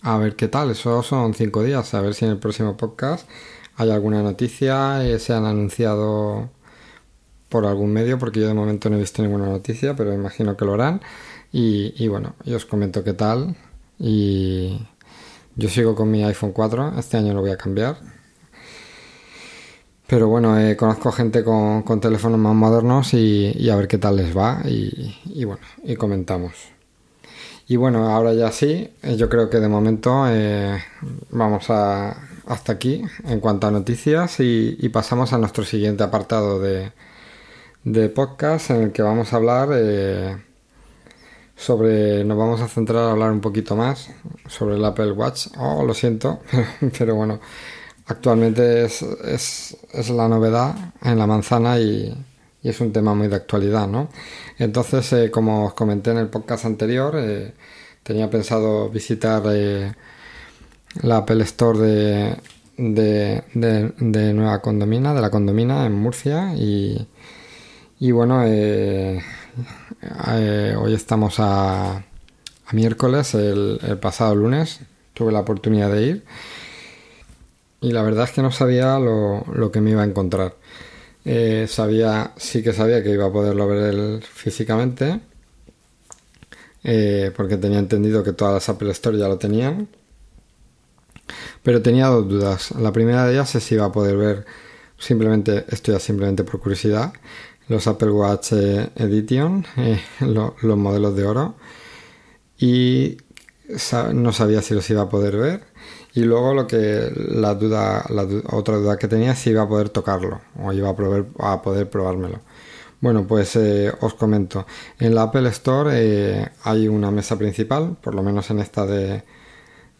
a 0.00 0.16
ver 0.16 0.34
qué 0.34 0.48
tal, 0.48 0.70
eso 0.70 1.02
son 1.02 1.34
cinco 1.34 1.62
días, 1.62 1.92
a 1.92 2.00
ver 2.00 2.14
si 2.14 2.24
en 2.24 2.30
el 2.30 2.38
próximo 2.38 2.78
podcast 2.78 3.28
hay 3.76 3.90
alguna 3.90 4.22
noticia, 4.22 5.04
eh, 5.04 5.18
se 5.18 5.34
han 5.34 5.44
anunciado 5.44 6.48
por 7.50 7.66
algún 7.66 7.92
medio, 7.92 8.18
porque 8.18 8.40
yo 8.40 8.48
de 8.48 8.54
momento 8.54 8.88
no 8.88 8.96
he 8.96 9.00
visto 9.00 9.20
ninguna 9.22 9.44
noticia, 9.44 9.94
pero 9.94 10.14
imagino 10.14 10.56
que 10.56 10.64
lo 10.64 10.72
harán. 10.72 11.02
Y, 11.52 11.92
y 12.02 12.08
bueno, 12.08 12.34
yo 12.46 12.56
os 12.56 12.64
comento 12.64 13.04
qué 13.04 13.12
tal. 13.12 13.56
Y 13.98 14.80
yo 15.56 15.68
sigo 15.68 15.94
con 15.94 16.10
mi 16.10 16.24
iPhone 16.24 16.52
4, 16.52 16.98
este 16.98 17.16
año 17.16 17.34
lo 17.34 17.40
voy 17.40 17.50
a 17.50 17.56
cambiar. 17.56 17.96
Pero 20.06 20.28
bueno, 20.28 20.58
eh, 20.58 20.76
conozco 20.76 21.10
gente 21.10 21.42
con, 21.42 22.00
teléfonos 22.00 22.38
más 22.38 22.54
modernos 22.54 23.14
y, 23.14 23.70
a 23.70 23.76
ver 23.76 23.88
qué 23.88 23.98
tal 23.98 24.16
les 24.16 24.36
va 24.36 24.60
y, 24.64 25.44
bueno, 25.44 25.62
y 25.84 25.96
comentamos. 25.96 26.52
Y 27.66 27.76
bueno, 27.76 28.10
ahora 28.10 28.34
ya 28.34 28.52
sí, 28.52 28.92
eh, 29.02 29.16
yo 29.16 29.28
creo 29.30 29.48
que 29.48 29.58
de 29.58 29.68
momento 29.68 30.26
eh, 30.28 30.82
vamos 31.30 31.70
a, 31.70 32.28
hasta 32.46 32.72
aquí 32.72 33.02
en 33.24 33.40
cuanto 33.40 33.66
a 33.66 33.70
noticias 33.70 34.40
y, 34.40 34.88
pasamos 34.90 35.32
a 35.32 35.38
nuestro 35.38 35.64
siguiente 35.64 36.02
apartado 36.02 36.60
de, 36.60 36.92
de 37.84 38.08
podcast 38.10 38.70
en 38.70 38.82
el 38.82 38.92
que 38.92 39.02
vamos 39.02 39.32
a 39.32 39.36
hablar 39.36 39.70
sobre 41.56 42.24
nos 42.24 42.36
vamos 42.36 42.60
a 42.60 42.68
centrar 42.68 43.04
a 43.04 43.10
hablar 43.12 43.30
un 43.30 43.40
poquito 43.40 43.76
más 43.76 44.10
sobre 44.48 44.76
el 44.76 44.84
Apple 44.84 45.12
Watch. 45.12 45.48
Oh, 45.58 45.84
lo 45.84 45.94
siento, 45.94 46.40
pero 46.98 47.14
bueno, 47.14 47.40
actualmente 48.06 48.84
es, 48.84 49.02
es, 49.92 50.10
la 50.10 50.28
novedad 50.28 50.74
en 51.02 51.18
la 51.18 51.26
manzana 51.26 51.78
y, 51.78 52.14
y, 52.62 52.68
es 52.68 52.80
un 52.80 52.92
tema 52.92 53.14
muy 53.14 53.28
de 53.28 53.36
actualidad, 53.36 53.86
¿no? 53.88 54.08
Entonces, 54.58 55.12
eh, 55.12 55.30
como 55.30 55.66
os 55.66 55.74
comenté 55.74 56.10
en 56.10 56.18
el 56.18 56.28
podcast 56.28 56.64
anterior, 56.64 57.14
eh, 57.16 57.54
tenía 58.02 58.30
pensado 58.30 58.88
visitar 58.90 59.42
eh, 59.50 59.92
la 61.02 61.18
Apple 61.18 61.42
Store 61.44 61.78
de, 61.78 62.36
de, 62.76 63.42
de, 63.54 64.34
Nueva 64.34 64.60
Condomina, 64.60 65.14
de 65.14 65.20
la 65.20 65.30
Condomina 65.30 65.86
en 65.86 65.92
Murcia 65.94 66.54
y, 66.54 67.06
y 68.00 68.10
bueno, 68.12 68.42
eh, 70.02 70.74
hoy 70.76 70.94
estamos 70.94 71.36
a, 71.38 72.04
miércoles, 72.72 73.34
el, 73.34 73.78
pasado 74.00 74.34
lunes 74.34 74.80
tuve 75.14 75.30
la 75.30 75.40
oportunidad 75.40 75.92
de 75.92 76.02
ir 76.02 76.24
y 77.80 77.92
la 77.92 78.02
verdad 78.02 78.24
es 78.24 78.32
que 78.32 78.42
no 78.42 78.50
sabía 78.50 78.98
lo, 78.98 79.70
que 79.72 79.80
me 79.80 79.90
iba 79.90 80.02
a 80.02 80.06
encontrar. 80.06 80.56
Eh, 81.24 81.66
sabía, 81.68 82.32
sí 82.36 82.62
que 82.62 82.72
sabía 82.72 83.02
que 83.02 83.10
iba 83.10 83.26
a 83.26 83.32
poderlo 83.32 83.68
ver 83.68 84.22
físicamente, 84.22 85.20
eh, 86.84 87.30
porque 87.36 87.56
tenía 87.56 87.78
entendido 87.78 88.24
que 88.24 88.32
todas 88.32 88.54
las 88.54 88.68
Apple 88.68 88.90
Store 88.90 89.18
ya 89.18 89.28
lo 89.28 89.38
tenían, 89.38 89.88
pero 91.62 91.82
tenía 91.82 92.06
dos 92.06 92.28
dudas. 92.28 92.72
La 92.72 92.92
primera 92.92 93.26
de 93.26 93.34
ellas 93.34 93.54
es 93.54 93.64
si 93.64 93.74
iba 93.74 93.86
a 93.86 93.92
poder 93.92 94.16
ver 94.16 94.46
simplemente, 94.98 95.64
esto 95.68 95.92
ya 95.92 95.98
simplemente 95.98 96.44
por 96.44 96.60
curiosidad, 96.60 97.12
los 97.68 97.86
Apple 97.86 98.10
Watch 98.10 98.52
eh, 98.52 98.90
Edition, 98.96 99.64
eh, 99.76 100.00
los 100.20 100.76
modelos 100.76 101.14
de 101.16 101.24
oro, 101.24 101.54
y 102.58 103.16
no 104.12 104.32
sabía 104.32 104.62
si 104.62 104.74
los 104.74 104.88
iba 104.90 105.02
a 105.02 105.08
poder 105.08 105.36
ver. 105.36 105.64
Y 106.14 106.24
luego 106.24 106.52
lo 106.52 106.66
que 106.66 107.10
la 107.16 107.54
duda, 107.54 108.04
la 108.10 108.26
otra 108.50 108.76
duda 108.76 108.98
que 108.98 109.08
tenía 109.08 109.32
es 109.32 109.38
si 109.38 109.50
iba 109.50 109.62
a 109.62 109.68
poder 109.68 109.88
tocarlo 109.88 110.42
o 110.62 110.70
iba 110.72 110.90
a, 110.90 110.94
poder, 110.94 111.26
a 111.38 111.62
poder 111.62 111.88
probármelo. 111.88 112.40
Bueno, 113.00 113.26
pues 113.26 113.56
eh, 113.56 113.90
os 114.00 114.14
comento. 114.14 114.66
En 114.98 115.14
la 115.14 115.22
Apple 115.22 115.48
Store 115.48 116.52
hay 116.64 116.88
una 116.88 117.10
mesa 117.10 117.36
principal, 117.38 117.96
por 118.00 118.14
lo 118.14 118.22
menos 118.22 118.50
en 118.50 118.58
esta 118.58 118.84
de, 118.86 119.24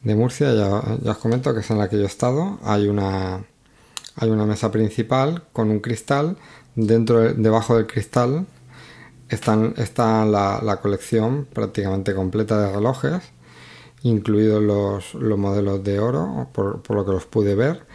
de 0.02 0.14
Murcia, 0.14 0.52
ya, 0.54 0.82
ya, 1.02 1.12
os 1.12 1.18
comento 1.18 1.54
que 1.54 1.60
es 1.60 1.70
en 1.70 1.78
la 1.78 1.88
que 1.88 1.96
yo 1.96 2.02
he 2.02 2.06
estado. 2.06 2.58
Hay 2.62 2.88
una, 2.88 3.44
hay 4.16 4.30
una 4.30 4.46
mesa 4.46 4.70
principal 4.70 5.44
con 5.52 5.70
un 5.70 5.80
cristal 5.80 6.36
dentro 6.74 7.32
debajo 7.34 7.76
del 7.76 7.86
cristal 7.86 8.46
están, 9.28 9.74
está 9.76 10.24
la, 10.24 10.60
la, 10.62 10.80
colección 10.80 11.46
prácticamente 11.52 12.14
completa 12.14 12.60
de 12.60 12.72
relojes, 12.72 13.22
incluidos 14.02 14.62
los, 14.62 15.14
los 15.14 15.38
modelos 15.38 15.82
de 15.84 15.98
oro, 16.00 16.48
por, 16.52 16.82
por, 16.82 16.96
lo 16.96 17.04
que 17.04 17.12
los 17.12 17.26
pude 17.26 17.54
ver. 17.54 17.86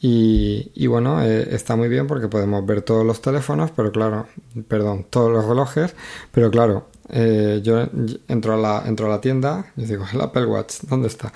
Y, 0.00 0.70
y 0.74 0.86
bueno, 0.86 1.22
eh, 1.22 1.48
está 1.54 1.74
muy 1.74 1.88
bien 1.88 2.06
porque 2.06 2.28
podemos 2.28 2.64
ver 2.66 2.82
todos 2.82 3.04
los 3.04 3.20
teléfonos, 3.22 3.70
pero 3.74 3.90
claro, 3.90 4.26
perdón, 4.68 5.06
todos 5.08 5.32
los 5.32 5.44
relojes, 5.46 5.96
pero 6.32 6.50
claro, 6.50 6.86
eh, 7.08 7.60
yo 7.62 7.88
entro 8.28 8.54
a, 8.54 8.56
la, 8.56 8.82
entro 8.86 9.06
a 9.06 9.08
la 9.08 9.20
tienda 9.20 9.72
y 9.76 9.84
digo, 9.84 10.04
el 10.12 10.20
Apple 10.20 10.46
Watch, 10.46 10.80
¿dónde 10.82 11.08
está? 11.08 11.32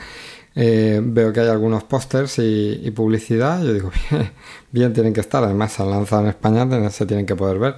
Eh, 0.55 1.01
veo 1.03 1.33
que 1.33 1.41
hay 1.41 1.49
algunos 1.49 1.85
pósters 1.85 2.39
y, 2.39 2.81
y, 2.83 2.91
publicidad. 2.91 3.63
Yo 3.63 3.73
digo, 3.73 3.91
bien, 4.73 4.93
tienen 4.93 5.13
que 5.13 5.21
estar. 5.21 5.45
Además, 5.45 5.73
se 5.73 5.83
han 5.83 5.91
lanzado 5.91 6.23
en 6.23 6.29
España, 6.29 6.91
se 6.91 7.07
tienen 7.07 7.27
que 7.27 7.37
poder 7.37 7.59
ver. 7.59 7.77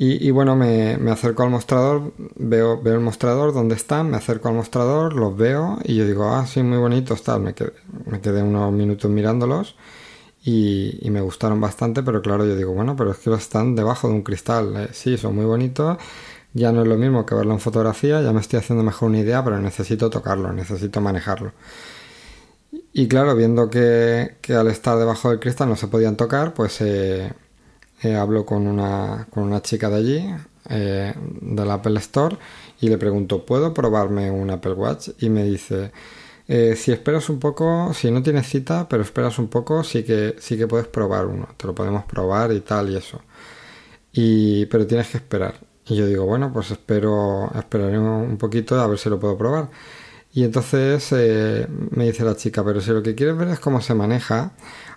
Y, 0.00 0.30
bueno, 0.30 0.54
me, 0.54 0.96
me, 0.96 1.10
acerco 1.10 1.42
al 1.42 1.50
mostrador, 1.50 2.12
veo, 2.36 2.80
veo 2.80 2.94
el 2.94 3.00
mostrador, 3.00 3.52
dónde 3.52 3.74
están, 3.74 4.08
me 4.08 4.16
acerco 4.16 4.48
al 4.48 4.54
mostrador, 4.54 5.14
los 5.14 5.36
veo 5.36 5.78
y 5.82 5.96
yo 5.96 6.06
digo, 6.06 6.28
ah, 6.28 6.46
sí, 6.46 6.62
muy 6.62 6.78
bonitos, 6.78 7.24
tal. 7.24 7.40
Me 7.40 7.52
quedé, 7.52 7.72
me 8.06 8.20
quedé 8.20 8.44
unos 8.44 8.72
minutos 8.72 9.10
mirándolos 9.10 9.74
y, 10.44 11.04
y, 11.04 11.10
me 11.10 11.20
gustaron 11.20 11.60
bastante, 11.60 12.04
pero 12.04 12.22
claro, 12.22 12.46
yo 12.46 12.54
digo, 12.54 12.72
bueno, 12.74 12.94
pero 12.94 13.10
es 13.10 13.18
que 13.18 13.34
están 13.34 13.74
debajo 13.74 14.06
de 14.06 14.14
un 14.14 14.22
cristal. 14.22 14.76
Eh, 14.76 14.88
sí, 14.92 15.16
son 15.18 15.34
muy 15.34 15.44
bonitos 15.46 15.98
ya 16.58 16.72
no 16.72 16.82
es 16.82 16.88
lo 16.88 16.96
mismo 16.96 17.24
que 17.24 17.34
verlo 17.34 17.52
en 17.54 17.60
fotografía, 17.60 18.20
ya 18.22 18.32
me 18.32 18.40
estoy 18.40 18.58
haciendo 18.58 18.84
mejor 18.84 19.08
una 19.10 19.18
idea, 19.20 19.42
pero 19.44 19.58
necesito 19.60 20.10
tocarlo, 20.10 20.52
necesito 20.52 21.00
manejarlo. 21.00 21.52
Y 22.92 23.08
claro, 23.08 23.34
viendo 23.36 23.70
que, 23.70 24.36
que 24.40 24.54
al 24.54 24.68
estar 24.68 24.98
debajo 24.98 25.30
del 25.30 25.40
cristal 25.40 25.68
no 25.68 25.76
se 25.76 25.88
podían 25.88 26.16
tocar, 26.16 26.54
pues 26.54 26.80
eh, 26.80 27.32
eh, 28.02 28.14
hablo 28.14 28.44
con 28.46 28.66
una, 28.66 29.26
con 29.30 29.44
una 29.44 29.62
chica 29.62 29.88
de 29.88 29.96
allí, 29.96 30.34
eh, 30.70 31.14
del 31.16 31.70
Apple 31.70 31.98
Store, 32.00 32.36
y 32.80 32.88
le 32.88 32.98
pregunto, 32.98 33.44
¿puedo 33.44 33.74
probarme 33.74 34.30
un 34.30 34.50
Apple 34.50 34.72
Watch? 34.74 35.10
Y 35.20 35.30
me 35.30 35.44
dice, 35.44 35.92
eh, 36.48 36.76
si 36.76 36.92
esperas 36.92 37.28
un 37.28 37.38
poco, 37.40 37.92
si 37.94 38.10
no 38.10 38.22
tienes 38.22 38.46
cita, 38.48 38.88
pero 38.88 39.02
esperas 39.02 39.38
un 39.38 39.48
poco, 39.48 39.84
sí 39.84 40.02
que, 40.04 40.36
sí 40.40 40.56
que 40.56 40.66
puedes 40.66 40.86
probar 40.88 41.26
uno, 41.26 41.48
te 41.56 41.66
lo 41.66 41.74
podemos 41.74 42.04
probar 42.04 42.52
y 42.52 42.60
tal 42.60 42.90
y 42.90 42.96
eso. 42.96 43.20
Y, 44.12 44.66
pero 44.66 44.86
tienes 44.86 45.08
que 45.08 45.18
esperar. 45.18 45.67
Y 45.88 45.96
yo 45.96 46.06
digo, 46.06 46.26
bueno, 46.26 46.52
pues 46.52 46.70
espero, 46.70 47.50
esperaré 47.54 47.98
un 47.98 48.36
poquito 48.36 48.80
a 48.80 48.86
ver 48.86 48.98
si 48.98 49.08
lo 49.08 49.18
puedo 49.18 49.38
probar. 49.38 49.70
Y 50.32 50.44
entonces 50.44 51.08
eh, 51.12 51.66
me 51.90 52.04
dice 52.06 52.24
la 52.24 52.36
chica, 52.36 52.64
pero 52.64 52.80
si 52.80 52.90
lo 52.90 53.02
que 53.02 53.14
quieres 53.14 53.36
ver 53.36 53.48
es 53.48 53.60
cómo 53.60 53.80
se 53.80 53.94
maneja, 53.94 54.52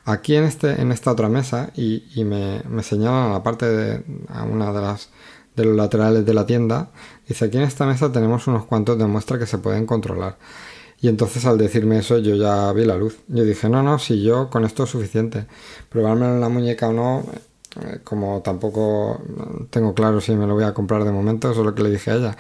aquí 0.06 0.36
en, 0.36 0.44
este, 0.44 0.82
en 0.82 0.92
esta 0.92 1.12
otra 1.12 1.30
mesa, 1.30 1.72
y, 1.76 2.04
me, 2.26 2.62
señalan 2.84 3.30
a 3.30 3.34
la 3.34 3.44
parte 3.44 3.66
de 3.66 4.04
a 4.30 4.44
una 4.44 4.72
de 4.74 4.82
las 4.82 5.10
de 5.56 5.66
los 5.66 5.76
laterales 5.76 6.26
de 6.26 6.34
la 6.34 6.46
tienda, 6.46 6.92
dice 7.28 7.46
aquí 7.46 7.58
en 7.58 7.64
esta 7.64 7.86
mesa 7.86 8.12
tenemos 8.12 8.48
unos 8.48 8.66
cuantos 8.66 8.98
de 8.98 9.06
muestra 9.06 9.38
que 9.38 9.46
se 9.46 9.58
pueden 9.58 9.86
controlar. 9.86 10.38
Y 11.02 11.08
entonces 11.08 11.46
al 11.46 11.58
decirme 11.58 11.98
eso 12.00 12.20
yo 12.20 12.36
ya 12.36 12.72
vi 12.74 12.86
la 12.86 12.96
luz. 12.96 13.18
Yo 13.28 13.44
dije, 13.44 13.68
no, 13.70 13.84
no, 13.84 14.00
si 14.00 14.22
yo 14.22 14.50
con 14.50 14.64
esto 14.66 14.84
es 14.84 14.92
suficiente. 14.92 15.48
Probármelo 15.90 16.36
en 16.36 16.42
la 16.42 16.50
muñeca 16.50 16.90
o 16.90 16.94
no, 16.94 17.26
como 18.04 18.42
tampoco 18.42 19.22
tengo 19.70 19.94
claro 19.94 20.20
si 20.20 20.36
me 20.36 20.46
lo 20.48 20.56
voy 20.56 20.64
a 20.66 20.74
comprar 20.74 21.04
de 21.04 21.12
momento, 21.12 21.52
eso 21.52 21.62
es 21.62 21.66
lo 21.66 21.76
que 21.76 21.84
le 21.84 21.92
dije 21.92 22.12
a 22.12 22.16
ella. 22.16 22.38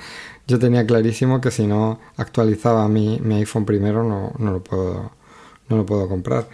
Yo 0.48 0.60
tenía 0.60 0.86
clarísimo 0.86 1.40
que 1.40 1.52
si 1.52 1.68
no 1.68 2.00
actualizaba 2.18 2.88
mi, 2.88 3.20
mi 3.20 3.36
iPhone 3.36 3.66
primero 3.66 4.04
no, 4.04 4.34
no, 4.38 4.52
lo 4.52 4.64
puedo, 4.64 5.12
no 5.70 5.78
lo 5.78 5.86
puedo 5.86 6.08
comprar. 6.10 6.48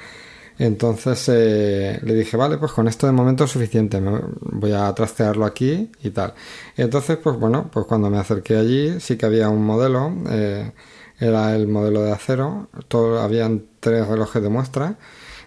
Entonces 0.60 1.30
eh, 1.30 2.00
le 2.04 2.14
dije, 2.16 2.36
vale, 2.36 2.58
pues 2.58 2.72
con 2.72 2.88
esto 2.88 3.06
de 3.06 3.14
momento 3.14 3.44
es 3.44 3.52
suficiente, 3.52 4.02
voy 4.42 4.72
a 4.74 4.94
trastearlo 4.94 5.46
aquí 5.46 5.92
y 6.02 6.10
tal. 6.10 6.34
Entonces, 6.76 7.18
pues 7.18 7.38
bueno, 7.38 7.70
pues 7.72 7.86
cuando 7.86 8.10
me 8.10 8.18
acerqué 8.18 8.58
allí 8.58 9.00
sí 9.00 9.18
que 9.18 9.28
había 9.28 9.50
un 9.50 9.64
modelo, 9.64 10.14
eh, 10.30 10.72
era 11.20 11.56
el 11.56 11.68
modelo 11.68 12.02
de 12.04 12.12
acero, 12.12 12.70
todo, 12.88 13.22
habían 13.22 13.66
tres 13.80 14.08
relojes 14.08 14.42
de 14.42 14.50
muestra 14.50 14.98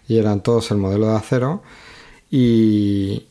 y 0.09 0.19
eran 0.19 0.43
todos 0.43 0.71
el 0.71 0.79
modelo 0.79 1.09
de 1.09 1.17
acero 1.17 1.63
y, 2.31 3.27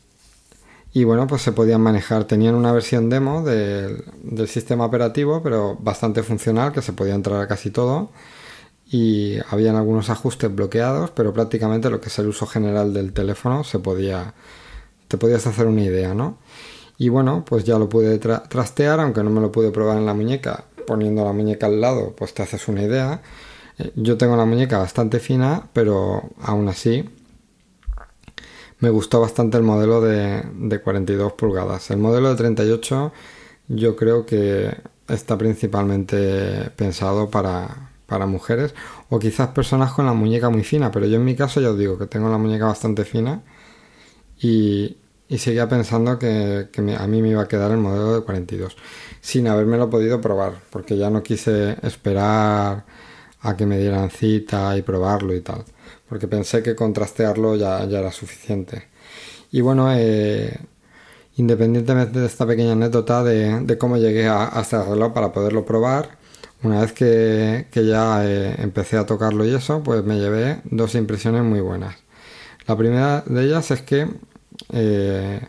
y 0.92 1.04
bueno, 1.04 1.26
pues 1.26 1.42
se 1.42 1.52
podían 1.52 1.80
manejar. 1.80 2.24
Tenían 2.24 2.54
una 2.54 2.72
versión 2.72 3.08
demo 3.08 3.42
del, 3.42 4.04
del, 4.22 4.48
sistema 4.48 4.84
operativo, 4.84 5.42
pero 5.42 5.76
bastante 5.80 6.22
funcional, 6.22 6.72
que 6.72 6.82
se 6.82 6.92
podía 6.92 7.14
entrar 7.14 7.40
a 7.40 7.48
casi 7.48 7.70
todo. 7.70 8.10
Y 8.90 9.38
habían 9.50 9.76
algunos 9.76 10.10
ajustes 10.10 10.54
bloqueados, 10.54 11.10
pero 11.12 11.32
prácticamente 11.32 11.90
lo 11.90 12.00
que 12.00 12.08
es 12.08 12.18
el 12.18 12.26
uso 12.28 12.46
general 12.46 12.92
del 12.92 13.12
teléfono 13.12 13.64
se 13.64 13.78
podía. 13.78 14.34
te 15.08 15.18
podías 15.18 15.46
hacer 15.46 15.66
una 15.66 15.82
idea, 15.82 16.14
¿no? 16.14 16.38
Y 16.98 17.08
bueno, 17.08 17.44
pues 17.46 17.64
ya 17.64 17.78
lo 17.78 17.88
pude 17.88 18.18
tra 18.18 18.42
trastear, 18.44 19.00
aunque 19.00 19.22
no 19.24 19.30
me 19.30 19.40
lo 19.40 19.52
pude 19.52 19.70
probar 19.70 19.98
en 19.98 20.06
la 20.06 20.14
muñeca. 20.14 20.64
Poniendo 20.86 21.24
la 21.24 21.32
muñeca 21.32 21.66
al 21.66 21.80
lado, 21.80 22.14
pues 22.16 22.34
te 22.34 22.42
haces 22.42 22.68
una 22.68 22.82
idea. 22.82 23.22
Eh, 23.78 23.92
yo 23.96 24.18
tengo 24.18 24.36
la 24.36 24.44
muñeca 24.44 24.78
bastante 24.78 25.20
fina, 25.20 25.68
pero 25.72 26.30
aún 26.42 26.68
así 26.68 27.08
me 28.80 28.90
gustó 28.90 29.20
bastante 29.20 29.56
el 29.56 29.62
modelo 29.62 30.00
de, 30.00 30.42
de 30.54 30.80
42 30.80 31.32
pulgadas. 31.34 31.90
El 31.90 31.98
modelo 31.98 32.30
de 32.30 32.36
38 32.36 33.12
yo 33.68 33.96
creo 33.96 34.26
que 34.26 34.74
está 35.08 35.38
principalmente 35.38 36.70
pensado 36.76 37.30
para, 37.30 37.90
para 38.06 38.26
mujeres 38.26 38.74
o 39.08 39.18
quizás 39.18 39.48
personas 39.48 39.92
con 39.92 40.06
la 40.06 40.12
muñeca 40.12 40.50
muy 40.50 40.64
fina, 40.64 40.90
pero 40.90 41.06
yo 41.06 41.16
en 41.16 41.24
mi 41.24 41.36
caso 41.36 41.60
ya 41.60 41.70
os 41.70 41.78
digo 41.78 41.98
que 41.98 42.06
tengo 42.06 42.28
la 42.28 42.38
muñeca 42.38 42.66
bastante 42.66 43.04
fina 43.04 43.42
y, 44.40 44.96
y 45.28 45.38
seguía 45.38 45.68
pensando 45.68 46.18
que, 46.18 46.68
que 46.72 46.80
a 46.96 47.06
mí 47.06 47.22
me 47.22 47.30
iba 47.30 47.42
a 47.42 47.48
quedar 47.48 47.70
el 47.70 47.78
modelo 47.78 48.14
de 48.14 48.22
42 48.22 48.76
sin 49.20 49.48
habérmelo 49.48 49.90
podido 49.90 50.20
probar 50.20 50.54
porque 50.70 50.96
ya 50.96 51.10
no 51.10 51.22
quise 51.22 51.76
esperar 51.86 52.84
a 53.42 53.56
que 53.56 53.66
me 53.66 53.78
dieran 53.78 54.10
cita 54.10 54.76
y 54.76 54.82
probarlo 54.82 55.34
y 55.34 55.40
tal 55.40 55.64
porque 56.10 56.26
pensé 56.26 56.60
que 56.60 56.74
contrastearlo 56.74 57.54
ya, 57.54 57.84
ya 57.86 58.00
era 58.00 58.10
suficiente. 58.10 58.88
Y 59.52 59.60
bueno, 59.60 59.92
eh, 59.94 60.58
independientemente 61.36 62.18
de 62.18 62.26
esta 62.26 62.44
pequeña 62.44 62.72
anécdota 62.72 63.22
de, 63.22 63.60
de 63.60 63.78
cómo 63.78 63.96
llegué 63.96 64.26
a, 64.26 64.58
a, 64.58 64.60
este 64.60 64.82
reloj 64.82 65.12
para 65.12 65.32
poderlo 65.32 65.64
probar, 65.64 66.18
una 66.64 66.80
vez 66.80 66.92
que, 66.92 67.68
que 67.70 67.86
ya 67.86 68.26
eh, 68.26 68.56
empecé 68.58 68.96
a 68.98 69.06
tocarlo 69.06 69.46
y 69.46 69.54
eso, 69.54 69.84
pues 69.84 70.04
me 70.04 70.18
llevé 70.18 70.60
dos 70.64 70.96
impresiones 70.96 71.44
muy 71.44 71.60
buenas. 71.60 71.94
La 72.66 72.76
primera 72.76 73.22
de 73.24 73.44
ellas 73.44 73.70
es 73.70 73.82
que 73.82 74.08
eh, 74.72 75.40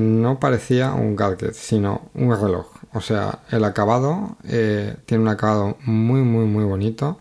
no 0.00 0.40
parecía 0.40 0.94
un 0.94 1.14
gadget, 1.14 1.54
sino 1.54 2.10
un 2.14 2.30
reloj. 2.30 2.66
O 2.92 3.00
sea, 3.00 3.38
el 3.52 3.64
acabado 3.64 4.36
tiene 4.42 5.22
un 5.22 5.28
acabado 5.28 5.78
muy, 5.84 6.22
muy, 6.22 6.44
muy 6.44 6.64
bonito. 6.64 7.18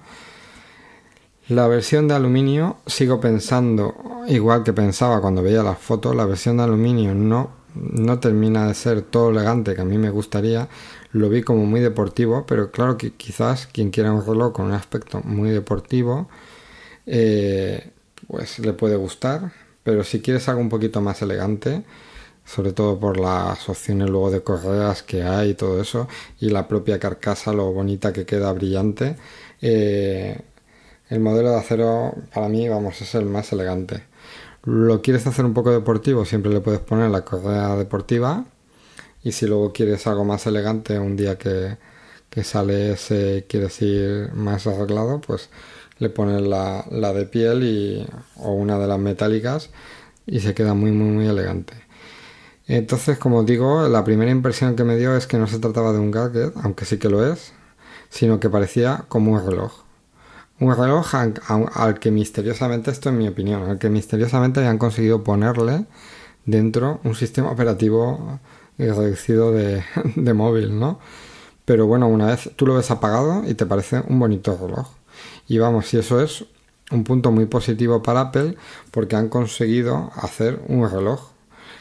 La 1.49 1.67
versión 1.67 2.07
de 2.07 2.13
aluminio, 2.13 2.77
sigo 2.87 3.19
pensando, 3.19 3.95
igual 4.27 4.63
que 4.63 4.71
pensaba 4.71 5.19
cuando 5.19 5.43
veía 5.43 5.61
las 5.61 5.77
fotos, 5.77 6.15
la 6.15 6.25
versión 6.25 6.55
de 6.55 6.63
aluminio 6.63 7.13
no, 7.13 7.51
no 7.75 8.19
termina 8.19 8.67
de 8.67 8.73
ser 8.73 9.01
todo 9.01 9.29
elegante 9.29 9.75
que 9.75 9.81
a 9.81 9.85
mí 9.85 9.97
me 9.97 10.09
gustaría. 10.09 10.69
Lo 11.11 11.27
vi 11.27 11.41
como 11.43 11.65
muy 11.65 11.81
deportivo, 11.81 12.45
pero 12.47 12.71
claro 12.71 12.97
que 12.97 13.11
quizás 13.13 13.67
quien 13.67 13.91
quiera 13.91 14.13
un 14.13 14.25
reloj 14.25 14.53
con 14.53 14.67
un 14.67 14.71
aspecto 14.71 15.19
muy 15.21 15.49
deportivo, 15.49 16.29
eh, 17.05 17.91
pues 18.27 18.59
le 18.59 18.71
puede 18.71 18.95
gustar. 18.95 19.51
Pero 19.83 20.05
si 20.05 20.21
quieres 20.21 20.47
algo 20.47 20.61
un 20.61 20.69
poquito 20.69 21.01
más 21.01 21.21
elegante, 21.21 21.83
sobre 22.45 22.71
todo 22.71 22.97
por 22.99 23.19
las 23.19 23.67
opciones 23.67 24.09
luego 24.09 24.31
de 24.31 24.43
correas 24.43 25.03
que 25.03 25.23
hay 25.23 25.51
y 25.51 25.53
todo 25.55 25.81
eso, 25.81 26.07
y 26.39 26.49
la 26.49 26.69
propia 26.69 26.99
carcasa, 26.99 27.51
lo 27.51 27.71
bonita 27.73 28.13
que 28.13 28.25
queda 28.25 28.53
brillante, 28.53 29.17
eh, 29.61 30.41
el 31.09 31.19
modelo 31.19 31.51
de 31.51 31.57
acero 31.57 32.15
para 32.33 32.49
mí, 32.49 32.67
vamos, 32.69 33.01
es 33.01 33.15
el 33.15 33.25
más 33.25 33.51
elegante. 33.51 34.03
Lo 34.63 35.01
quieres 35.01 35.27
hacer 35.27 35.45
un 35.45 35.53
poco 35.53 35.71
deportivo, 35.71 36.25
siempre 36.25 36.51
le 36.51 36.61
puedes 36.61 36.79
poner 36.79 37.11
la 37.11 37.25
correa 37.25 37.75
deportiva. 37.75 38.45
Y 39.23 39.31
si 39.33 39.45
luego 39.47 39.73
quieres 39.73 40.05
algo 40.07 40.25
más 40.25 40.47
elegante, 40.47 40.99
un 40.99 41.15
día 41.15 41.37
que, 41.37 41.77
que 42.29 42.43
sales, 42.43 43.07
quieres 43.47 43.81
ir 43.81 44.33
más 44.33 44.67
arreglado, 44.67 45.21
pues 45.21 45.49
le 45.99 46.09
pones 46.09 46.41
la, 46.41 46.85
la, 46.91 47.13
de 47.13 47.25
piel 47.25 47.63
y, 47.63 48.07
o 48.37 48.53
una 48.53 48.77
de 48.79 48.87
las 48.87 48.99
metálicas 48.99 49.69
y 50.25 50.39
se 50.39 50.53
queda 50.53 50.73
muy, 50.73 50.91
muy, 50.91 51.09
muy 51.09 51.27
elegante. 51.27 51.73
Entonces, 52.67 53.17
como 53.17 53.43
digo, 53.43 53.87
la 53.89 54.03
primera 54.03 54.31
impresión 54.31 54.75
que 54.75 54.83
me 54.83 54.97
dio 54.97 55.15
es 55.15 55.27
que 55.27 55.37
no 55.37 55.47
se 55.47 55.59
trataba 55.59 55.93
de 55.93 55.99
un 55.99 56.11
gadget, 56.11 56.53
aunque 56.63 56.85
sí 56.85 56.97
que 56.97 57.09
lo 57.09 57.25
es, 57.25 57.53
sino 58.09 58.39
que 58.39 58.49
parecía 58.49 59.05
como 59.09 59.33
un 59.33 59.45
reloj 59.45 59.82
un 60.59 60.75
reloj 60.75 61.15
al, 61.15 61.99
que 61.99 62.11
misteriosamente, 62.11 62.91
esto 62.91 63.09
en 63.09 63.17
mi 63.17 63.27
opinión, 63.27 63.63
al 63.63 63.79
que 63.79 63.89
misteriosamente 63.89 64.65
han 64.65 64.77
conseguido 64.77 65.23
ponerle 65.23 65.85
dentro 66.45 66.99
un 67.03 67.15
sistema 67.15 67.51
operativo 67.51 68.39
reducido 68.77 69.51
de, 69.51 69.83
de, 70.15 70.33
móvil, 70.33 70.79
¿no? 70.79 70.99
Pero 71.65 71.87
bueno, 71.87 72.07
una 72.07 72.27
vez 72.27 72.51
tú 72.55 72.65
lo 72.67 72.75
ves 72.75 72.91
apagado 72.91 73.43
y 73.47 73.53
te 73.55 73.65
parece 73.65 74.03
un 74.07 74.19
bonito 74.19 74.57
reloj. 74.59 74.89
Y 75.47 75.57
vamos, 75.57 75.87
si 75.87 75.97
eso 75.97 76.21
es 76.21 76.45
un 76.91 77.03
punto 77.03 77.31
muy 77.31 77.45
positivo 77.45 78.01
para 78.03 78.21
Apple 78.21 78.55
porque 78.91 79.15
han 79.15 79.29
conseguido 79.29 80.11
hacer 80.15 80.61
un 80.67 80.89
reloj 80.89 81.31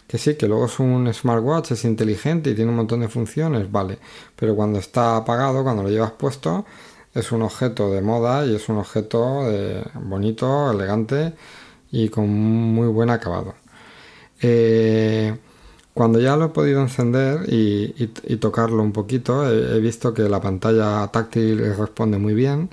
Que 0.09 0.19
sí, 0.19 0.35
que 0.37 0.49
luego 0.49 0.67
es 0.67 0.79
un 0.79 1.13
smartwatch, 1.13 1.73
es 1.73 1.85
inteligente 1.85 2.51
y 2.51 2.55
tiene 2.55 2.71
un 2.71 2.77
montón 2.77 3.01
de 3.01 3.09
funciones, 3.09 3.71
vale. 3.71 3.99
Pero 4.37 4.55
cuando 4.55 4.79
está 4.79 5.17
apagado, 5.17 5.63
cuando 5.63 5.83
lo 5.83 5.89
llevas 5.89 6.13
puesto, 6.13 6.67
es 7.15 7.33
un 7.33 7.43
objeto 7.43 7.91
de 7.91 8.01
moda 8.03 8.47
y 8.47 8.55
es 8.55 8.69
un 8.69 8.79
objeto 8.79 9.45
de, 9.45 9.85
bonito, 9.95 10.71
elegante 10.71 11.35
y 11.91 12.09
con 12.09 12.29
muy 12.31 12.89
buen 12.89 13.11
acabado. 13.11 13.55
Eh, 14.41 15.37
cuando 15.95 16.21
ya 16.21 16.37
lo 16.37 16.47
he 16.47 16.49
podido 16.49 16.81
encender 16.81 17.45
y, 17.49 18.07
tocarlo 18.39 18.83
un 18.83 18.93
poquito, 18.93 19.49
he, 19.49 19.79
visto 19.81 20.15
que 20.15 20.23
la 20.23 20.41
pantalla 20.41 21.07
táctil 21.09 21.77
responde 21.77 22.19
muy 22.19 22.35
bien, 22.35 22.71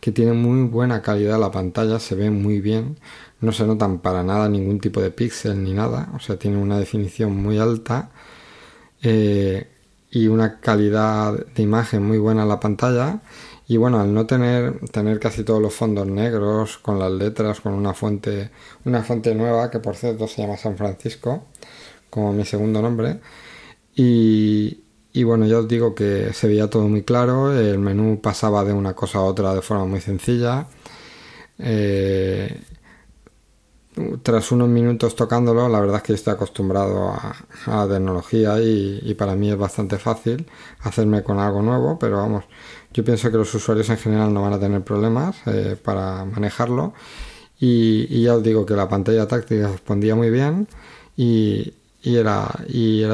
que 0.00 0.12
tiene 0.12 0.32
muy 0.32 0.68
buena 0.68 1.02
calidad 1.02 1.40
la 1.40 1.50
pantalla, 1.50 1.98
se 1.98 2.14
ve 2.14 2.30
muy 2.30 2.60
bien, 2.60 2.98
no 3.40 3.52
se 3.52 3.66
notan 3.66 4.00
para 4.00 4.22
nada 4.22 4.48
ningún 4.48 4.80
tipo 4.80 5.00
de 5.00 5.10
píxel 5.10 5.62
ni 5.64 5.72
nada, 5.72 6.10
o 6.14 6.20
sea, 6.20 6.38
tiene 6.38 6.58
una 6.58 6.78
definición 6.78 7.36
muy 7.36 7.58
alta 7.58 8.10
eh, 9.02 9.68
y 10.10 10.28
una 10.28 10.60
calidad 10.60 11.46
de 11.46 11.62
imagen 11.62 12.02
muy 12.04 12.18
buena 12.18 12.44
la 12.46 12.60
pantalla. 12.60 13.20
Y 13.68 13.76
bueno, 13.76 14.00
al 14.00 14.14
no 14.14 14.26
tener, 14.26 14.80
tener 14.90 15.20
casi 15.20 15.44
todos 15.44 15.60
los 15.60 15.74
fondos 15.74 16.06
negros, 16.06 16.78
con 16.78 16.98
las 16.98 17.12
letras, 17.12 17.60
con 17.60 17.74
una 17.74 17.92
fuente, 17.94 18.50
una 18.86 19.02
fuente 19.02 19.34
nueva, 19.34 19.70
que 19.70 19.78
por 19.78 19.94
cierto 19.94 20.26
se 20.26 20.42
llama 20.42 20.56
San 20.56 20.76
Francisco, 20.78 21.44
como 22.10 22.32
mi 22.32 22.44
segundo 22.46 22.80
nombre. 22.82 23.20
Y, 23.94 24.82
bueno, 25.24 25.46
ya 25.46 25.58
os 25.58 25.68
digo 25.68 25.94
que 25.94 26.32
se 26.32 26.48
veía 26.48 26.70
todo 26.70 26.88
muy 26.88 27.02
claro, 27.02 27.52
el 27.52 27.78
menú 27.78 28.20
pasaba 28.22 28.64
de 28.64 28.72
una 28.72 28.94
cosa 28.94 29.18
a 29.18 29.22
otra 29.22 29.54
de 29.54 29.62
forma 29.62 29.84
muy 29.86 30.00
sencilla. 30.00 30.68
Eh, 31.58 32.62
tras 34.22 34.52
unos 34.52 34.68
minutos 34.68 35.16
tocándolo, 35.16 35.68
la 35.68 35.80
verdad 35.80 35.96
es 35.96 36.02
que 36.02 36.12
estoy 36.14 36.34
acostumbrado 36.34 37.10
a, 37.10 37.34
la 37.66 37.88
tecnología 37.88 38.60
y, 38.60 39.14
para 39.14 39.34
mí 39.34 39.50
es 39.50 39.58
bastante 39.58 39.98
fácil 39.98 40.46
hacerme 40.80 41.22
con 41.22 41.38
algo 41.40 41.62
nuevo, 41.62 41.98
pero 41.98 42.18
vamos, 42.18 42.44
yo 42.92 43.04
pienso 43.04 43.30
que 43.30 43.36
los 43.36 43.54
usuarios 43.54 43.88
en 43.90 43.98
general 43.98 44.32
no 44.32 44.42
van 44.42 44.54
a 44.54 44.60
tener 44.60 44.82
problemas 44.82 45.36
eh, 45.46 45.76
para 45.82 46.24
manejarlo. 46.24 46.94
Y, 47.60 48.22
ya 48.22 48.34
os 48.36 48.42
digo 48.42 48.64
que 48.64 48.74
la 48.74 48.88
pantalla 48.88 49.26
táctil 49.26 49.64
respondía 49.64 50.14
muy 50.14 50.30
bien 50.30 50.68
y, 51.16 51.74
era, 52.02 52.48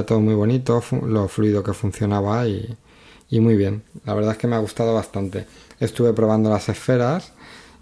todo 0.06 0.20
muy 0.20 0.34
bonito, 0.34 0.82
lo 1.06 1.28
fluido 1.28 1.62
que 1.64 1.72
funcionaba 1.72 2.46
y, 2.46 2.76
muy 3.32 3.56
bien. 3.56 3.82
La 4.04 4.14
verdad 4.14 4.32
es 4.32 4.38
que 4.38 4.46
me 4.46 4.54
ha 4.54 4.60
gustado 4.60 4.94
bastante. 4.94 5.46
Estuve 5.80 6.12
probando 6.12 6.50
las 6.50 6.68
esferas 6.68 7.32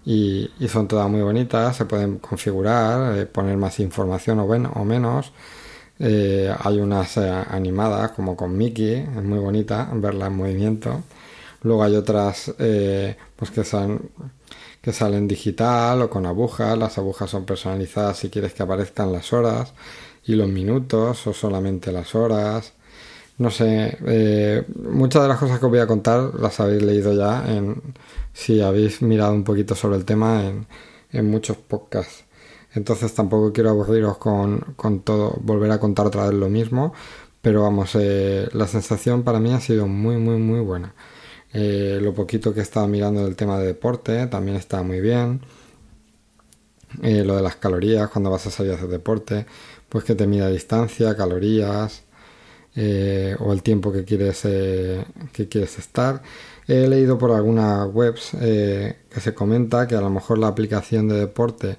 y, 0.05 0.49
son 0.67 0.87
todas 0.87 1.09
muy 1.09 1.21
bonitas, 1.21 1.77
se 1.77 1.85
pueden 1.85 2.17
configurar, 2.17 3.17
eh, 3.19 3.25
poner 3.27 3.57
más 3.57 3.79
información 3.79 4.39
o, 4.39 4.85
menos. 4.85 5.31
Eh, 5.99 6.53
hay 6.59 6.79
unas 6.79 7.17
animadas 7.17 8.11
como 8.11 8.35
con 8.35 8.57
Mickey, 8.57 8.95
es 8.95 9.23
muy 9.23 9.39
bonita 9.39 9.89
verla 9.93 10.27
en 10.27 10.35
movimiento. 10.37 11.03
Luego 11.63 11.83
hay 11.83 11.95
otras 11.95 12.53
pues 13.35 13.51
que 13.51 13.63
son 13.63 14.11
que 14.83 14.91
salen 14.91 15.27
digital 15.29 16.01
o 16.01 16.09
con 16.09 16.25
agujas. 16.25 16.77
Las 16.77 16.97
agujas 16.97 17.29
son 17.29 17.45
personalizadas 17.45 18.17
si 18.17 18.29
quieres 18.29 18.53
que 18.53 18.63
aparezcan 18.63 19.13
las 19.13 19.31
horas 19.31 19.73
y 20.25 20.35
los 20.35 20.49
minutos 20.49 21.25
o 21.25 21.33
solamente 21.33 21.91
las 21.91 22.15
horas. 22.15 22.73
No 23.37 23.49
sé, 23.49 23.97
eh, 24.05 24.63
muchas 24.75 25.23
de 25.23 25.29
las 25.29 25.39
cosas 25.39 25.59
que 25.59 25.65
os 25.65 25.71
voy 25.71 25.79
a 25.79 25.87
contar 25.87 26.35
las 26.39 26.59
habéis 26.59 26.83
leído 26.83 27.13
ya 27.13 27.45
en, 27.47 27.81
si 28.33 28.61
habéis 28.61 29.01
mirado 29.01 29.33
un 29.33 29.43
poquito 29.45 29.73
sobre 29.75 29.97
el 29.97 30.05
tema 30.05 30.43
en, 30.45 30.67
en 31.11 31.29
muchos 31.31 31.57
podcasts. 31.57 32.25
Entonces 32.73 33.13
tampoco 33.13 33.53
quiero 33.53 33.69
aburriros 33.69 34.17
con, 34.17 34.59
con, 34.75 35.01
todo, 35.01 35.37
volver 35.41 35.71
a 35.71 35.79
contar 35.79 36.07
otra 36.07 36.25
vez 36.25 36.33
lo 36.33 36.49
mismo, 36.49 36.93
pero 37.41 37.63
vamos, 37.63 37.95
eh, 37.95 38.49
la 38.53 38.67
sensación 38.67 39.23
para 39.23 39.39
mí 39.39 39.53
ha 39.53 39.61
sido 39.61 39.87
muy, 39.87 40.17
muy, 40.17 40.37
muy 40.37 40.59
buena. 40.59 40.93
Eh, 41.53 41.99
lo 42.01 42.13
poquito 42.13 42.53
que 42.53 42.61
he 42.61 42.63
estado 42.63 42.87
mirando 42.87 43.23
del 43.23 43.35
tema 43.35 43.59
de 43.59 43.67
deporte 43.67 44.27
también 44.27 44.57
está 44.57 44.83
muy 44.83 44.99
bien. 45.01 45.41
lo 47.01 47.35
de 47.35 47.41
las 47.41 47.55
calorías 47.55 48.09
cuando 48.09 48.29
vas 48.31 48.45
a 48.47 48.51
salir 48.51 48.71
a 48.71 48.75
hacer 48.75 48.89
deporte 48.89 49.45
pues 49.93 50.05
que 50.05 50.15
te 50.15 50.25
mida 50.25 50.49
distancia, 50.49 51.15
calorías 51.15 52.03
eh, 52.75 53.35
o 53.39 53.53
el 53.53 53.61
tiempo 53.61 53.91
que 53.91 54.03
quieres, 54.03 54.41
eh, 54.45 55.05
que 55.31 55.47
quieres 55.47 55.77
estar. 55.77 56.23
He 56.67 56.87
leído 56.87 57.19
por 57.19 57.29
algunas 57.31 57.87
webs 57.93 58.31
eh, 58.41 58.97
que 59.07 59.19
se 59.21 59.35
comenta 59.35 59.87
que 59.87 59.95
a 59.95 60.01
lo 60.01 60.09
mejor 60.09 60.39
la 60.39 60.47
aplicación 60.47 61.07
de 61.07 61.19
deporte 61.19 61.77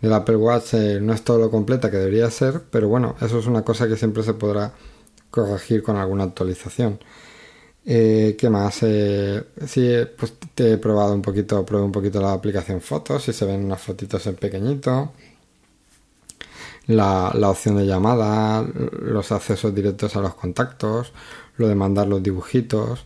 del 0.00 0.14
Apple 0.14 0.36
Watch 0.36 0.72
no 1.02 1.12
es 1.12 1.22
todo 1.22 1.38
lo 1.38 1.50
completa 1.50 1.90
que 1.90 1.98
debería 1.98 2.30
ser, 2.30 2.62
pero 2.70 2.88
bueno, 2.88 3.14
eso 3.20 3.38
es 3.38 3.46
una 3.46 3.62
cosa 3.62 3.86
que 3.86 3.98
siempre 3.98 4.22
se 4.22 4.32
podrá 4.32 4.72
corregir 5.30 5.82
con 5.82 5.96
alguna 5.96 6.24
actualización. 6.24 6.98
¿Qué 7.84 8.48
más? 8.50 8.74
sí, 8.74 9.92
pues 10.16 10.34
te 10.54 10.72
he 10.72 10.78
probado 10.78 11.14
un 11.14 11.22
poquito, 11.22 11.64
probé 11.64 11.84
un 11.84 11.92
poquito 11.92 12.20
la 12.20 12.32
aplicación 12.32 12.80
fotos, 12.80 13.24
si 13.24 13.32
se 13.32 13.44
ven 13.44 13.64
unas 13.64 13.80
fotitos 13.80 14.26
en 14.26 14.36
pequeñito 14.36 15.12
la, 16.96 17.50
opción 17.50 17.76
de 17.76 17.86
llamada, 17.86 18.66
los 19.02 19.32
accesos 19.32 19.74
directos 19.74 20.16
a 20.16 20.20
los 20.20 20.34
contactos, 20.34 21.12
lo 21.56 21.68
de 21.68 21.74
mandar 21.74 22.08
los 22.08 22.22
dibujitos. 22.22 23.04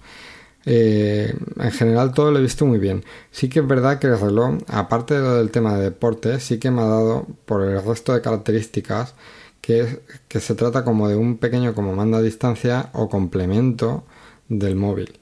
Eh, 0.67 1.35
en 1.59 1.71
general 1.73 2.15
todo 2.15 2.31
lo 2.31 2.39
he 2.39 2.43
visto 2.43 2.65
muy 2.67 2.79
bien. 2.79 3.05
Sí 3.31 3.49
que 3.49 3.61
es 3.61 3.67
verdad 3.67 3.99
que 3.99 4.07
el 4.09 4.19
reloj, 4.19 4.59
aparte 4.69 5.21
del 5.21 5.51
tema 5.51 5.77
de 5.77 5.85
deporte, 5.85 6.41
sí 6.41 6.59
que 6.59 6.71
me 6.71 6.83
ha 6.83 6.87
dado 6.87 7.27
por 7.45 7.63
el 7.63 7.83
resto 7.85 8.15
de 8.15 8.23
características 8.23 9.15
que, 9.61 10.01
que 10.29 10.41
se 10.41 10.55
trata 10.55 10.85
como 10.85 11.09
de 11.09 11.17
un 11.17 11.39
pequeño 11.39 11.75
como 11.75 11.95
manda 11.95 12.19
a 12.19 12.23
distancia 12.23 12.91
o 12.95 13.09
complemento 13.09 14.05
del 14.49 14.77
móvil. 14.77 15.19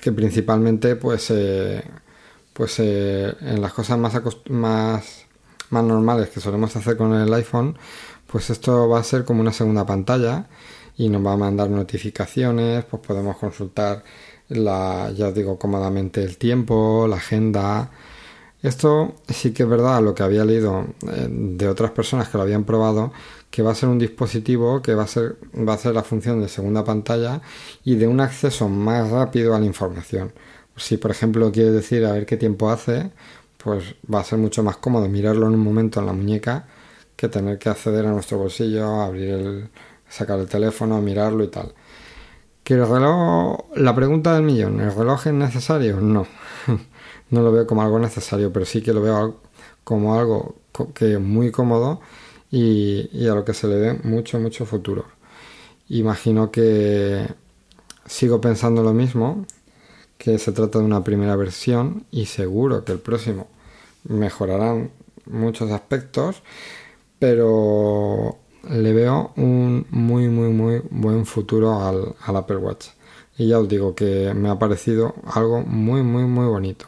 que 0.00 0.12
principalmente 0.12 0.96
pues, 0.96 1.30
eh, 1.30 1.82
pues 2.52 2.78
eh, 2.80 3.34
en 3.40 3.60
las 3.60 3.72
cosas 3.72 3.98
más, 3.98 4.20
más 4.48 5.26
más 5.70 5.84
normales 5.84 6.28
que 6.28 6.40
solemos 6.40 6.76
hacer 6.76 6.96
con 6.96 7.14
el 7.14 7.32
iPhone, 7.32 7.76
pues 8.26 8.50
esto 8.50 8.88
va 8.88 9.00
a 9.00 9.04
ser 9.04 9.24
como 9.24 9.40
una 9.40 9.52
segunda 9.52 9.86
pantalla 9.86 10.48
y 10.96 11.08
nos 11.08 11.24
va 11.24 11.32
a 11.32 11.36
mandar 11.36 11.70
notificaciones, 11.70 12.84
pues 12.84 13.02
podemos 13.02 13.36
consultar 13.38 14.04
la, 14.48 15.12
ya 15.16 15.28
os 15.28 15.34
digo, 15.34 15.58
cómodamente 15.58 16.22
el 16.22 16.36
tiempo, 16.36 17.06
la 17.08 17.16
agenda. 17.16 17.90
Esto 18.62 19.14
sí 19.28 19.52
que 19.52 19.62
es 19.62 19.68
verdad 19.68 20.02
lo 20.02 20.14
que 20.14 20.22
había 20.22 20.44
leído 20.44 20.86
eh, 21.08 21.28
de 21.30 21.68
otras 21.68 21.92
personas 21.92 22.28
que 22.28 22.36
lo 22.36 22.42
habían 22.42 22.64
probado, 22.64 23.12
que 23.50 23.62
va 23.62 23.72
a 23.72 23.74
ser 23.74 23.88
un 23.88 23.98
dispositivo 23.98 24.80
que 24.82 24.94
va 24.94 25.04
a 25.04 25.06
ser, 25.06 25.36
va 25.56 25.72
a 25.72 25.76
hacer 25.76 25.94
la 25.94 26.02
función 26.02 26.40
de 26.40 26.48
segunda 26.48 26.84
pantalla 26.84 27.42
y 27.84 27.96
de 27.96 28.06
un 28.06 28.20
acceso 28.20 28.68
más 28.68 29.10
rápido 29.10 29.54
a 29.54 29.60
la 29.60 29.66
información. 29.66 30.32
Si 30.76 30.96
por 30.96 31.10
ejemplo 31.10 31.50
quiere 31.52 31.70
decir 31.72 32.04
a 32.06 32.12
ver 32.12 32.26
qué 32.26 32.36
tiempo 32.36 32.70
hace, 32.70 33.10
pues 33.58 33.96
va 34.12 34.20
a 34.20 34.24
ser 34.24 34.38
mucho 34.38 34.62
más 34.62 34.76
cómodo 34.76 35.08
mirarlo 35.08 35.46
en 35.46 35.54
un 35.54 35.60
momento 35.60 36.00
en 36.00 36.06
la 36.06 36.12
muñeca 36.12 36.66
que 37.16 37.28
tener 37.28 37.58
que 37.58 37.68
acceder 37.68 38.06
a 38.06 38.10
nuestro 38.12 38.38
bolsillo, 38.38 39.02
abrir 39.02 39.30
el, 39.30 39.68
sacar 40.08 40.38
el 40.40 40.48
teléfono, 40.48 41.00
mirarlo 41.02 41.44
y 41.44 41.48
tal. 41.48 41.74
¿Que 42.64 42.74
el 42.74 42.86
reloj, 42.88 43.58
la 43.76 43.94
pregunta 43.94 44.34
del 44.34 44.44
millón, 44.44 44.80
¿el 44.80 44.94
reloj 44.94 45.26
es 45.26 45.34
necesario? 45.34 46.00
No, 46.00 46.26
no 47.30 47.42
lo 47.42 47.52
veo 47.52 47.66
como 47.66 47.82
algo 47.82 47.98
necesario, 47.98 48.52
pero 48.52 48.64
sí 48.64 48.82
que 48.82 48.92
lo 48.92 49.02
veo 49.02 49.40
como 49.84 50.18
algo 50.18 50.56
que 50.94 51.14
es 51.14 51.20
muy 51.20 51.50
cómodo 51.50 52.00
y, 52.50 53.26
a 53.28 53.34
lo 53.34 53.44
que 53.44 53.54
se 53.54 53.68
le 53.68 53.76
ve 53.76 53.94
mucho, 54.04 54.38
mucho 54.40 54.66
futuro. 54.66 55.04
Imagino 55.88 56.50
que 56.50 57.26
sigo 58.06 58.40
pensando 58.40 58.82
lo 58.82 58.92
mismo, 58.92 59.46
que 60.18 60.38
se 60.38 60.52
trata 60.52 60.78
de 60.78 60.84
una 60.84 61.04
primera 61.04 61.36
versión 61.36 62.06
y 62.10 62.26
seguro 62.26 62.84
que 62.84 62.92
el 62.92 62.98
próximo 62.98 63.48
mejorarán 64.04 64.90
muchos 65.26 65.70
aspectos, 65.70 66.42
pero 67.18 68.38
le 68.68 68.92
veo 68.92 69.32
un 69.36 69.86
muy 69.90 70.28
muy 70.28 70.50
muy 70.50 70.82
buen 70.90 71.26
futuro 71.26 71.82
al, 71.82 72.14
Apple 72.36 72.56
Watch. 72.56 72.88
Y 73.38 73.48
ya 73.48 73.58
os 73.58 73.68
digo 73.68 73.94
que 73.94 74.34
me 74.34 74.50
ha 74.50 74.58
parecido 74.58 75.14
algo 75.32 75.62
muy 75.62 76.02
muy 76.02 76.24
muy 76.24 76.46
bonito. 76.46 76.86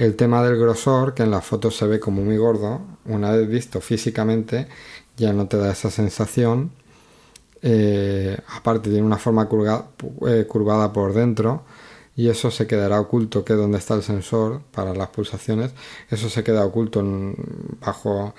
El 0.00 0.16
tema 0.16 0.42
del 0.42 0.58
grosor, 0.58 1.12
que 1.12 1.24
en 1.24 1.30
la 1.30 1.42
foto 1.42 1.70
se 1.70 1.86
ve 1.86 2.00
como 2.00 2.22
muy 2.22 2.38
gordo, 2.38 2.80
una 3.04 3.32
vez 3.32 3.46
visto 3.46 3.82
físicamente, 3.82 4.66
ya 5.18 5.34
no 5.34 5.46
te 5.46 5.58
da 5.58 5.72
esa 5.72 5.90
sensación. 5.90 6.70
Eh, 7.60 8.34
aparte 8.56 8.88
tiene 8.88 9.04
una 9.04 9.18
forma 9.18 9.46
eh, 10.26 10.46
curvada 10.48 10.90
por 10.90 11.12
dentro, 11.12 11.64
y 12.16 12.30
eso 12.30 12.50
se 12.50 12.66
quedará 12.66 12.98
oculto, 12.98 13.44
que 13.44 13.52
es 13.52 13.58
donde 13.58 13.76
está 13.76 13.92
el 13.92 14.02
sensor 14.02 14.62
para 14.72 14.94
las 14.94 15.10
pulsaciones, 15.10 15.72
eso 16.08 16.30
se 16.30 16.42
queda 16.42 16.64
oculto 16.64 17.04
bajo, 17.84 18.32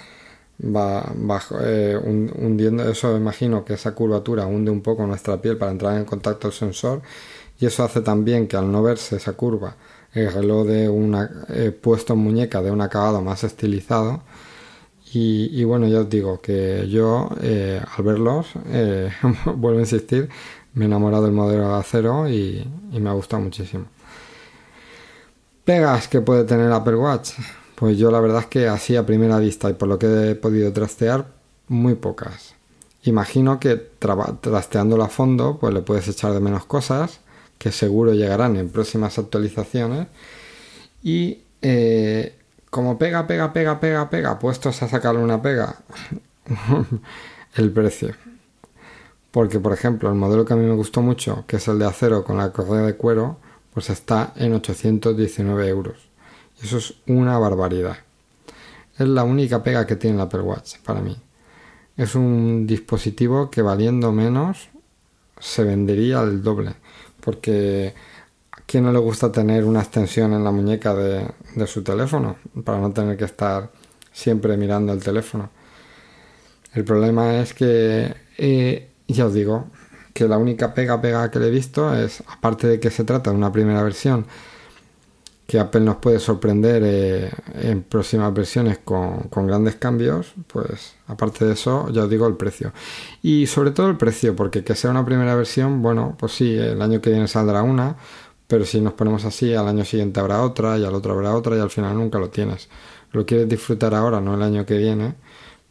bajo 0.57 1.57
eh, 1.61 1.95
hundiendo, 1.95 2.89
eso 2.89 3.15
imagino 3.15 3.63
que 3.63 3.75
esa 3.75 3.93
curvatura 3.93 4.47
hunde 4.47 4.71
un 4.71 4.81
poco 4.81 5.05
nuestra 5.05 5.39
piel 5.39 5.59
para 5.59 5.69
entrar 5.69 5.95
en 5.95 6.05
contacto 6.05 6.47
el 6.47 6.53
sensor 6.53 7.03
y 7.59 7.67
eso 7.67 7.83
hace 7.83 8.01
también 8.01 8.47
que 8.47 8.57
al 8.57 8.71
no 8.71 8.81
verse 8.81 9.17
esa 9.17 9.33
curva, 9.33 9.75
el 10.13 10.31
reloj 10.31 10.67
de 10.67 10.89
una 10.89 11.29
puesto 11.81 12.13
en 12.13 12.19
muñeca 12.19 12.61
de 12.61 12.71
un 12.71 12.81
acabado 12.81 13.21
más 13.21 13.43
estilizado 13.43 14.21
Y, 15.13 15.63
bueno, 15.65 15.87
ya 15.87 16.01
os 16.01 16.09
digo 16.09 16.39
que 16.39 16.87
yo 16.89 17.29
eh, 17.41 17.81
al 17.97 18.03
verlos, 18.03 18.47
eh, 18.67 19.11
vuelvo 19.55 19.79
a 19.79 19.81
insistir, 19.81 20.29
me 20.73 20.85
he 20.85 20.87
enamorado 20.87 21.23
del 21.23 21.33
modelo 21.33 21.67
de 21.67 21.75
acero 21.75 22.29
y 22.29 22.65
me 22.91 23.09
ha 23.09 23.13
gustado 23.13 23.43
muchísimo. 23.43 23.85
Pegas 25.65 26.07
que 26.07 26.21
puede 26.21 26.43
tener 26.45 26.71
Apple 26.71 26.95
Watch. 26.95 27.31
Pues 27.75 27.97
yo 27.97 28.09
la 28.11 28.19
verdad 28.19 28.41
es 28.41 28.45
que 28.47 28.67
así 28.67 28.95
a 28.95 29.05
primera 29.05 29.39
vista 29.39 29.69
y 29.69 29.73
por 29.73 29.89
lo 29.89 29.99
que 29.99 30.31
he 30.31 30.35
podido 30.35 30.71
trastear, 30.71 31.25
muy 31.67 31.95
pocas. 31.95 32.55
Imagino 33.03 33.59
que 33.59 33.75
trasteándolo 33.75 35.03
a 35.03 35.09
fondo, 35.09 35.57
pues 35.59 35.73
le 35.73 35.81
puedes 35.81 36.07
echar 36.07 36.33
de 36.33 36.39
menos 36.39 36.65
cosas 36.65 37.19
que 37.61 37.71
seguro 37.71 38.15
llegarán 38.15 38.55
en 38.55 38.69
próximas 38.69 39.19
actualizaciones. 39.19 40.07
Y 41.03 41.41
eh, 41.61 42.35
como 42.71 42.97
pega, 42.97 43.27
pega, 43.27 43.53
pega, 43.53 43.79
pega, 43.79 44.09
pega, 44.09 44.39
puestos 44.39 44.81
a 44.81 44.87
sacarle 44.87 45.21
una 45.21 45.43
pega, 45.43 45.75
el 47.55 47.71
precio. 47.71 48.15
Porque, 49.29 49.59
por 49.59 49.73
ejemplo, 49.73 50.09
el 50.09 50.15
modelo 50.15 50.43
que 50.43 50.53
a 50.53 50.55
mí 50.55 50.65
me 50.65 50.73
gustó 50.73 51.03
mucho, 51.03 51.45
que 51.45 51.57
es 51.57 51.67
el 51.67 51.77
de 51.77 51.85
acero 51.85 52.23
con 52.23 52.37
la 52.37 52.51
correa 52.51 52.81
de 52.81 52.95
cuero, 52.95 53.37
pues 53.75 53.91
está 53.91 54.33
en 54.37 54.53
819 54.53 55.67
euros. 55.67 56.09
Eso 56.63 56.79
es 56.79 56.95
una 57.05 57.37
barbaridad. 57.37 57.97
Es 58.97 59.07
la 59.07 59.23
única 59.23 59.63
pega 59.63 59.85
que 59.85 59.97
tiene 59.97 60.15
el 60.15 60.21
Apple 60.21 60.41
Watch 60.41 60.79
para 60.79 61.01
mí. 61.01 61.15
Es 61.95 62.15
un 62.15 62.65
dispositivo 62.65 63.51
que 63.51 63.61
valiendo 63.61 64.11
menos 64.11 64.69
se 65.39 65.63
vendería 65.63 66.21
al 66.21 66.41
doble. 66.41 66.80
Porque 67.21 67.93
a 68.51 68.61
quién 68.65 68.83
no 68.83 68.91
le 68.91 68.99
gusta 68.99 69.31
tener 69.31 69.63
una 69.63 69.79
extensión 69.79 70.33
en 70.33 70.43
la 70.43 70.51
muñeca 70.51 70.93
de, 70.93 71.67
su 71.67 71.83
teléfono 71.83 72.37
para 72.65 72.79
no 72.79 72.91
tener 72.91 73.15
que 73.17 73.25
estar 73.25 73.69
siempre 74.11 74.57
mirando 74.57 74.91
el 74.91 75.01
teléfono. 75.01 75.49
El 76.73 76.83
problema 76.83 77.39
es 77.39 77.53
que, 77.53 78.15
ya 79.07 79.25
os 79.25 79.33
digo, 79.33 79.67
que 80.13 80.27
la 80.27 80.37
única 80.37 80.73
pega 80.73 81.01
pega 81.01 81.31
que 81.31 81.39
le 81.39 81.47
he 81.47 81.51
visto 81.51 81.95
es, 81.95 82.21
aparte 82.27 82.67
de 82.67 82.79
que 82.79 82.89
se 82.89 83.03
trata 83.03 83.31
de 83.31 83.37
una 83.37 83.51
primera 83.51 83.83
versión, 83.83 84.25
que 85.51 85.59
Apple 85.59 85.81
nos 85.81 85.97
puede 85.97 86.17
sorprender 86.19 86.81
eh, 86.85 87.29
en 87.55 87.83
próximas 87.83 88.33
versiones 88.33 88.77
con, 88.77 89.27
grandes 89.29 89.75
cambios, 89.75 90.31
pues 90.47 90.95
aparte 91.07 91.43
de 91.43 91.51
eso, 91.51 91.89
ya 91.89 92.03
os 92.03 92.09
digo 92.09 92.25
el 92.25 92.37
precio. 92.37 92.71
Y 93.21 93.47
sobre 93.47 93.71
todo 93.71 93.89
el 93.89 93.97
precio, 93.97 94.33
porque 94.33 94.63
que 94.63 94.75
sea 94.75 94.91
una 94.91 95.03
primera 95.03 95.35
versión, 95.35 95.81
bueno, 95.81 96.15
pues 96.17 96.31
sí, 96.31 96.55
el 96.55 96.81
año 96.81 97.01
que 97.01 97.09
viene 97.09 97.27
saldrá 97.27 97.63
una, 97.63 97.97
pero 98.47 98.63
si 98.63 98.79
nos 98.79 98.93
ponemos 98.93 99.25
así, 99.25 99.53
al 99.53 99.67
año 99.67 99.83
siguiente 99.83 100.21
habrá 100.21 100.41
otra, 100.41 100.77
y 100.77 100.85
al 100.85 100.95
otro 100.95 101.15
habrá 101.15 101.35
otra, 101.35 101.57
y 101.57 101.59
al 101.59 101.69
final 101.69 101.97
nunca 101.97 102.17
lo 102.17 102.29
tienes. 102.29 102.69
Lo 103.11 103.25
quieres 103.25 103.49
disfrutar 103.49 103.93
ahora, 103.93 104.21
no 104.21 104.35
el 104.35 104.43
año 104.43 104.65
que 104.65 104.77
viene, 104.77 105.15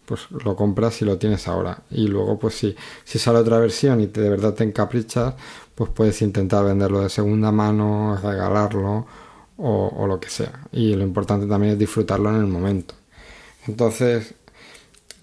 pues 0.05 0.31
lo 0.45 0.57
compras 0.57 1.01
y 1.01 1.07
lo 1.07 1.17
tienes 1.17 1.49
ahora. 1.49 1.85
Y 1.91 2.07
luego, 2.07 2.39
pues 2.39 2.55
si, 2.55 2.77
si 3.05 3.19
sale 3.19 3.39
otra 3.39 3.59
versión 3.59 4.03
y 4.03 4.09
te, 4.09 4.21
de 4.21 4.29
verdad 4.29 4.53
te 4.53 4.65
encaprichas, 4.65 5.37
pues 5.75 5.89
puedes 5.89 6.21
intentar 6.21 6.67
venderlo 6.67 7.01
de 7.01 7.09
segunda 7.09 7.51
mano, 7.51 8.19
regalarlo 8.23 9.07
o, 9.61 10.07
lo 10.07 10.19
que 10.21 10.29
sea. 10.29 10.67
Y 10.73 10.95
lo 10.95 11.03
importante 11.05 11.47
también 11.47 11.75
es 11.75 11.79
disfrutarlo 11.79 12.31
en 12.31 12.37
el 12.37 12.47
momento. 12.47 12.95
Entonces, 13.67 14.35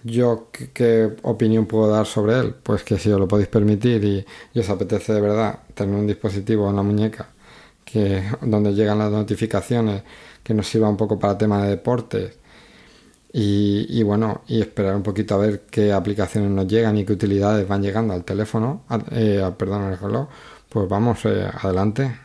¿yo 0.03 0.49
qué, 0.51 1.15
opinión 1.23 1.65
puedo 1.65 1.87
dar 1.89 2.05
sobre 2.05 2.39
él? 2.39 2.55
Pues 2.63 2.83
que 2.83 2.97
si 2.99 3.09
os 3.11 3.19
lo 3.19 3.27
podéis 3.27 3.49
permitir 3.49 4.03
y, 4.53 4.59
os 4.59 4.69
apetece 4.69 5.13
de 5.13 5.21
verdad 5.21 5.59
tener 5.73 5.95
un 5.95 6.07
dispositivo 6.07 6.69
en 6.69 6.75
la 6.75 6.83
muñeca 6.83 7.29
que 7.85 8.23
donde 8.41 8.73
llegan 8.73 8.99
las 8.99 9.11
notificaciones, 9.11 10.03
que 10.43 10.53
nos 10.53 10.67
sirva 10.67 10.89
un 10.89 10.97
poco 10.97 11.17
para 11.19 11.37
tema 11.37 11.63
de 11.63 11.69
deportes 11.71 12.37
y, 13.31 14.01
bueno, 14.03 14.41
y 14.47 14.61
esperar 14.61 14.95
un 14.95 15.03
poquito 15.03 15.35
a 15.35 15.37
ver 15.37 15.61
qué 15.69 15.93
aplicaciones 15.93 16.49
nos 16.51 16.67
llegan 16.67 16.97
y 16.97 17.05
qué 17.05 17.13
utilidades 17.13 17.67
van 17.67 17.81
llegando 17.83 18.13
al 18.13 18.23
teléfono, 18.23 18.83
eh, 19.11 19.43
perdón, 19.57 19.83
al 19.83 19.99
reloj, 19.99 20.27
pues 20.69 20.89
vamos 20.89 21.23
eh, 21.25 21.47
adelante. 21.61 22.19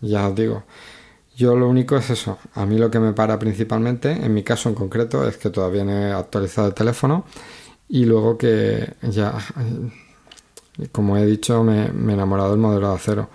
Ya 0.00 0.28
os 0.28 0.34
digo, 0.34 0.64
yo 1.36 1.56
lo 1.56 1.68
único 1.68 1.96
es 1.96 2.10
eso. 2.10 2.38
A 2.54 2.66
mí 2.66 2.78
lo 2.78 2.90
que 2.90 2.98
me 3.00 3.12
para 3.12 3.38
principalmente, 3.38 4.10
en 4.10 4.34
mi 4.34 4.42
caso 4.42 4.68
en 4.68 4.74
concreto, 4.74 5.26
es 5.26 5.36
que 5.36 5.50
todavía 5.50 5.84
no 5.84 5.92
he 5.92 6.12
actualizado 6.12 6.68
el 6.68 6.74
teléfono 6.74 7.24
y 7.88 8.04
luego 8.04 8.38
que 8.38 8.94
ya, 9.02 9.34
como 10.92 11.16
he 11.16 11.26
dicho, 11.26 11.62
me, 11.64 11.86
he 11.86 12.12
enamorado 12.12 12.50
del 12.50 12.60
modelo 12.60 12.90
de 12.90 12.94
acero 12.96 13.30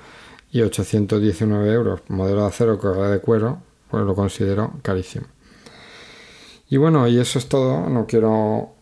y 0.51 0.61
819 0.61 1.73
euros, 1.73 2.01
modelo 2.07 2.41
de 2.41 2.47
acero 2.47 2.77
correa 2.77 3.09
de 3.09 3.19
cuero, 3.19 3.61
pues 3.89 4.03
lo 4.03 4.15
considero 4.15 4.73
carísimo. 4.81 5.27
Y 6.69 6.77
bueno, 6.77 7.07
y 7.07 7.19
eso 7.19 7.39
es 7.39 7.47
todo. 7.47 7.89
No 7.89 8.05
quiero 8.05 8.73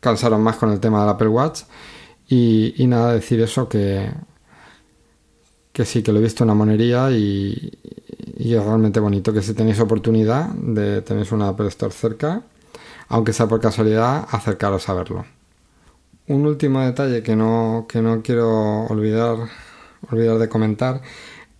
cansaros 0.00 0.38
más 0.38 0.56
con 0.56 0.70
el 0.70 0.80
tema 0.80 1.00
del 1.00 1.10
Apple 1.10 1.28
Watch. 1.28 1.62
Y 2.28 2.84
nada, 2.86 3.12
decir 3.14 3.40
eso 3.40 3.68
que, 3.68 4.10
que 5.76 5.84
sí, 5.84 6.02
que 6.02 6.10
lo 6.10 6.20
he 6.20 6.22
visto 6.22 6.42
en 6.42 6.48
la 6.48 6.54
monería 6.54 7.10
y, 7.10 7.70
es 8.38 8.64
realmente 8.64 8.98
bonito 8.98 9.30
que 9.30 9.42
si 9.42 9.52
tenéis 9.52 9.78
oportunidad 9.78 10.48
de 10.54 11.02
tener 11.02 11.26
una 11.34 11.48
Apple 11.48 11.68
Store 11.68 11.92
cerca, 11.92 12.40
aunque 13.08 13.34
sea 13.34 13.46
por 13.46 13.60
casualidad, 13.60 14.26
acercaros 14.30 14.88
a 14.88 14.94
verlo. 14.94 15.26
Un 16.28 16.46
último 16.46 16.80
detalle 16.80 17.22
que 17.22 17.36
no, 17.36 17.84
que 17.86 18.00
no 18.00 18.22
quiero 18.22 18.86
olvidar, 18.86 19.36
olvidar 20.10 20.38
de 20.38 20.48
comentar 20.48 21.02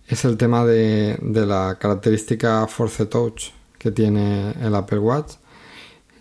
es 0.07 0.25
el 0.25 0.35
tema 0.35 0.65
de, 0.65 1.19
de 1.21 1.45
la 1.45 1.77
característica 1.79 2.65
Force 2.65 3.05
Touch 3.05 3.51
que 3.77 3.91
tiene 3.91 4.55
el 4.63 4.73
Apple 4.73 4.97
Watch 4.97 5.33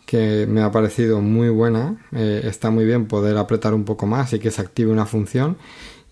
que 0.04 0.46
me 0.46 0.62
ha 0.62 0.70
parecido 0.70 1.22
muy 1.22 1.48
buena. 1.48 1.96
Eh, 2.12 2.42
está 2.44 2.70
muy 2.70 2.84
bien 2.84 3.06
poder 3.06 3.38
apretar 3.38 3.72
un 3.72 3.84
poco 3.84 4.06
más 4.06 4.34
y 4.34 4.38
que 4.38 4.50
se 4.50 4.60
active 4.60 4.92
una 4.92 5.06
función. 5.06 5.56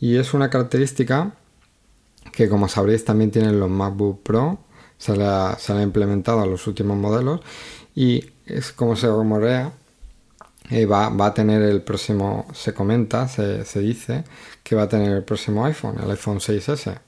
Y 0.00 0.16
es 0.16 0.32
una 0.32 0.48
característica 0.48 1.34
que 2.34 2.48
como 2.48 2.68
sabréis 2.68 3.04
también 3.04 3.30
tienen 3.30 3.60
los 3.60 3.70
MacBook 3.70 4.22
Pro, 4.22 4.58
se 4.98 5.16
le 5.16 5.24
ha, 5.24 5.56
implementado 5.82 6.40
a 6.40 6.46
los 6.46 6.66
últimos 6.66 6.96
modelos 6.96 7.40
y 7.94 8.24
es 8.46 8.72
como 8.72 8.96
se 8.96 9.06
rumorea, 9.08 9.72
eh, 10.70 10.86
va, 10.86 11.06
a 11.08 11.34
tener 11.34 11.62
el 11.62 11.82
próximo, 11.82 12.46
se 12.54 12.74
comenta, 12.74 13.28
se, 13.28 13.80
dice 13.80 14.24
que 14.62 14.74
va 14.76 14.84
a 14.84 14.88
tener 14.88 15.12
el 15.12 15.24
próximo 15.24 15.64
iPhone, 15.64 15.96
el 16.02 16.10
iPhone 16.10 16.38
6S. 16.38 16.98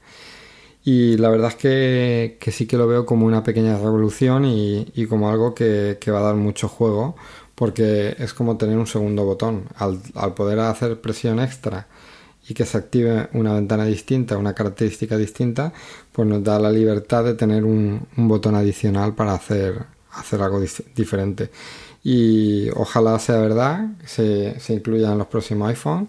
Y 0.84 1.16
la 1.16 1.30
verdad 1.30 1.48
es 1.48 1.56
que, 1.56 2.50
sí 2.52 2.66
que 2.66 2.76
lo 2.76 2.86
veo 2.86 3.06
como 3.06 3.26
una 3.26 3.42
pequeña 3.42 3.76
revolución 3.76 4.44
y, 4.44 5.06
como 5.08 5.30
algo 5.30 5.54
que, 5.54 5.98
va 6.08 6.20
a 6.20 6.22
dar 6.22 6.36
mucho 6.36 6.68
juego, 6.68 7.16
porque 7.54 8.14
es 8.18 8.34
como 8.34 8.56
tener 8.56 8.78
un 8.78 8.86
segundo 8.86 9.24
botón. 9.24 9.64
Al, 9.76 10.00
al 10.14 10.34
poder 10.34 10.60
hacer 10.60 11.00
presión 11.00 11.40
extra 11.40 11.88
y 12.48 12.54
que 12.54 12.64
se 12.64 12.78
active 12.78 13.28
una 13.32 13.54
ventana 13.54 13.84
distinta, 13.84 14.38
una 14.38 14.54
característica 14.54 15.16
distinta, 15.16 15.72
pues 16.12 16.28
nos 16.28 16.42
da 16.44 16.58
la 16.58 16.70
libertad 16.70 17.24
de 17.24 17.34
tener 17.34 17.64
un, 17.64 18.06
botón 18.16 18.54
adicional 18.54 19.14
para 19.14 19.34
hacer, 19.34 19.84
hacer 20.12 20.40
algo 20.42 20.60
diferente. 20.94 21.50
Y 22.04 22.68
ojalá 22.70 23.18
sea 23.18 23.38
verdad, 23.38 23.88
se, 24.04 24.60
se 24.60 24.74
incluya 24.74 25.12
en 25.12 25.18
los 25.18 25.26
próximos 25.26 25.68
iPhones. 25.70 26.08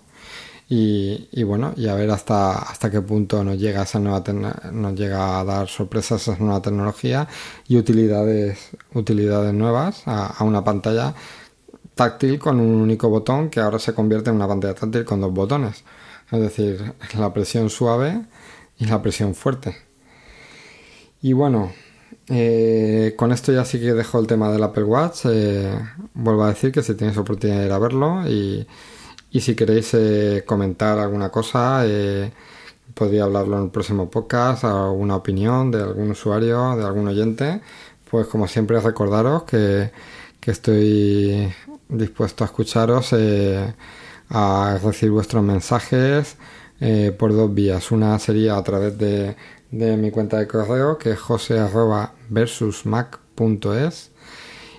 Y, 0.69 1.43
bueno, 1.43 1.73
y 1.77 1.87
a 1.87 1.95
ver 1.95 2.11
hasta, 2.11 2.57
hasta 2.59 2.91
qué 2.91 3.01
punto 3.01 3.41
nos 3.41 3.57
llega 3.57 3.83
esa 3.83 3.99
nueva 3.99 4.21
nos 4.73 4.95
llega 4.95 5.39
a 5.39 5.45
dar 5.45 5.69
sorpresas 5.69 6.21
esa 6.21 6.37
nueva 6.39 6.61
tecnología 6.61 7.25
y 7.69 7.77
utilidades, 7.77 8.71
utilidades 8.93 9.53
nuevas 9.53 10.03
a 10.05 10.43
una 10.43 10.65
pantalla 10.65 11.13
táctil 11.95 12.37
con 12.39 12.59
un 12.59 12.75
único 12.75 13.09
botón 13.09 13.49
que 13.49 13.61
ahora 13.61 13.79
se 13.79 13.93
convierte 13.93 14.29
en 14.29 14.35
una 14.37 14.47
pantalla 14.47 14.75
táctil 14.75 15.05
con 15.05 15.21
dos 15.21 15.33
botones 15.33 15.83
es 16.31 16.39
decir, 16.39 16.93
la 17.17 17.33
presión 17.33 17.69
suave 17.69 18.21
y 18.77 18.85
la 18.85 19.01
presión 19.01 19.33
fuerte. 19.35 19.75
Y 21.21 21.33
bueno, 21.33 21.71
eh, 22.29 23.13
con 23.17 23.31
esto 23.31 23.51
ya 23.51 23.63
sí 23.65 23.79
que 23.79 23.93
dejo 23.93 24.19
el 24.19 24.27
tema 24.27 24.51
del 24.51 24.63
Apple 24.63 24.83
Watch. 24.83 25.25
Eh, 25.25 25.71
vuelvo 26.13 26.43
a 26.43 26.49
decir 26.49 26.71
que 26.71 26.83
si 26.83 26.95
tenéis 26.95 27.17
oportunidad 27.17 27.59
de 27.59 27.65
ir 27.65 27.71
a 27.71 27.79
verlo 27.79 28.27
y, 28.27 28.67
si 29.39 29.55
queréis 29.55 29.93
eh, 29.93 30.43
comentar 30.47 30.97
alguna 30.97 31.29
cosa, 31.29 31.85
podría 32.95 33.23
hablarlo 33.25 33.57
en 33.57 33.65
el 33.65 33.69
próximo 33.69 34.09
podcast, 34.09 34.63
alguna 34.63 35.15
opinión 35.15 35.69
de 35.69 35.83
algún 35.83 36.11
usuario, 36.11 36.75
de 36.75 36.83
algún 36.83 37.07
oyente. 37.07 37.61
Pues 38.09 38.27
como 38.27 38.47
siempre 38.47 38.79
recordaros 38.79 39.43
que, 39.43 39.91
que 40.39 40.51
estoy 40.51 41.53
dispuesto 41.89 42.43
a 42.43 42.47
escucharos 42.47 43.13
a 44.29 44.79
recibir 44.83 45.11
vuestros 45.11 45.43
mensajes 45.43 46.37
eh, 46.79 47.15
por 47.17 47.33
dos 47.33 47.53
vías. 47.53 47.91
Una 47.91 48.19
sería 48.19 48.57
a 48.57 48.63
través 48.63 48.97
de, 48.97 49.35
mi 49.71 50.11
cuenta 50.11 50.37
de 50.37 50.47
correo 50.47 50.97
que 50.97 51.11
es 51.11 51.19
jose 51.19 51.59
versusmac.es 52.29 54.11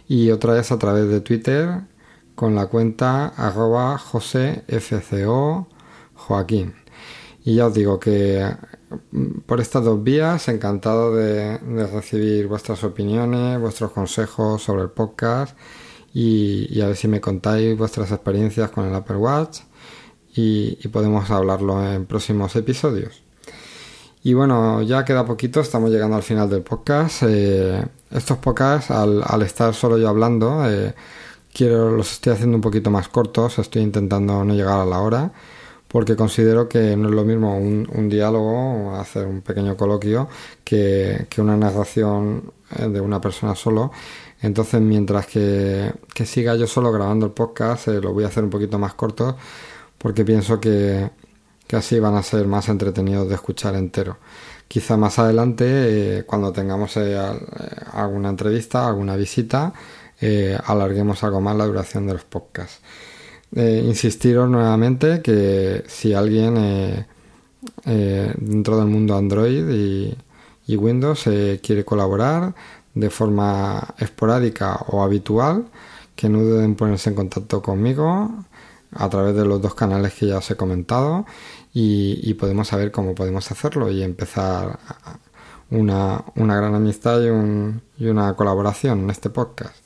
y 0.08 0.30
otra 0.30 0.58
es 0.58 0.72
a 0.72 0.78
través 0.78 1.08
de 1.08 1.20
Twitter 1.20 1.82
con 2.34 2.54
la 2.54 2.66
cuenta 2.66 3.26
arroba 3.36 3.98
joaquín. 6.14 6.74
Y 7.44 7.56
ya 7.56 7.66
os 7.66 7.74
digo 7.74 7.98
que 7.98 8.44
mm, 9.10 9.40
por 9.46 9.60
estas 9.60 9.84
dos 9.84 10.02
vías 10.02 10.48
encantado 10.48 11.14
de 11.14 11.58
recibir 11.86 12.46
vuestras 12.46 12.84
opiniones, 12.84 13.60
vuestros 13.60 13.92
consejos 13.92 14.62
sobre 14.62 14.82
el 14.82 14.90
podcast 14.90 15.56
y, 16.20 16.80
a 16.80 16.88
ver 16.88 16.96
si 16.96 17.06
me 17.06 17.20
contáis 17.20 17.78
vuestras 17.78 18.10
experiencias 18.10 18.70
con 18.70 18.84
el 18.84 18.92
Apple 18.92 19.16
Watch 19.16 19.60
y, 20.34 20.88
podemos 20.88 21.30
hablarlo 21.30 21.84
en 21.92 22.06
próximos 22.06 22.56
episodios. 22.56 23.22
Y 24.24 24.34
bueno, 24.34 24.82
ya 24.82 25.04
queda 25.04 25.24
poquito, 25.24 25.60
estamos 25.60 25.90
llegando 25.90 26.16
al 26.16 26.24
final 26.24 26.50
del 26.50 26.62
podcast. 26.62 27.22
Eh, 27.24 27.84
estos 28.10 28.38
podcasts, 28.38 28.90
al, 28.90 29.42
estar 29.42 29.72
solo 29.74 29.96
yo 29.96 30.08
hablando, 30.08 30.68
eh, 30.68 30.92
quiero 31.52 31.92
los 31.92 32.10
estoy 32.14 32.32
haciendo 32.32 32.56
un 32.56 32.62
poquito 32.62 32.90
más 32.90 33.08
cortos, 33.08 33.60
estoy 33.60 33.82
intentando 33.82 34.44
no 34.44 34.54
llegar 34.54 34.80
a 34.80 34.84
la 34.86 34.98
hora 34.98 35.32
porque 35.88 36.16
considero 36.16 36.68
que 36.68 36.96
no 36.96 37.08
es 37.08 37.14
lo 37.14 37.24
mismo 37.24 37.56
un, 37.56 38.08
diálogo, 38.10 38.94
hacer 38.96 39.26
un 39.26 39.40
pequeño 39.40 39.76
coloquio, 39.76 40.28
que, 40.62 41.26
una 41.38 41.56
narración 41.56 42.52
eh, 42.78 42.88
de 42.88 43.00
una 43.00 43.20
persona 43.20 43.54
solo. 43.54 43.90
Entonces, 44.40 44.80
mientras 44.80 45.26
que, 45.26 45.92
siga 46.24 46.54
yo 46.56 46.66
solo 46.66 46.92
grabando 46.92 47.26
el 47.26 47.32
podcast, 47.32 47.88
eh, 47.88 48.00
lo 48.00 48.12
voy 48.12 48.24
a 48.24 48.28
hacer 48.28 48.44
un 48.44 48.50
poquito 48.50 48.78
más 48.78 48.94
corto, 48.94 49.36
porque 49.98 50.24
pienso 50.24 50.60
que, 50.60 51.10
así 51.72 51.98
van 52.00 52.14
a 52.14 52.22
ser 52.22 52.46
más 52.46 52.68
entretenidos 52.68 53.28
de 53.28 53.34
escuchar 53.34 53.74
entero. 53.74 54.18
Quizá 54.68 54.96
más 54.96 55.18
adelante, 55.18 55.64
eh, 56.18 56.24
cuando 56.24 56.52
tengamos 56.52 56.96
alguna 57.92 58.28
entrevista, 58.28 58.86
alguna 58.86 59.16
visita, 59.16 59.72
alarguemos 60.64 61.22
algo 61.24 61.40
más 61.40 61.56
la 61.56 61.66
duración 61.66 62.06
de 62.06 62.14
los 62.14 62.24
podcasts 62.24 62.80
eh, 63.54 63.82
insistiros 63.84 64.48
nuevamente 64.48 65.22
que 65.22 65.84
si 65.86 66.12
alguien 66.14 66.56
eh, 66.58 67.06
eh, 67.86 68.32
dentro 68.36 68.78
del 68.78 68.88
mundo 68.88 69.16
Android 69.16 69.68
y, 69.70 70.16
Windows 70.76 71.26
eh, 71.28 71.60
quiere 71.62 71.82
colaborar 71.82 72.54
de 72.98 73.10
forma 73.10 73.94
esporádica 73.98 74.76
o 74.88 75.02
habitual, 75.02 75.66
que 76.16 76.28
no 76.28 76.40
duden 76.40 76.64
en 76.64 76.74
ponerse 76.74 77.10
en 77.10 77.16
contacto 77.16 77.62
conmigo 77.62 78.30
a 78.92 79.08
través 79.08 79.36
de 79.36 79.44
los 79.44 79.62
dos 79.62 79.74
canales 79.74 80.14
que 80.14 80.26
ya 80.26 80.38
os 80.38 80.50
he 80.50 80.56
comentado 80.56 81.26
y, 81.72 82.34
podemos 82.34 82.68
saber 82.68 82.90
cómo 82.90 83.14
podemos 83.14 83.50
hacerlo 83.52 83.90
y 83.90 84.02
empezar 84.02 84.80
una, 85.70 86.24
una 86.34 86.56
gran 86.56 86.74
amistad 86.74 87.22
y, 87.22 87.28
un, 87.28 87.82
y 87.98 88.06
una 88.06 88.34
colaboración 88.34 89.00
en 89.00 89.10
este 89.10 89.30
podcast. 89.30 89.76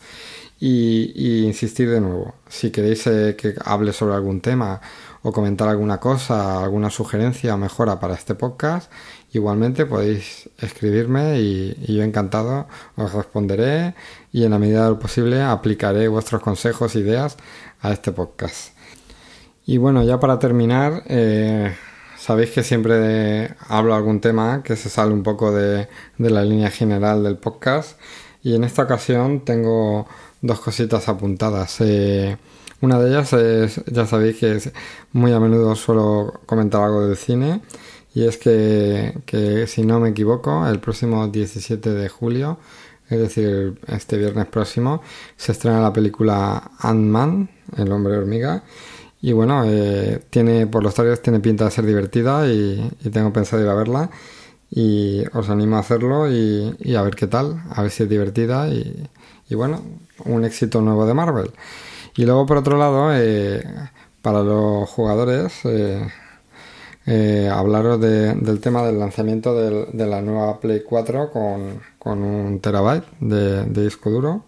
Y, 0.58 1.44
insistir 1.44 1.90
de 1.90 2.00
nuevo, 2.00 2.36
si 2.48 2.70
queréis 2.70 3.06
eh, 3.08 3.34
que 3.36 3.54
hable 3.64 3.92
sobre 3.92 4.14
algún 4.14 4.40
tema 4.40 4.80
o 5.22 5.32
comentar 5.32 5.68
alguna 5.68 5.98
cosa, 5.98 6.62
alguna 6.62 6.88
sugerencia 6.88 7.54
o 7.54 7.58
mejora 7.58 7.98
para 8.00 8.14
este 8.14 8.34
podcast, 8.36 8.90
igualmente 9.32 9.86
podéis 9.86 10.48
escribirme 10.58 11.40
y, 11.40 11.74
yo 11.94 12.02
encantado 12.02 12.66
os 12.96 13.12
responderé 13.12 13.94
y 14.32 14.44
en 14.44 14.50
la 14.50 14.58
medida 14.58 14.84
de 14.84 14.90
lo 14.90 14.98
posible 14.98 15.42
aplicaré 15.42 16.08
vuestros 16.08 16.42
consejos, 16.42 16.94
ideas 16.96 17.36
a 17.80 17.92
este 17.92 18.12
podcast. 18.12 18.74
Y 19.64 19.78
bueno, 19.78 20.02
ya 20.02 20.18
para 20.18 20.38
terminar, 20.38 21.02
eh, 21.06 21.74
sabéis 22.18 22.50
que 22.50 22.62
siempre 22.62 23.54
hablo 23.68 23.94
algún 23.94 24.20
tema 24.20 24.62
que 24.62 24.76
se 24.76 24.88
sale 24.88 25.12
un 25.12 25.22
poco 25.22 25.52
de, 25.52 25.88
de 26.18 26.30
la 26.30 26.44
línea 26.44 26.70
general 26.70 27.22
del 27.22 27.36
podcast 27.36 27.98
y 28.42 28.54
en 28.54 28.64
esta 28.64 28.82
ocasión 28.82 29.44
tengo 29.44 30.06
dos 30.40 30.60
cositas 30.60 31.08
apuntadas. 31.08 31.80
Eh, 31.80 32.36
una 32.80 32.98
de 32.98 33.10
ellas 33.10 33.32
es, 33.32 33.80
ya 33.86 34.06
sabéis 34.06 34.38
que 34.38 34.56
es, 34.56 34.72
muy 35.12 35.32
a 35.32 35.38
menudo 35.38 35.76
suelo 35.76 36.40
comentar 36.46 36.82
algo 36.82 37.06
del 37.06 37.16
cine 37.16 37.60
y 38.14 38.24
es 38.24 38.36
que, 38.38 39.18
que, 39.26 39.66
si 39.66 39.82
no 39.82 40.00
me 40.00 40.10
equivoco, 40.10 40.66
el 40.66 40.80
próximo 40.80 41.28
17 41.28 41.90
de 41.90 42.08
julio, 42.08 42.58
es 43.08 43.18
decir, 43.18 43.80
este 43.88 44.16
viernes 44.16 44.46
próximo, 44.46 45.02
se 45.36 45.52
estrena 45.52 45.80
la 45.80 45.92
película 45.92 46.70
Ant-Man, 46.78 47.50
el 47.76 47.92
hombre 47.92 48.16
hormiga. 48.16 48.64
Y 49.20 49.32
bueno, 49.32 49.64
eh, 49.66 50.22
tiene, 50.30 50.66
por 50.66 50.82
los 50.82 50.94
trailers 50.94 51.22
tiene 51.22 51.40
pinta 51.40 51.64
de 51.66 51.70
ser 51.70 51.86
divertida 51.86 52.48
y, 52.48 52.90
tengo 53.12 53.32
pensado 53.32 53.62
ir 53.62 53.68
a 53.68 53.74
verla. 53.74 54.10
Y 54.70 55.22
os 55.34 55.50
animo 55.50 55.76
a 55.76 55.80
hacerlo 55.80 56.30
y, 56.30 56.74
y, 56.80 56.94
a 56.94 57.02
ver 57.02 57.14
qué 57.14 57.26
tal, 57.26 57.62
a 57.70 57.82
ver 57.82 57.90
si 57.90 58.04
es 58.04 58.08
divertida 58.08 58.68
y, 58.68 59.06
y 59.48 59.54
bueno, 59.54 59.82
un 60.24 60.44
éxito 60.44 60.80
nuevo 60.80 61.06
de 61.06 61.14
Marvel. 61.14 61.50
Y 62.16 62.24
luego, 62.24 62.46
por 62.46 62.58
otro 62.58 62.78
lado, 62.78 63.10
eh, 63.14 63.62
para 64.22 64.42
los 64.42 64.88
jugadores, 64.88 65.52
eh, 65.64 66.06
eh, 67.04 67.50
hablaros 67.52 68.00
del 68.00 68.60
tema 68.60 68.84
del 68.84 68.98
lanzamiento 68.98 69.54
de 69.54 70.06
la 70.06 70.22
nueva 70.22 70.60
Play 70.60 70.82
4 70.88 71.30
con, 71.30 72.22
un 72.22 72.60
terabyte 72.60 73.04
de, 73.20 73.64
disco 73.64 74.10
duro. 74.10 74.44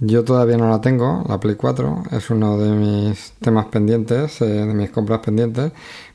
Yo 0.00 0.24
todavía 0.24 0.56
no 0.56 0.70
la 0.70 0.80
tengo, 0.80 1.24
la 1.28 1.38
Play 1.38 1.54
4, 1.54 2.04
es 2.12 2.30
uno 2.30 2.58
de 2.58 2.70
mis 2.70 3.32
temas 3.40 3.66
pendientes, 3.66 4.40
de 4.40 4.64
mis 4.66 4.90
compras 4.90 5.20
pendientes, 5.20 5.72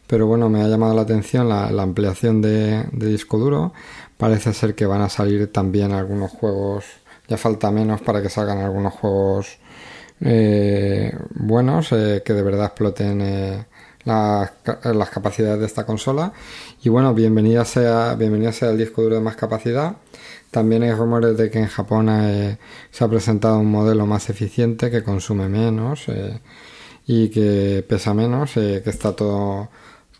pero 0.07 0.25
bueno, 0.25 0.49
me 0.49 0.61
ha 0.61 0.67
llamado 0.67 0.95
la 0.95 1.03
atención 1.03 1.47
la, 1.47 1.67
ampliación 1.81 2.41
de, 2.41 2.85
disco 2.91 3.37
duro. 3.37 3.73
Parece 4.17 4.53
ser 4.53 4.75
que 4.75 4.85
van 4.85 5.01
a 5.01 5.09
salir 5.09 5.51
también 5.51 5.91
algunos 5.91 6.31
juegos 6.31 6.85
ya 7.27 7.37
falta 7.37 7.69
menos 7.69 8.01
para 8.01 8.21
que 8.23 8.29
salgan 8.29 8.57
algunos 8.57 8.93
juegos 8.93 9.59
eh, 10.19 11.15
buenos 11.35 11.91
eh, 11.91 12.23
que 12.25 12.33
de 12.33 12.41
verdad 12.41 12.65
exploten 12.65 13.21
eh, 14.09 14.93
las, 14.93 15.09
capacidades 15.09 15.59
de 15.59 15.65
esta 15.65 15.85
consola. 15.85 16.33
Y 16.83 16.89
bueno, 16.89 17.13
bienvenida 17.13 17.65
sea, 17.65 18.15
bienvenida 18.15 18.51
sea 18.51 18.71
el 18.71 18.77
disco 18.77 19.01
duro 19.01 19.15
de 19.15 19.21
más 19.21 19.35
capacidad. 19.35 19.95
También 20.51 20.83
hay 20.83 20.91
rumores 20.91 21.37
de 21.37 21.49
que 21.51 21.59
en 21.59 21.67
Japón 21.67 22.07
se 22.91 23.03
ha 23.03 23.07
presentado 23.07 23.59
un 23.59 23.71
modelo 23.71 24.05
más 24.05 24.29
eficiente 24.29 24.89
que 24.89 25.03
consume 25.03 25.47
menos 25.47 26.05
y 27.05 27.29
que 27.29 27.85
pesa 27.87 28.13
menos, 28.15 28.53
que 28.53 28.81
está 28.83 29.15
todo, 29.15 29.69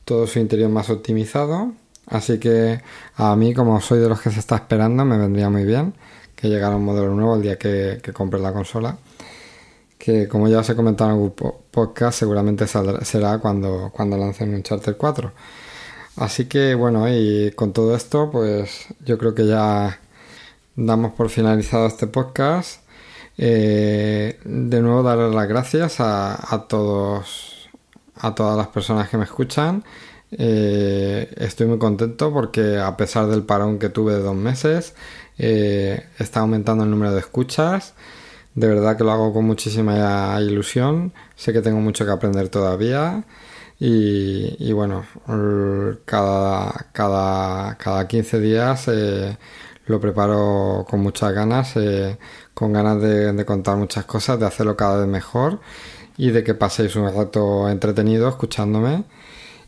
todo 0.05 0.27
su 0.27 0.39
interior 0.39 0.69
más 0.69 0.89
optimizado. 0.89 1.73
Así 2.05 2.39
que 2.39 2.81
a 3.15 3.35
mí, 3.35 3.53
como 3.53 3.81
soy 3.81 3.99
de 3.99 4.09
los 4.09 4.21
que 4.21 4.31
se 4.31 4.39
está 4.39 4.55
esperando, 4.55 5.05
me 5.05 5.17
vendría 5.17 5.49
muy 5.49 5.63
bien 5.63 5.93
que 6.35 6.47
llegara 6.47 6.75
un 6.75 6.85
modelo 6.85 7.13
nuevo 7.13 7.35
el 7.35 7.41
día 7.41 7.57
que, 7.57 7.99
que 8.01 8.13
compre 8.13 8.39
la 8.39 8.53
consola. 8.53 8.97
Que 9.99 10.27
como 10.27 10.47
ya 10.47 10.59
os 10.59 10.69
he 10.69 10.75
comentado 10.75 11.11
en 11.11 11.15
algún 11.17 11.33
podcast, 11.71 12.17
seguramente 12.17 12.65
será 12.67 13.37
cuando, 13.39 13.91
cuando 13.93 14.17
lancen 14.17 14.55
un 14.55 14.63
Charter 14.63 14.97
4. 14.97 15.31
Así 16.15 16.45
que 16.45 16.73
bueno, 16.73 17.07
y 17.07 17.51
con 17.51 17.73
todo 17.73 17.95
esto, 17.95 18.31
pues 18.31 18.87
yo 19.05 19.17
creo 19.19 19.35
que 19.35 19.45
ya 19.45 19.99
damos 20.75 21.13
por 21.13 21.29
finalizado 21.29 21.85
este 21.87 22.07
podcast. 22.07 22.81
Eh, 23.37 24.39
de 24.43 24.81
nuevo 24.81 25.03
darles 25.03 25.33
las 25.35 25.47
gracias 25.47 25.99
a, 25.99 26.55
a, 26.55 26.67
todos 26.67 27.69
a 28.15 28.35
todas 28.35 28.57
las 28.57 28.67
personas 28.67 29.09
que 29.09 29.17
me 29.17 29.25
escuchan. 29.25 29.83
Eh, 30.31 31.33
estoy 31.37 31.67
muy 31.67 31.79
contento 31.79 32.31
porque 32.31 32.77
a 32.77 32.95
pesar 32.97 33.27
del 33.27 33.43
parón 33.43 33.79
que 33.79 33.89
tuve 33.89 34.13
de 34.13 34.19
dos 34.19 34.35
meses, 34.35 34.93
eh, 35.37 36.05
está 36.19 36.41
aumentando 36.41 36.83
el 36.83 36.91
número 36.91 37.13
de 37.13 37.19
escuchas. 37.19 37.93
De 38.55 38.67
verdad 38.67 38.97
que 38.97 39.03
lo 39.03 39.11
hago 39.11 39.33
con 39.33 39.45
muchísima 39.45 40.39
ilusión. 40.41 41.13
Sé 41.35 41.53
que 41.53 41.61
tengo 41.61 41.79
mucho 41.79 42.05
que 42.05 42.11
aprender 42.11 42.49
todavía. 42.49 43.23
Y, 43.79 44.71
bueno, 44.73 45.05
cada, 46.05 46.87
cada, 46.91 47.77
cada 47.77 48.07
15 48.07 48.39
días 48.41 48.87
eh, 48.89 49.37
lo 49.89 49.99
preparo 49.99 50.85
con 50.89 51.01
muchas 51.01 51.33
ganas, 51.33 51.75
eh, 51.77 52.17
con 52.53 52.73
ganas 52.73 53.01
de, 53.01 53.45
contar 53.45 53.77
muchas 53.77 54.05
cosas, 54.05 54.39
de 54.39 54.45
hacerlo 54.45 54.77
cada 54.77 54.99
vez 54.99 55.07
mejor 55.07 55.59
y 56.17 56.31
de 56.31 56.43
que 56.43 56.53
paséis 56.53 56.95
un 56.95 57.13
rato 57.13 57.69
entretenido 57.69 58.29
escuchándome. 58.29 59.05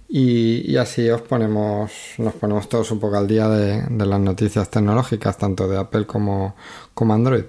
Y, 0.10 0.76
así 0.78 1.10
os 1.10 1.22
ponemos, 1.22 1.92
nos 2.18 2.34
ponemos 2.36 2.68
todos 2.70 2.92
un 2.92 3.00
poco 3.00 3.18
al 3.18 3.28
día 3.28 3.48
de, 3.48 4.06
las 4.06 4.20
noticias 4.20 4.70
tecnológicas, 4.70 5.38
tanto 5.38 5.68
de 5.68 5.78
Apple 5.80 6.06
como, 6.06 6.56
como 6.94 7.14
Android. 7.14 7.46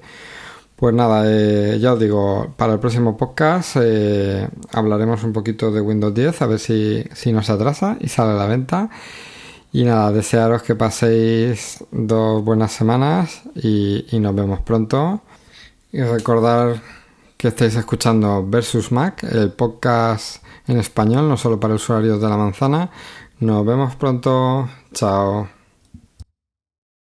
Pues 0.83 0.97
nada, 0.97 1.22
eh, 1.26 1.78
ya 1.78 1.93
os 1.93 2.01
digo, 2.01 2.55
para 2.57 2.72
el 2.72 2.80
próximo 2.80 3.16
podcast 3.16 3.76
eh, 3.80 4.49
hablaremos 4.72 5.22
un 5.22 5.33
poquito 5.33 5.70
de 5.70 5.80
Windows 5.80 6.12
10, 6.12 6.43
a 6.43 6.47
ver 6.47 6.59
si, 6.59 7.05
si 7.14 7.30
nos 7.30 7.51
atrasa 7.51 7.97
y 8.01 8.09
sale 8.09 8.33
a 8.33 8.35
la 8.35 8.47
venta. 8.47 8.91
Y 9.72 9.85
nada, 9.85 10.11
desearos 10.11 10.64
que 10.64 10.74
paséis 10.74 11.85
dos 11.93 12.43
buenas 12.43 12.72
semanas 12.72 13.43
y, 13.55 14.07
y 14.11 14.18
nos 14.18 14.35
vemos 14.35 14.59
pronto. 14.62 15.22
Y 15.93 16.03
recordar 16.03 16.83
que 17.37 17.47
estáis 17.47 17.76
escuchando 17.76 18.45
Versus 18.45 18.91
Mac, 18.91 19.22
el 19.22 19.53
podcast 19.53 20.45
en 20.66 20.80
español, 20.80 21.28
no 21.28 21.37
solo 21.37 21.61
para 21.61 21.74
usuarios 21.74 22.20
de 22.20 22.28
la 22.28 22.37
manzana. 22.37 22.91
Nos 23.39 23.64
vemos 23.64 23.95
pronto. 23.95 24.68
Chao. 24.93 25.61